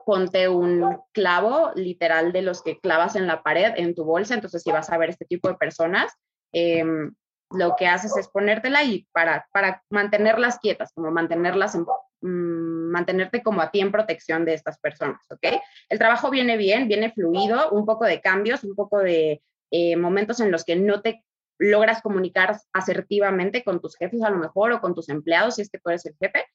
ponte 0.05 0.47
un 0.47 0.99
clavo 1.11 1.71
literal 1.75 2.31
de 2.31 2.41
los 2.41 2.61
que 2.61 2.79
clavas 2.79 3.15
en 3.15 3.27
la 3.27 3.43
pared 3.43 3.73
en 3.75 3.95
tu 3.95 4.03
bolsa. 4.05 4.35
Entonces, 4.35 4.61
si 4.63 4.71
vas 4.71 4.89
a 4.89 4.97
ver 4.97 5.09
este 5.09 5.25
tipo 5.25 5.47
de 5.47 5.55
personas, 5.55 6.13
em, 6.51 7.13
lo 7.51 7.75
que 7.77 7.87
haces 7.87 8.15
es 8.17 8.27
ponértela 8.27 8.83
y 8.83 9.07
para, 9.11 9.47
para 9.51 9.83
mantenerlas 9.89 10.59
quietas, 10.59 10.91
como 10.93 11.11
mantenerlas 11.11 11.75
en, 11.75 11.85
mm, 12.21 12.91
mantenerte 12.91 13.43
como 13.43 13.61
a 13.61 13.71
ti 13.71 13.79
en 13.79 13.91
protección 13.91 14.45
de 14.45 14.53
estas 14.53 14.79
personas, 14.79 15.21
¿ok? 15.29 15.61
El 15.89 15.99
trabajo 15.99 16.29
viene 16.29 16.57
bien, 16.57 16.87
viene 16.87 17.11
fluido, 17.11 17.69
un 17.71 17.85
poco 17.85 18.05
de 18.05 18.21
cambios, 18.21 18.63
un 18.63 18.75
poco 18.75 18.99
de 18.99 19.41
eh, 19.71 19.95
momentos 19.95 20.39
en 20.39 20.51
los 20.51 20.63
que 20.63 20.75
no 20.75 21.01
te 21.01 21.23
logras 21.57 22.01
comunicar 22.01 22.57
asertivamente 22.73 23.63
con 23.63 23.79
tus 23.79 23.95
jefes 23.95 24.21
a 24.23 24.29
lo 24.29 24.37
mejor 24.37 24.71
o 24.73 24.81
con 24.81 24.93
tus 24.93 25.09
empleados 25.09 25.55
si 25.55 25.61
es 25.61 25.69
que 25.69 25.79
tú 25.79 25.89
eres 25.89 26.05
el 26.05 26.15
jefe, 26.19 26.45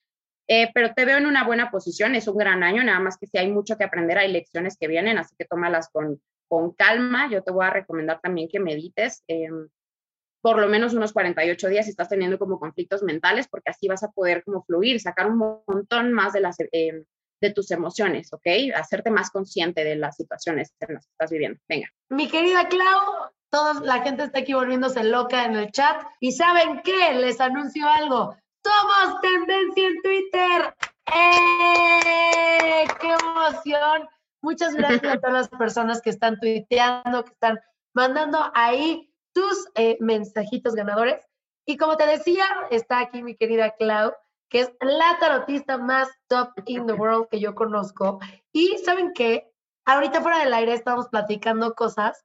eh, 0.52 0.70
pero 0.74 0.92
te 0.94 1.04
veo 1.04 1.16
en 1.16 1.26
una 1.26 1.44
buena 1.44 1.70
posición, 1.70 2.16
es 2.16 2.26
un 2.26 2.36
gran 2.36 2.62
año, 2.64 2.82
nada 2.82 2.98
más 2.98 3.16
que 3.16 3.28
si 3.28 3.38
hay 3.38 3.50
mucho 3.50 3.78
que 3.78 3.84
aprender, 3.84 4.18
hay 4.18 4.32
lecciones 4.32 4.76
que 4.76 4.88
vienen, 4.88 5.16
así 5.16 5.34
que 5.38 5.44
tómalas 5.44 5.88
con, 5.92 6.20
con 6.48 6.72
calma. 6.72 7.30
Yo 7.30 7.42
te 7.42 7.52
voy 7.52 7.64
a 7.64 7.70
recomendar 7.70 8.20
también 8.20 8.48
que 8.48 8.58
medites. 8.58 9.22
Em, 9.28 9.68
por 10.40 10.58
lo 10.58 10.68
menos 10.68 10.94
unos 10.94 11.12
48 11.12 11.68
días 11.68 11.84
si 11.84 11.90
estás 11.90 12.08
teniendo 12.08 12.38
como 12.38 12.58
conflictos 12.58 13.02
mentales, 13.02 13.48
porque 13.48 13.70
así 13.70 13.88
vas 13.88 14.02
a 14.02 14.10
poder 14.10 14.42
como 14.44 14.62
fluir, 14.62 15.00
sacar 15.00 15.26
un 15.26 15.64
montón 15.66 16.12
más 16.12 16.32
de, 16.32 16.40
las, 16.40 16.56
em, 16.72 17.04
de 17.40 17.50
tus 17.52 17.70
emociones, 17.70 18.32
¿ok? 18.32 18.46
Hacerte 18.74 19.10
más 19.10 19.30
consciente 19.30 19.84
de 19.84 19.96
las 19.96 20.16
situaciones 20.16 20.74
en 20.80 20.94
las 20.94 21.06
que 21.06 21.12
estás 21.12 21.30
viviendo. 21.30 21.60
Venga. 21.68 21.88
Mi 22.08 22.28
querida 22.28 22.68
Clau, 22.68 23.30
toda 23.50 23.80
la 23.80 24.02
gente 24.02 24.24
está 24.24 24.40
aquí 24.40 24.54
volviéndose 24.54 25.04
loca 25.04 25.44
en 25.44 25.56
el 25.56 25.70
chat. 25.72 26.02
¿Y 26.20 26.32
saben 26.32 26.80
qué? 26.82 27.14
Les 27.14 27.40
anuncio 27.40 27.86
algo. 27.88 28.36
Somos 28.64 29.20
tendencia 29.20 29.88
en 29.88 30.02
Twitter. 30.02 30.74
¡Eh! 31.14 32.86
¡Qué 33.00 33.08
emoción! 33.08 34.08
Muchas 34.42 34.74
gracias 34.74 35.04
a 35.04 35.18
todas 35.18 35.32
las 35.32 35.48
personas 35.48 36.00
que 36.00 36.10
están 36.10 36.38
tuiteando, 36.40 37.24
que 37.24 37.32
están 37.32 37.60
mandando 37.94 38.50
ahí 38.54 39.09
tus 39.32 39.68
eh, 39.74 39.96
mensajitos 40.00 40.74
ganadores. 40.74 41.24
Y 41.66 41.76
como 41.76 41.96
te 41.96 42.06
decía, 42.06 42.46
está 42.70 43.00
aquí 43.00 43.22
mi 43.22 43.36
querida 43.36 43.74
Clau, 43.78 44.12
que 44.48 44.60
es 44.60 44.72
la 44.80 45.18
tarotista 45.20 45.78
más 45.78 46.08
top 46.28 46.50
in 46.66 46.86
the 46.86 46.92
world 46.94 47.28
que 47.28 47.40
yo 47.40 47.54
conozco. 47.54 48.18
Y 48.52 48.78
saben 48.78 49.12
qué? 49.14 49.52
Ahorita 49.84 50.20
fuera 50.20 50.38
del 50.40 50.54
aire 50.54 50.74
estamos 50.74 51.08
platicando 51.08 51.74
cosas 51.74 52.24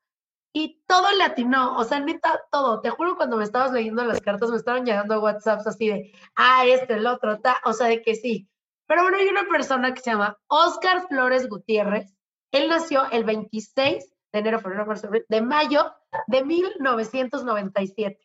y 0.54 0.82
todo 0.88 1.12
le 1.18 1.24
atinó, 1.26 1.78
o 1.78 1.84
sea, 1.84 2.00
neta, 2.00 2.42
todo. 2.50 2.80
Te 2.80 2.90
juro, 2.90 3.18
cuando 3.18 3.36
me 3.36 3.44
estabas 3.44 3.74
leyendo 3.74 4.06
las 4.06 4.22
cartas, 4.22 4.50
me 4.50 4.56
estaban 4.56 4.86
llegando 4.86 5.22
WhatsApps 5.22 5.68
así 5.68 5.90
de, 5.90 6.14
ah, 6.36 6.66
este, 6.66 6.94
el 6.94 7.08
otro, 7.08 7.42
ta, 7.42 7.58
o 7.66 7.74
sea, 7.74 7.88
de 7.88 8.02
que 8.02 8.16
sí. 8.16 8.48
Pero 8.88 9.04
bueno, 9.04 9.18
hay 9.18 9.28
una 9.28 9.44
persona 9.50 9.94
que 9.94 10.00
se 10.00 10.12
llama 10.12 10.38
Oscar 10.48 11.08
Flores 11.10 11.50
Gutiérrez. 11.50 12.16
Él 12.52 12.70
nació 12.70 13.04
el 13.12 13.26
26 13.26 14.16
de 14.32 14.40
enero, 14.40 14.60
febrero, 14.60 14.86
marzo, 14.86 15.10
de 15.28 15.42
mayo 15.42 15.94
de 16.28 16.44
1997. 16.44 18.20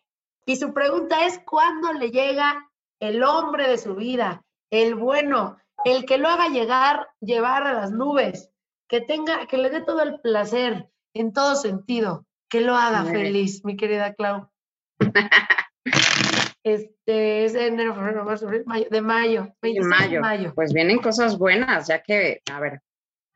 Y 0.46 0.56
su 0.56 0.72
pregunta 0.72 1.26
es, 1.26 1.38
¿cuándo 1.44 1.92
le 1.92 2.10
llega 2.10 2.68
el 2.98 3.22
hombre 3.22 3.68
de 3.68 3.78
su 3.78 3.94
vida? 3.94 4.44
El 4.70 4.94
bueno, 4.94 5.58
el 5.84 6.04
que 6.04 6.18
lo 6.18 6.28
haga 6.28 6.48
llegar, 6.48 7.08
llevar 7.20 7.66
a 7.66 7.72
las 7.72 7.92
nubes, 7.92 8.50
que 8.88 9.00
tenga, 9.00 9.46
que 9.46 9.58
le 9.58 9.70
dé 9.70 9.80
todo 9.80 10.02
el 10.02 10.20
placer, 10.20 10.90
en 11.14 11.32
todo 11.32 11.54
sentido. 11.56 12.26
Que 12.48 12.60
lo 12.60 12.74
haga 12.74 13.04
feliz, 13.04 13.64
mi 13.64 13.76
querida 13.76 14.12
Clau. 14.14 14.50
este 16.64 17.44
es 17.44 17.54
enero, 17.54 17.94
febrero, 17.94 18.24
marzo, 18.24 18.48
mayo, 18.66 18.86
de 18.90 19.00
mayo, 19.00 19.54
de 19.62 20.20
mayo. 20.20 20.52
Pues 20.54 20.72
vienen 20.72 20.98
cosas 20.98 21.38
buenas, 21.38 21.86
ya 21.86 22.02
que, 22.02 22.42
a 22.52 22.58
ver. 22.58 22.82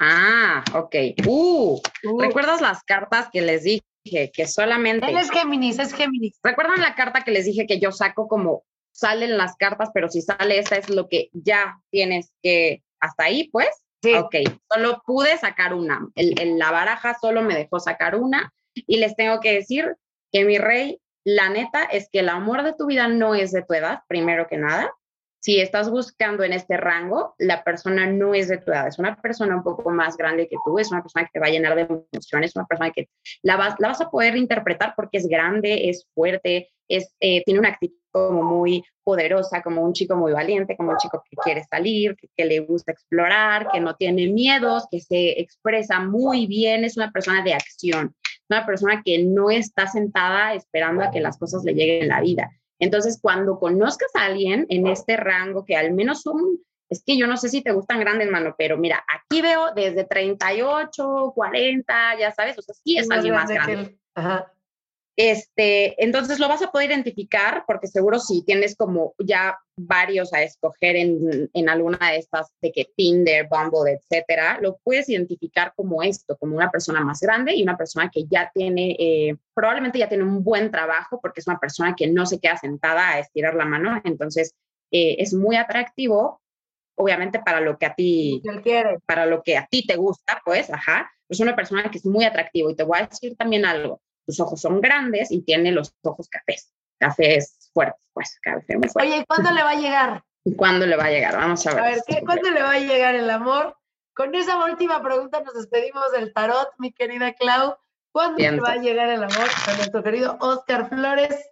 Ah, 0.00 0.64
ok. 0.74 0.94
Uh, 1.26 1.80
uh. 2.04 2.20
¿recuerdas 2.20 2.60
las 2.60 2.82
cartas 2.82 3.28
que 3.32 3.40
les 3.40 3.62
dije? 3.62 3.84
Que 4.04 4.46
solamente. 4.46 5.06
Él 5.06 5.16
es 5.16 5.30
Géminis, 5.30 5.78
es 5.78 5.94
Géminis. 5.94 6.38
¿Recuerdan 6.42 6.80
la 6.80 6.94
carta 6.94 7.22
que 7.22 7.30
les 7.30 7.46
dije 7.46 7.66
que 7.66 7.80
yo 7.80 7.90
saco 7.90 8.28
como 8.28 8.64
salen 8.94 9.36
las 9.36 9.56
cartas, 9.56 9.90
pero 9.92 10.08
si 10.08 10.22
sale 10.22 10.58
esta 10.58 10.76
es 10.76 10.88
lo 10.88 11.08
que 11.08 11.28
ya 11.32 11.80
tienes 11.90 12.32
que. 12.42 12.82
Hasta 13.00 13.24
ahí, 13.24 13.48
pues. 13.50 13.68
Ok, 14.18 14.34
solo 14.70 15.02
pude 15.06 15.36
sacar 15.38 15.72
una. 15.72 16.06
El, 16.14 16.58
la 16.58 16.70
baraja 16.70 17.16
solo 17.18 17.40
me 17.42 17.54
dejó 17.54 17.80
sacar 17.80 18.16
una 18.16 18.52
y 18.74 18.98
les 18.98 19.16
tengo 19.16 19.40
que 19.40 19.54
decir 19.54 19.96
que 20.30 20.44
mi 20.44 20.58
rey, 20.58 21.00
la 21.24 21.48
neta 21.48 21.84
es 21.84 22.10
que 22.12 22.18
el 22.18 22.28
amor 22.28 22.64
de 22.64 22.74
tu 22.74 22.86
vida 22.86 23.08
no 23.08 23.34
es 23.34 23.50
de 23.52 23.62
tu 23.62 23.72
edad, 23.72 24.00
primero 24.06 24.46
que 24.46 24.58
nada. 24.58 24.92
Si 25.44 25.60
estás 25.60 25.90
buscando 25.90 26.42
en 26.42 26.54
este 26.54 26.78
rango, 26.78 27.34
la 27.36 27.62
persona 27.62 28.06
no 28.06 28.32
es 28.32 28.48
de 28.48 28.56
tu 28.56 28.70
edad, 28.70 28.88
es 28.88 28.98
una 28.98 29.14
persona 29.14 29.54
un 29.54 29.62
poco 29.62 29.90
más 29.90 30.16
grande 30.16 30.48
que 30.48 30.56
tú, 30.64 30.78
es 30.78 30.90
una 30.90 31.02
persona 31.02 31.26
que 31.26 31.32
te 31.34 31.38
va 31.38 31.48
a 31.48 31.50
llenar 31.50 31.74
de 31.74 31.82
emociones, 31.82 32.56
una 32.56 32.64
persona 32.64 32.90
que 32.90 33.10
la 33.42 33.58
vas, 33.58 34.00
a 34.00 34.08
poder 34.08 34.38
interpretar 34.38 34.94
porque 34.96 35.18
es 35.18 35.26
grande, 35.26 35.90
es 35.90 36.08
fuerte, 36.14 36.70
es, 36.88 37.14
eh, 37.20 37.42
tiene 37.44 37.60
una 37.60 37.68
actitud 37.68 38.30
muy 38.30 38.82
poderosa, 39.02 39.60
como 39.60 39.82
un 39.82 39.92
chico 39.92 40.16
muy 40.16 40.32
valiente, 40.32 40.78
como 40.78 40.92
un 40.92 40.96
chico 40.96 41.22
que 41.28 41.36
quiere 41.36 41.62
salir, 41.64 42.16
que, 42.34 42.44
le 42.46 42.60
gusta 42.60 42.92
explorar, 42.92 43.68
que 43.70 43.80
no 43.80 43.96
tiene 43.96 44.28
miedos, 44.28 44.86
que 44.90 45.00
se 45.00 45.38
expresa 45.38 46.00
muy 46.00 46.46
bien, 46.46 46.84
es 46.84 46.96
una 46.96 47.10
persona 47.10 47.44
de 47.44 47.52
acción, 47.52 48.14
una 48.48 48.64
persona 48.64 49.02
que 49.04 49.22
no 49.22 49.50
está 49.50 49.88
sentada 49.88 50.54
esperando 50.54 51.04
a 51.04 51.10
que 51.10 51.20
las 51.20 51.36
cosas 51.36 51.64
le 51.64 51.74
lleguen 51.74 52.04
en 52.04 52.08
la 52.08 52.22
vida. 52.22 52.50
Entonces, 52.78 53.18
cuando 53.20 53.58
conozcas 53.58 54.10
a 54.14 54.24
alguien 54.24 54.66
en 54.68 54.86
este 54.86 55.16
rango, 55.16 55.64
que 55.64 55.76
al 55.76 55.92
menos 55.92 56.22
son, 56.22 56.58
es 56.88 57.02
que 57.04 57.16
yo 57.16 57.26
no 57.26 57.36
sé 57.36 57.48
si 57.48 57.62
te 57.62 57.72
gustan 57.72 58.00
grandes, 58.00 58.30
mano, 58.30 58.54
pero 58.58 58.76
mira, 58.76 59.04
aquí 59.08 59.42
veo 59.42 59.72
desde 59.74 60.04
38, 60.04 61.32
40, 61.34 62.18
ya 62.18 62.32
sabes, 62.32 62.58
o 62.58 62.62
sea, 62.62 62.74
sí 62.74 62.98
es 62.98 63.10
alguien 63.10 63.34
más 63.34 63.50
grande. 63.50 63.98
Ajá. 64.14 64.53
Este, 65.16 66.02
entonces 66.02 66.40
lo 66.40 66.48
vas 66.48 66.62
a 66.62 66.72
poder 66.72 66.90
identificar 66.90 67.62
porque 67.68 67.86
seguro 67.86 68.18
si 68.18 68.44
tienes 68.44 68.74
como 68.74 69.14
ya 69.18 69.56
varios 69.76 70.32
a 70.32 70.42
escoger 70.42 70.96
en, 70.96 71.48
en, 71.52 71.68
alguna 71.68 71.98
de 72.10 72.16
estas 72.16 72.48
de 72.60 72.72
que 72.72 72.88
Tinder, 72.96 73.46
Bumble, 73.48 73.92
etcétera, 73.92 74.58
lo 74.60 74.78
puedes 74.82 75.08
identificar 75.08 75.72
como 75.76 76.02
esto, 76.02 76.36
como 76.36 76.56
una 76.56 76.70
persona 76.70 77.00
más 77.00 77.20
grande 77.20 77.54
y 77.54 77.62
una 77.62 77.76
persona 77.76 78.10
que 78.12 78.24
ya 78.24 78.50
tiene, 78.52 78.96
eh, 78.98 79.36
probablemente 79.54 80.00
ya 80.00 80.08
tiene 80.08 80.24
un 80.24 80.42
buen 80.42 80.72
trabajo 80.72 81.20
porque 81.20 81.40
es 81.40 81.46
una 81.46 81.60
persona 81.60 81.94
que 81.96 82.08
no 82.08 82.26
se 82.26 82.40
queda 82.40 82.56
sentada 82.56 83.10
a 83.10 83.20
estirar 83.20 83.54
la 83.54 83.66
mano, 83.66 84.00
entonces 84.04 84.54
eh, 84.90 85.16
es 85.20 85.32
muy 85.32 85.54
atractivo, 85.54 86.40
obviamente 86.96 87.38
para 87.38 87.60
lo 87.60 87.78
que 87.78 87.86
a 87.86 87.94
ti, 87.94 88.42
para 89.06 89.26
lo 89.26 89.42
que 89.42 89.56
a 89.56 89.66
ti 89.66 89.86
te 89.86 89.94
gusta, 89.94 90.42
pues, 90.44 90.70
ajá, 90.70 91.08
es 91.28 91.38
una 91.38 91.54
persona 91.54 91.88
que 91.90 91.98
es 91.98 92.06
muy 92.06 92.24
atractivo. 92.24 92.70
Y 92.70 92.76
te 92.76 92.84
voy 92.84 92.98
a 92.98 93.06
decir 93.06 93.36
también 93.36 93.64
algo 93.64 94.00
tus 94.26 94.40
ojos 94.40 94.60
son 94.60 94.80
grandes 94.80 95.30
y 95.30 95.42
tiene 95.42 95.72
los 95.72 95.94
ojos 96.02 96.28
cafés, 96.28 96.72
cafés 96.98 97.70
fuertes, 97.72 98.02
pues, 98.12 98.38
café 98.42 98.78
muy 98.78 98.88
fuerte. 98.88 99.12
Oye, 99.12 99.24
¿cuándo 99.26 99.50
le 99.50 99.62
va 99.62 99.70
a 99.70 99.74
llegar? 99.76 100.24
¿Cuándo 100.56 100.86
le 100.86 100.96
va 100.96 101.04
a 101.04 101.10
llegar? 101.10 101.36
Vamos 101.36 101.66
a 101.66 101.74
ver. 101.74 101.84
A 101.84 101.86
ver, 101.88 102.02
¿cuándo 102.24 102.50
le 102.50 102.62
va 102.62 102.72
a 102.72 102.78
llegar 102.78 103.14
el 103.14 103.30
amor? 103.30 103.76
Con 104.14 104.34
esa 104.34 104.64
última 104.64 105.02
pregunta 105.02 105.40
nos 105.40 105.54
despedimos 105.54 106.12
del 106.12 106.32
tarot, 106.32 106.68
mi 106.78 106.92
querida 106.92 107.32
Clau. 107.32 107.76
¿Cuándo 108.12 108.38
le 108.38 108.60
va 108.60 108.72
a 108.72 108.76
llegar 108.76 109.08
el 109.08 109.24
amor 109.24 109.48
a 109.66 109.76
nuestro 109.76 110.04
querido 110.04 110.36
Oscar 110.40 110.88
Flores? 110.88 111.50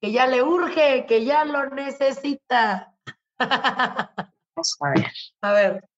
Que 0.00 0.12
ya 0.12 0.26
le 0.28 0.42
urge, 0.42 1.06
que 1.06 1.24
ya 1.24 1.44
lo 1.44 1.68
necesita. 1.70 2.94
Vamos 3.38 4.76
a 4.80 4.90
ver. 4.90 5.12
A 5.40 5.52
ver. 5.52 5.88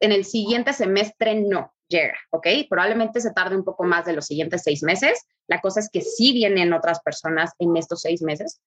En 0.00 0.12
el 0.12 0.24
siguiente 0.24 0.72
semestre 0.72 1.34
no 1.34 1.74
llega, 1.88 2.18
¿ok? 2.30 2.46
Probablemente 2.68 3.20
se 3.20 3.32
tarde 3.32 3.56
un 3.56 3.64
poco 3.64 3.84
más 3.84 4.06
de 4.06 4.14
los 4.14 4.26
siguientes 4.26 4.62
seis 4.62 4.82
meses. 4.82 5.26
La 5.46 5.60
cosa 5.60 5.80
es 5.80 5.90
que 5.92 6.00
sí 6.00 6.32
vienen 6.32 6.72
otras 6.72 7.00
personas 7.00 7.52
en 7.58 7.76
estos 7.76 8.00
seis 8.02 8.22
meses 8.22 8.60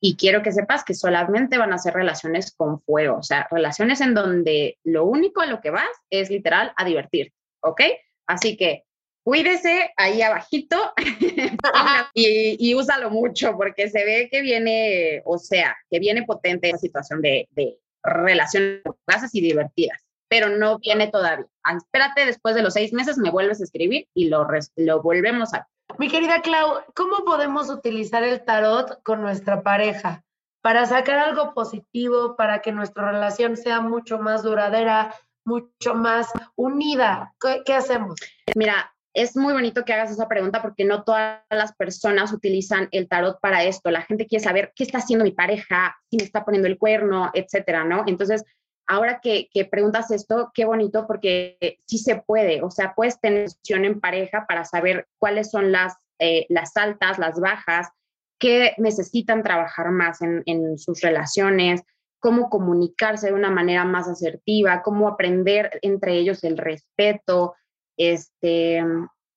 y 0.00 0.16
quiero 0.16 0.42
que 0.42 0.52
sepas 0.52 0.84
que 0.84 0.94
solamente 0.94 1.58
van 1.58 1.72
a 1.72 1.78
ser 1.78 1.94
relaciones 1.94 2.54
con 2.56 2.80
fuego, 2.80 3.18
o 3.18 3.22
sea, 3.22 3.48
relaciones 3.50 4.00
en 4.00 4.14
donde 4.14 4.78
lo 4.84 5.04
único 5.04 5.40
a 5.40 5.46
lo 5.46 5.60
que 5.60 5.70
vas 5.70 5.90
es 6.08 6.30
literal 6.30 6.72
a 6.76 6.84
divertir, 6.84 7.32
¿ok? 7.60 7.82
Así 8.28 8.56
que 8.56 8.84
cuídese 9.24 9.90
ahí 9.96 10.22
abajito 10.22 10.92
y, 12.14 12.56
y, 12.60 12.74
úsalo 12.76 13.10
mucho 13.10 13.56
porque 13.56 13.90
se 13.90 14.04
ve 14.04 14.28
que 14.30 14.40
viene, 14.40 15.20
o 15.24 15.36
sea, 15.36 15.76
que 15.90 15.98
viene 15.98 16.22
potente 16.22 16.68
esa 16.68 16.78
situación 16.78 17.20
de, 17.20 17.48
de 17.50 17.76
relaciones 18.04 18.82
clases 19.04 19.34
y 19.34 19.40
divertidas 19.40 20.07
pero 20.28 20.48
no 20.48 20.78
viene 20.78 21.08
todavía. 21.08 21.46
Ah, 21.64 21.76
espérate, 21.76 22.26
después 22.26 22.54
de 22.54 22.62
los 22.62 22.74
seis 22.74 22.92
meses 22.92 23.18
me 23.18 23.30
vuelves 23.30 23.60
a 23.60 23.64
escribir 23.64 24.06
y 24.14 24.28
lo, 24.28 24.46
lo 24.76 25.02
volvemos 25.02 25.54
a... 25.54 25.66
Mi 25.98 26.08
querida 26.08 26.42
Clau, 26.42 26.82
¿cómo 26.94 27.24
podemos 27.24 27.70
utilizar 27.70 28.22
el 28.22 28.44
tarot 28.44 29.02
con 29.02 29.22
nuestra 29.22 29.62
pareja 29.62 30.22
para 30.62 30.86
sacar 30.86 31.18
algo 31.18 31.54
positivo, 31.54 32.36
para 32.36 32.60
que 32.60 32.72
nuestra 32.72 33.10
relación 33.10 33.56
sea 33.56 33.80
mucho 33.80 34.18
más 34.18 34.42
duradera, 34.42 35.14
mucho 35.44 35.94
más 35.94 36.28
unida? 36.56 37.34
¿Qué, 37.40 37.62
qué 37.64 37.74
hacemos? 37.74 38.16
Mira, 38.54 38.92
es 39.14 39.36
muy 39.36 39.52
bonito 39.52 39.84
que 39.84 39.92
hagas 39.92 40.10
esa 40.10 40.28
pregunta 40.28 40.62
porque 40.62 40.84
no 40.84 41.02
todas 41.02 41.40
las 41.50 41.74
personas 41.74 42.32
utilizan 42.32 42.88
el 42.92 43.08
tarot 43.08 43.40
para 43.40 43.64
esto. 43.64 43.90
La 43.90 44.02
gente 44.02 44.26
quiere 44.26 44.44
saber 44.44 44.72
qué 44.76 44.84
está 44.84 44.98
haciendo 44.98 45.24
mi 45.24 45.32
pareja, 45.32 45.96
si 46.10 46.18
me 46.18 46.22
está 46.22 46.44
poniendo 46.44 46.68
el 46.68 46.78
cuerno, 46.78 47.30
etcétera, 47.34 47.84
¿no? 47.84 48.04
Entonces, 48.06 48.44
ahora 48.88 49.20
que, 49.20 49.48
preguntas 49.70 50.10
esto, 50.10 50.50
qué 50.54 50.64
bonito 50.64 51.06
porque 51.06 51.78
sí 51.86 51.98
se 51.98 52.16
puede, 52.16 52.62
o 52.62 52.70
sea, 52.70 52.94
puedes 52.94 53.20
tener 53.20 53.50
sesión 53.50 53.84
en 53.84 54.00
pareja 54.00 54.46
para 54.48 54.64
saber 54.64 55.06
cuáles 55.18 55.50
son 55.50 55.70
las, 55.70 55.94
eh, 56.18 56.46
las 56.48 56.76
altas, 56.76 57.18
las 57.18 57.38
bajas, 57.38 57.88
qué 58.38 58.74
necesitan 58.78 59.42
trabajar 59.42 59.90
más 59.90 60.22
en, 60.22 60.42
en 60.46 60.78
sus 60.78 61.00
relaciones, 61.02 61.82
cómo 62.18 62.50
comunicarse 62.50 63.28
de 63.28 63.34
una 63.34 63.50
manera 63.50 63.84
más 63.84 64.08
asertiva, 64.08 64.82
cómo 64.82 65.06
aprender 65.08 65.78
entre 65.82 66.18
ellos 66.18 66.42
el 66.42 66.56
respeto. 66.56 67.54
Este, 67.96 68.82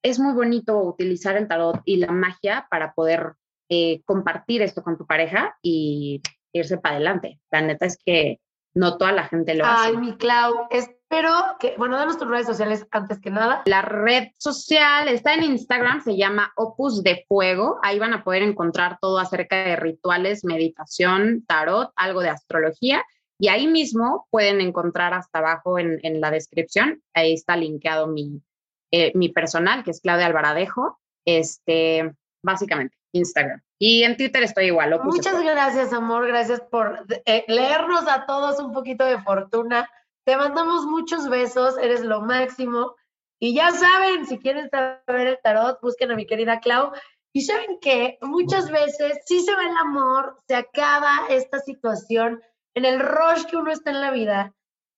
es 0.04 0.20
muy 0.20 0.34
bonito 0.34 0.80
utilizar 0.82 1.36
el 1.36 1.47
tarot 1.47 1.82
y 1.86 1.97
la 1.97 2.12
magia 2.12 2.68
para 2.70 2.93
poder 2.93 3.34
eh, 3.70 4.02
compartir 4.06 4.62
esto 4.62 4.84
con 4.84 4.97
tu 4.97 5.06
pareja 5.06 5.58
y 5.62 6.22
irse 6.54 6.78
para 6.78 6.95
adelante. 6.95 7.39
La 7.52 7.62
neta 7.62 7.86
es 7.86 7.97
que 8.04 8.39
no 8.74 8.97
toda 8.97 9.11
la 9.11 9.28
gente 9.28 9.55
lo 9.55 9.65
hace. 9.65 9.89
Ay, 9.89 9.97
mi 9.97 10.15
Clau, 10.17 10.67
espero 10.69 11.34
que, 11.59 11.76
bueno, 11.78 11.97
danos 11.97 12.17
tus 12.17 12.28
redes 12.28 12.47
sociales 12.47 12.88
antes 12.91 13.19
que 13.19 13.30
nada. 13.30 13.63
La 13.65 13.82
red 13.82 14.30
social 14.38 15.07
está 15.07 15.34
en 15.34 15.43
Instagram, 15.43 16.01
se 16.03 16.15
llama 16.15 16.51
Opus 16.55 17.03
de 17.03 17.26
Fuego. 17.28 17.80
Ahí 17.84 17.99
van 17.99 18.13
a 18.13 18.24
poder 18.24 18.43
encontrar 18.43 18.97
todo 19.01 19.19
acerca 19.19 19.63
de 19.63 19.76
rituales, 19.76 20.45
meditación, 20.45 21.43
tarot, 21.45 21.91
algo 21.95 22.22
de 22.22 22.30
astrología. 22.30 23.03
Y 23.39 23.47
ahí 23.47 23.67
mismo 23.67 24.28
pueden 24.30 24.61
encontrar 24.61 25.13
hasta 25.13 25.39
abajo 25.39 25.80
en, 25.80 25.99
en 26.03 26.22
la 26.22 26.30
descripción, 26.30 27.01
ahí 27.15 27.34
está 27.34 27.57
linkeado 27.57 28.05
mi, 28.05 28.43
eh, 28.91 29.11
mi 29.15 29.30
personal, 29.30 29.84
que 29.84 29.91
es 29.91 30.01
Claudia 30.01 30.28
Alvaradejo, 30.28 30.99
este, 31.26 32.13
básicamente, 32.43 32.95
Instagram. 33.13 33.61
Y 33.84 34.04
en 34.04 34.16
Twitter 34.16 34.44
estoy 34.44 34.66
igual. 34.66 35.02
Muchas 35.04 35.42
gracias, 35.42 35.92
amor. 35.92 36.28
Gracias 36.28 36.62
por 36.62 37.04
eh, 37.26 37.44
leernos 37.48 38.08
a 38.08 38.28
todos 38.28 38.60
un 38.60 38.74
poquito 38.74 39.04
de 39.06 39.20
fortuna. 39.24 39.90
Te 40.24 40.38
mandamos 40.38 40.86
muchos 40.86 41.28
besos. 41.28 41.80
Eres 41.80 42.02
lo 42.02 42.22
máximo. 42.22 42.96
Y 43.40 43.56
ya 43.56 43.72
saben, 43.72 44.28
si 44.28 44.38
quieren 44.38 44.70
saber 44.70 45.26
el 45.26 45.40
tarot, 45.42 45.82
busquen 45.82 46.12
a 46.12 46.16
mi 46.16 46.28
querida 46.28 46.60
Clau. 46.60 46.92
Y 47.34 47.42
saben 47.42 47.80
que 47.80 48.20
muchas 48.22 48.70
veces 48.70 49.18
sí 49.26 49.40
se 49.42 49.56
va 49.56 49.64
el 49.64 49.76
amor, 49.76 50.38
se 50.48 50.54
acaba 50.54 51.26
esta 51.30 51.58
situación 51.58 52.40
en 52.76 52.86
el 52.86 53.00
rush 53.00 53.46
que 53.50 53.58
uno 53.58 53.72
está 53.72 53.90
en 53.90 54.02
la 54.02 54.12
vida. 54.12 54.54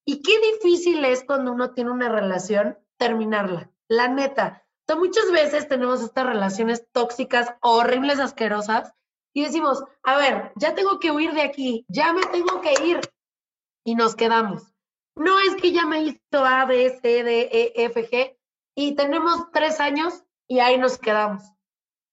Y 0.05 0.21
qué 0.21 0.33
difícil 0.55 1.05
es 1.05 1.23
cuando 1.23 1.53
uno 1.53 1.73
tiene 1.73 1.91
una 1.91 2.09
relación 2.09 2.77
terminarla. 2.97 3.71
La 3.87 4.09
neta, 4.09 4.62
muchas 4.97 5.31
veces 5.31 5.67
tenemos 5.67 6.01
estas 6.01 6.25
relaciones 6.25 6.87
tóxicas, 6.91 7.53
horribles, 7.61 8.19
asquerosas, 8.19 8.93
y 9.33 9.43
decimos, 9.43 9.83
a 10.03 10.17
ver, 10.17 10.51
ya 10.55 10.75
tengo 10.75 10.99
que 10.99 11.11
huir 11.11 11.33
de 11.33 11.41
aquí, 11.41 11.85
ya 11.87 12.13
me 12.13 12.21
tengo 12.27 12.61
que 12.61 12.73
ir, 12.85 12.99
y 13.83 13.95
nos 13.95 14.15
quedamos. 14.15 14.63
No 15.15 15.39
es 15.39 15.55
que 15.55 15.71
ya 15.71 15.85
me 15.85 16.01
hizo 16.03 16.45
A, 16.45 16.65
B, 16.65 16.99
C, 17.01 17.23
D, 17.23 17.49
E, 17.51 17.73
F, 17.85 18.09
G, 18.09 18.37
y 18.75 18.95
tenemos 18.95 19.51
tres 19.51 19.79
años 19.79 20.23
y 20.47 20.59
ahí 20.59 20.77
nos 20.77 20.97
quedamos. 20.97 21.43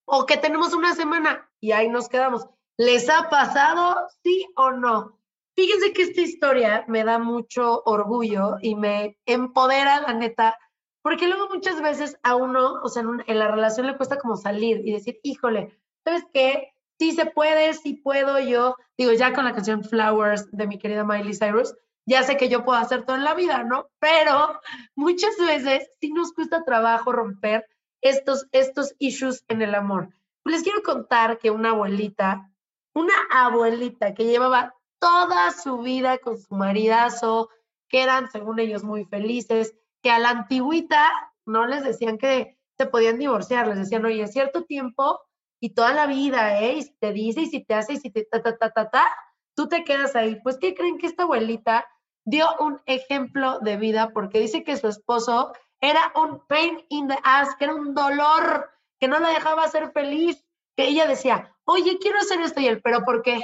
O 0.07 0.27
que 0.27 0.37
tenemos 0.37 0.73
una 0.75 0.95
semana 0.95 1.51
y 1.61 1.73
ahí 1.73 1.89
nos 1.89 2.09
quedamos. 2.09 2.47
¿Les 2.77 3.09
ha 3.09 3.29
pasado, 3.29 4.09
sí 4.23 4.47
o 4.57 4.71
no? 4.73 5.18
Fíjense 5.55 5.93
que 5.93 6.03
esta 6.03 6.21
historia 6.21 6.85
me 6.89 7.05
da 7.05 7.18
mucho 7.18 7.83
orgullo 7.85 8.57
y 8.61 8.75
me 8.75 9.18
empodera, 9.27 10.01
la 10.01 10.14
neta, 10.14 10.59
porque 11.03 11.28
luego 11.28 11.48
muchas 11.48 11.80
veces 11.80 12.18
a 12.22 12.34
uno, 12.36 12.80
o 12.82 12.88
sea, 12.88 13.03
en, 13.03 13.38
la 13.38 13.48
relación 13.48 13.86
le 13.86 13.96
cuesta 13.96 14.18
como 14.18 14.36
salir 14.36 14.86
y 14.86 14.92
decir, 14.92 15.18
híjole, 15.22 15.78
¿sabes 16.05 16.24
qué? 16.32 16.74
Sí 16.98 17.12
se 17.12 17.26
puede, 17.26 17.72
sí 17.74 17.94
puedo 17.94 18.38
yo. 18.38 18.76
Digo, 18.98 19.12
ya 19.12 19.32
con 19.32 19.44
la 19.44 19.55
canción 19.55 19.82
Flowers 19.82 20.51
de 20.51 20.66
mi 20.66 20.78
querida 20.78 21.05
Miley 21.05 21.34
Cyrus, 21.34 21.74
ya 22.07 22.22
sé 22.22 22.36
que 22.36 22.48
yo 22.48 22.64
puedo 22.64 22.78
hacer 22.78 23.05
todo 23.05 23.16
en 23.16 23.24
la 23.24 23.34
vida, 23.34 23.64
¿no? 23.64 23.88
Pero 23.98 24.61
muchas 24.94 25.36
veces 25.38 25.90
sí 26.01 26.12
nos 26.12 26.32
cuesta 26.32 26.64
trabajo 26.64 27.12
romper 27.12 27.66
estos, 28.03 28.46
estos 28.53 28.94
issues 28.98 29.44
en 29.48 29.62
el 29.62 29.74
amor. 29.74 30.11
Les 30.44 30.62
quiero 30.62 30.82
contar 30.82 31.38
que 31.38 31.51
una 31.51 31.70
abuelita, 31.70 32.51
una 32.94 33.14
abuelita 33.30 34.14
que 34.14 34.24
llevaba 34.24 34.74
toda 34.98 35.51
su 35.53 35.78
vida 35.78 36.18
con 36.18 36.38
su 36.38 36.55
maridazo, 36.55 37.48
que 37.88 38.03
eran, 38.03 38.30
según 38.30 38.59
ellos, 38.59 38.84
muy 38.84 39.05
felices, 39.05 39.74
que 40.03 40.11
a 40.11 40.18
la 40.18 40.30
antigüita 40.30 41.11
no 41.46 41.66
les 41.66 41.82
decían 41.84 42.18
que 42.18 42.59
se 42.78 42.86
podían 42.86 43.18
divorciar, 43.18 43.66
les 43.68 43.78
decían, 43.78 44.05
oye, 44.05 44.26
cierto 44.28 44.64
tiempo 44.64 45.20
y 45.61 45.74
toda 45.74 45.92
la 45.92 46.07
vida, 46.07 46.61
¿eh? 46.61 46.76
Y 46.76 46.82
si 46.82 46.94
te 46.98 47.12
dice, 47.12 47.42
y 47.42 47.46
si 47.46 47.64
te 47.64 47.74
hace, 47.74 47.94
y 47.94 47.96
si 47.98 48.11
te 48.11 48.24
ta, 48.24 48.42
ta, 48.42 48.57
ta, 48.57 48.70
ta, 48.70 48.90
ta, 48.90 49.07
tú 49.55 49.68
te 49.68 49.84
quedas 49.84 50.16
ahí. 50.16 50.40
Pues, 50.42 50.57
¿qué 50.59 50.74
creen 50.74 50.98
que 50.98 51.07
esta 51.07 51.24
abuelita 51.24 51.86
dio 52.24 52.46
un 52.61 52.80
ejemplo 52.86 53.59
de 53.61 53.76
vida? 53.76 54.11
Porque 54.14 54.40
dice 54.40 54.64
que 54.64 54.76
su 54.76 54.88
esposo 54.88 55.53
era 55.80 56.12
un 56.14 56.46
pain 56.46 56.84
in 56.88 57.09
the 57.09 57.18
ass, 57.22 57.55
que 57.57 57.64
era 57.64 57.74
un 57.74 57.94
dolor, 57.94 58.70
que 58.98 59.09
no 59.09 59.18
la 59.18 59.30
dejaba 59.30 59.68
ser 59.68 59.92
feliz, 59.92 60.44
que 60.76 60.88
ella 60.88 61.07
decía, 61.07 61.55
oye, 61.64 61.98
quiero 61.98 62.18
hacer 62.18 62.40
esto 62.40 62.61
y 62.61 62.66
él, 62.66 62.80
pero 62.82 63.05
¿por 63.05 63.22
qué? 63.22 63.42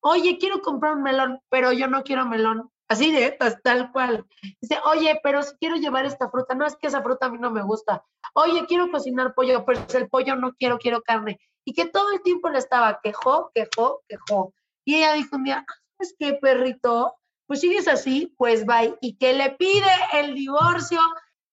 Oye, 0.00 0.38
quiero 0.38 0.62
comprar 0.62 0.94
un 0.94 1.02
melón, 1.02 1.40
pero 1.48 1.72
yo 1.72 1.86
no 1.86 2.02
quiero 2.02 2.24
melón. 2.26 2.69
Así 2.90 3.12
de, 3.12 3.38
tal 3.62 3.92
cual. 3.92 4.26
Dice, 4.60 4.80
oye, 4.84 5.20
pero 5.22 5.44
si 5.44 5.54
quiero 5.58 5.76
llevar 5.76 6.06
esta 6.06 6.28
fruta, 6.28 6.56
no 6.56 6.66
es 6.66 6.74
que 6.74 6.88
esa 6.88 7.04
fruta 7.04 7.26
a 7.26 7.30
mí 7.30 7.38
no 7.38 7.52
me 7.52 7.62
gusta. 7.62 8.04
Oye, 8.34 8.66
quiero 8.66 8.90
cocinar 8.90 9.32
pollo, 9.32 9.64
pero 9.64 9.80
el 9.94 10.08
pollo 10.08 10.34
no 10.34 10.54
quiero, 10.54 10.76
quiero 10.76 11.00
carne. 11.00 11.38
Y 11.64 11.72
que 11.72 11.86
todo 11.86 12.10
el 12.10 12.20
tiempo 12.22 12.50
le 12.50 12.58
estaba 12.58 12.98
quejó, 13.00 13.52
quejó, 13.54 14.02
quejó. 14.08 14.52
Y 14.84 14.96
ella 14.96 15.12
dijo 15.12 15.36
un 15.36 15.44
día, 15.44 15.64
¿sabes 15.96 16.16
qué, 16.18 16.34
perrito? 16.34 17.14
Pues 17.46 17.60
sigues 17.60 17.86
así, 17.86 18.34
pues 18.36 18.66
bye. 18.66 18.96
Y 19.00 19.16
que 19.18 19.34
le 19.34 19.52
pide 19.52 19.86
el 20.14 20.34
divorcio. 20.34 21.00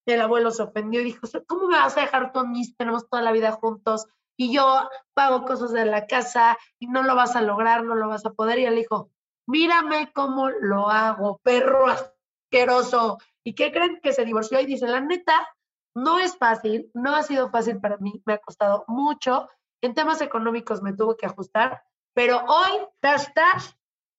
El 0.07 0.21
abuelo 0.21 0.49
se 0.49 0.63
ofendió 0.63 1.01
y 1.01 1.03
dijo, 1.03 1.27
¿cómo 1.45 1.67
me 1.67 1.77
vas 1.77 1.95
a 1.97 2.01
dejar 2.01 2.31
tú 2.31 2.39
a? 2.39 2.45
Tenemos 2.77 3.07
toda 3.09 3.21
la 3.21 3.31
vida 3.31 3.51
juntos 3.51 4.07
y 4.37 4.51
yo 4.51 4.89
pago 5.13 5.45
cosas 5.45 5.71
de 5.71 5.85
la 5.85 6.07
casa 6.07 6.57
y 6.79 6.87
no 6.87 7.03
lo 7.03 7.13
vas 7.13 7.35
a 7.35 7.43
lograr, 7.43 7.83
no 7.83 7.93
lo 7.93 8.07
vas 8.07 8.25
a 8.25 8.31
poder. 8.31 8.57
Y 8.57 8.65
él 8.65 8.75
dijo, 8.75 9.11
mírame 9.47 10.11
cómo 10.13 10.49
lo 10.49 10.89
hago, 10.89 11.39
perro 11.43 11.87
asqueroso. 11.87 13.17
¿Y 13.43 13.55
qué 13.55 13.71
creen 13.71 13.99
que 14.01 14.13
se 14.13 14.25
divorció? 14.25 14.59
Y 14.59 14.65
dice, 14.65 14.87
la 14.87 15.01
neta, 15.01 15.47
no 15.95 16.19
es 16.19 16.37
fácil, 16.37 16.91
no 16.93 17.15
ha 17.15 17.23
sido 17.23 17.49
fácil 17.49 17.79
para 17.79 17.97
mí, 17.97 18.21
me 18.25 18.33
ha 18.33 18.37
costado 18.37 18.85
mucho. 18.87 19.49
En 19.81 19.93
temas 19.93 20.21
económicos 20.21 20.81
me 20.81 20.93
tuve 20.93 21.15
que 21.17 21.25
ajustar, 21.25 21.81
pero 22.13 22.43
hoy, 22.45 22.87
hashtag, 23.01 23.61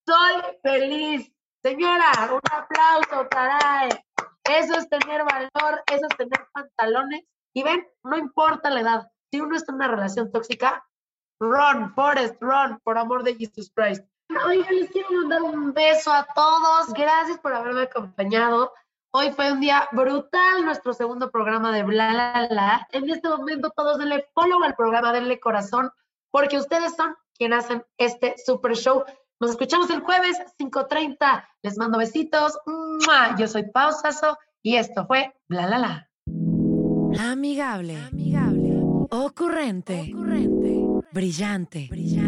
soy 0.06 0.42
feliz. 0.62 1.32
Señora, 1.62 2.10
un 2.32 2.40
aplauso, 2.50 3.28
caray. 3.28 3.90
Eso 4.44 4.74
es 4.76 4.88
tener 4.88 5.24
valor, 5.24 5.82
eso 5.92 6.06
es 6.08 6.16
tener 6.16 6.46
pantalones. 6.52 7.24
Y 7.54 7.62
ven, 7.62 7.86
no 8.04 8.16
importa 8.16 8.70
la 8.70 8.80
edad. 8.80 9.10
Si 9.30 9.40
uno 9.40 9.56
está 9.56 9.72
en 9.72 9.76
una 9.76 9.88
relación 9.88 10.32
tóxica, 10.32 10.86
run, 11.40 11.92
Forest, 11.94 12.40
run, 12.40 12.78
por 12.82 12.98
amor 12.98 13.24
de 13.24 13.34
Jesus 13.34 13.70
Christ. 13.74 14.04
Oigan, 14.46 14.76
les 14.76 14.90
quiero 14.90 15.10
mandar 15.10 15.42
un 15.42 15.72
beso 15.72 16.12
a 16.12 16.26
todos. 16.34 16.92
Gracias 16.94 17.38
por 17.38 17.54
haberme 17.54 17.82
acompañado. 17.82 18.72
Hoy 19.10 19.32
fue 19.32 19.52
un 19.52 19.60
día 19.60 19.88
brutal, 19.92 20.64
nuestro 20.64 20.92
segundo 20.92 21.30
programa 21.30 21.72
de 21.72 21.82
Bla 21.82 22.12
La 22.12 22.46
La. 22.50 22.88
En 22.92 23.08
este 23.08 23.26
momento 23.28 23.70
todos 23.74 23.98
denle 23.98 24.26
follow 24.34 24.62
al 24.62 24.74
programa, 24.76 25.14
denle 25.14 25.40
corazón, 25.40 25.90
porque 26.30 26.58
ustedes 26.58 26.94
son 26.94 27.16
quienes 27.34 27.64
hacen 27.64 27.84
este 27.96 28.34
super 28.44 28.76
show. 28.76 29.02
Nos 29.40 29.52
escuchamos 29.52 29.88
el 29.88 30.00
jueves 30.00 30.36
5.30. 30.58 31.46
Les 31.62 31.78
mando 31.78 31.96
besitos. 31.96 32.58
Yo 33.38 33.48
soy 33.48 33.62
Pausazo 33.70 34.36
y 34.62 34.76
esto 34.76 35.06
fue 35.06 35.34
Bla 35.48 35.66
La 35.66 35.78
La. 35.78 36.10
Amigable. 37.18 37.96
Amigable. 37.96 38.78
Ocurrente. 39.10 40.10
Ocurrente. 40.12 40.84
Brillante. 41.12 41.88
Brillante. 41.90 42.27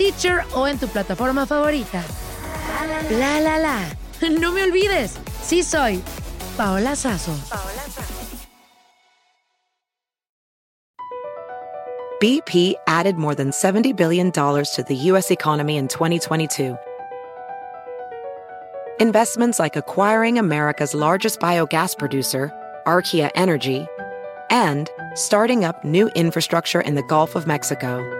Stitcher 0.00 0.44
o 0.54 0.66
en 0.66 0.78
tu 0.78 0.88
plataforma 0.88 1.44
favorita. 1.44 2.02
La 3.10 3.38
la 3.38 3.58
la. 3.58 3.84
No 4.30 4.50
me 4.50 4.62
olvides, 4.62 5.18
sí 5.42 5.62
soy 5.62 6.02
Paola 6.56 6.96
Sazo. 6.96 7.36
BP 12.18 12.76
added 12.86 13.16
more 13.16 13.34
than 13.34 13.50
$70 13.50 13.94
billion 13.94 14.32
to 14.32 14.84
the 14.88 14.94
U.S. 15.10 15.30
economy 15.30 15.76
in 15.76 15.86
2022. 15.86 16.78
Investments 19.00 19.58
like 19.58 19.76
acquiring 19.76 20.38
America's 20.38 20.94
largest 20.94 21.40
biogas 21.40 21.94
producer, 21.98 22.50
Archaea 22.86 23.30
Energy, 23.34 23.86
and 24.48 24.88
starting 25.14 25.62
up 25.62 25.84
new 25.84 26.08
infrastructure 26.14 26.80
in 26.80 26.94
the 26.94 27.02
Gulf 27.02 27.36
of 27.36 27.46
Mexico. 27.46 28.19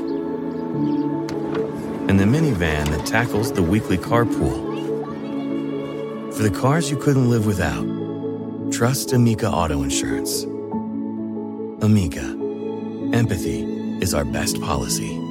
And 2.11 2.19
the 2.19 2.25
minivan 2.25 2.89
that 2.89 3.05
tackles 3.05 3.53
the 3.53 3.63
weekly 3.63 3.97
carpool. 3.97 4.59
For 6.35 6.43
the 6.43 6.49
cars 6.49 6.91
you 6.91 6.97
couldn't 6.97 7.29
live 7.29 7.45
without, 7.45 7.85
trust 8.69 9.13
Amica 9.13 9.49
Auto 9.49 9.81
Insurance. 9.81 10.43
Amica, 11.81 12.25
empathy 13.13 13.63
is 14.01 14.13
our 14.13 14.25
best 14.25 14.59
policy. 14.59 15.30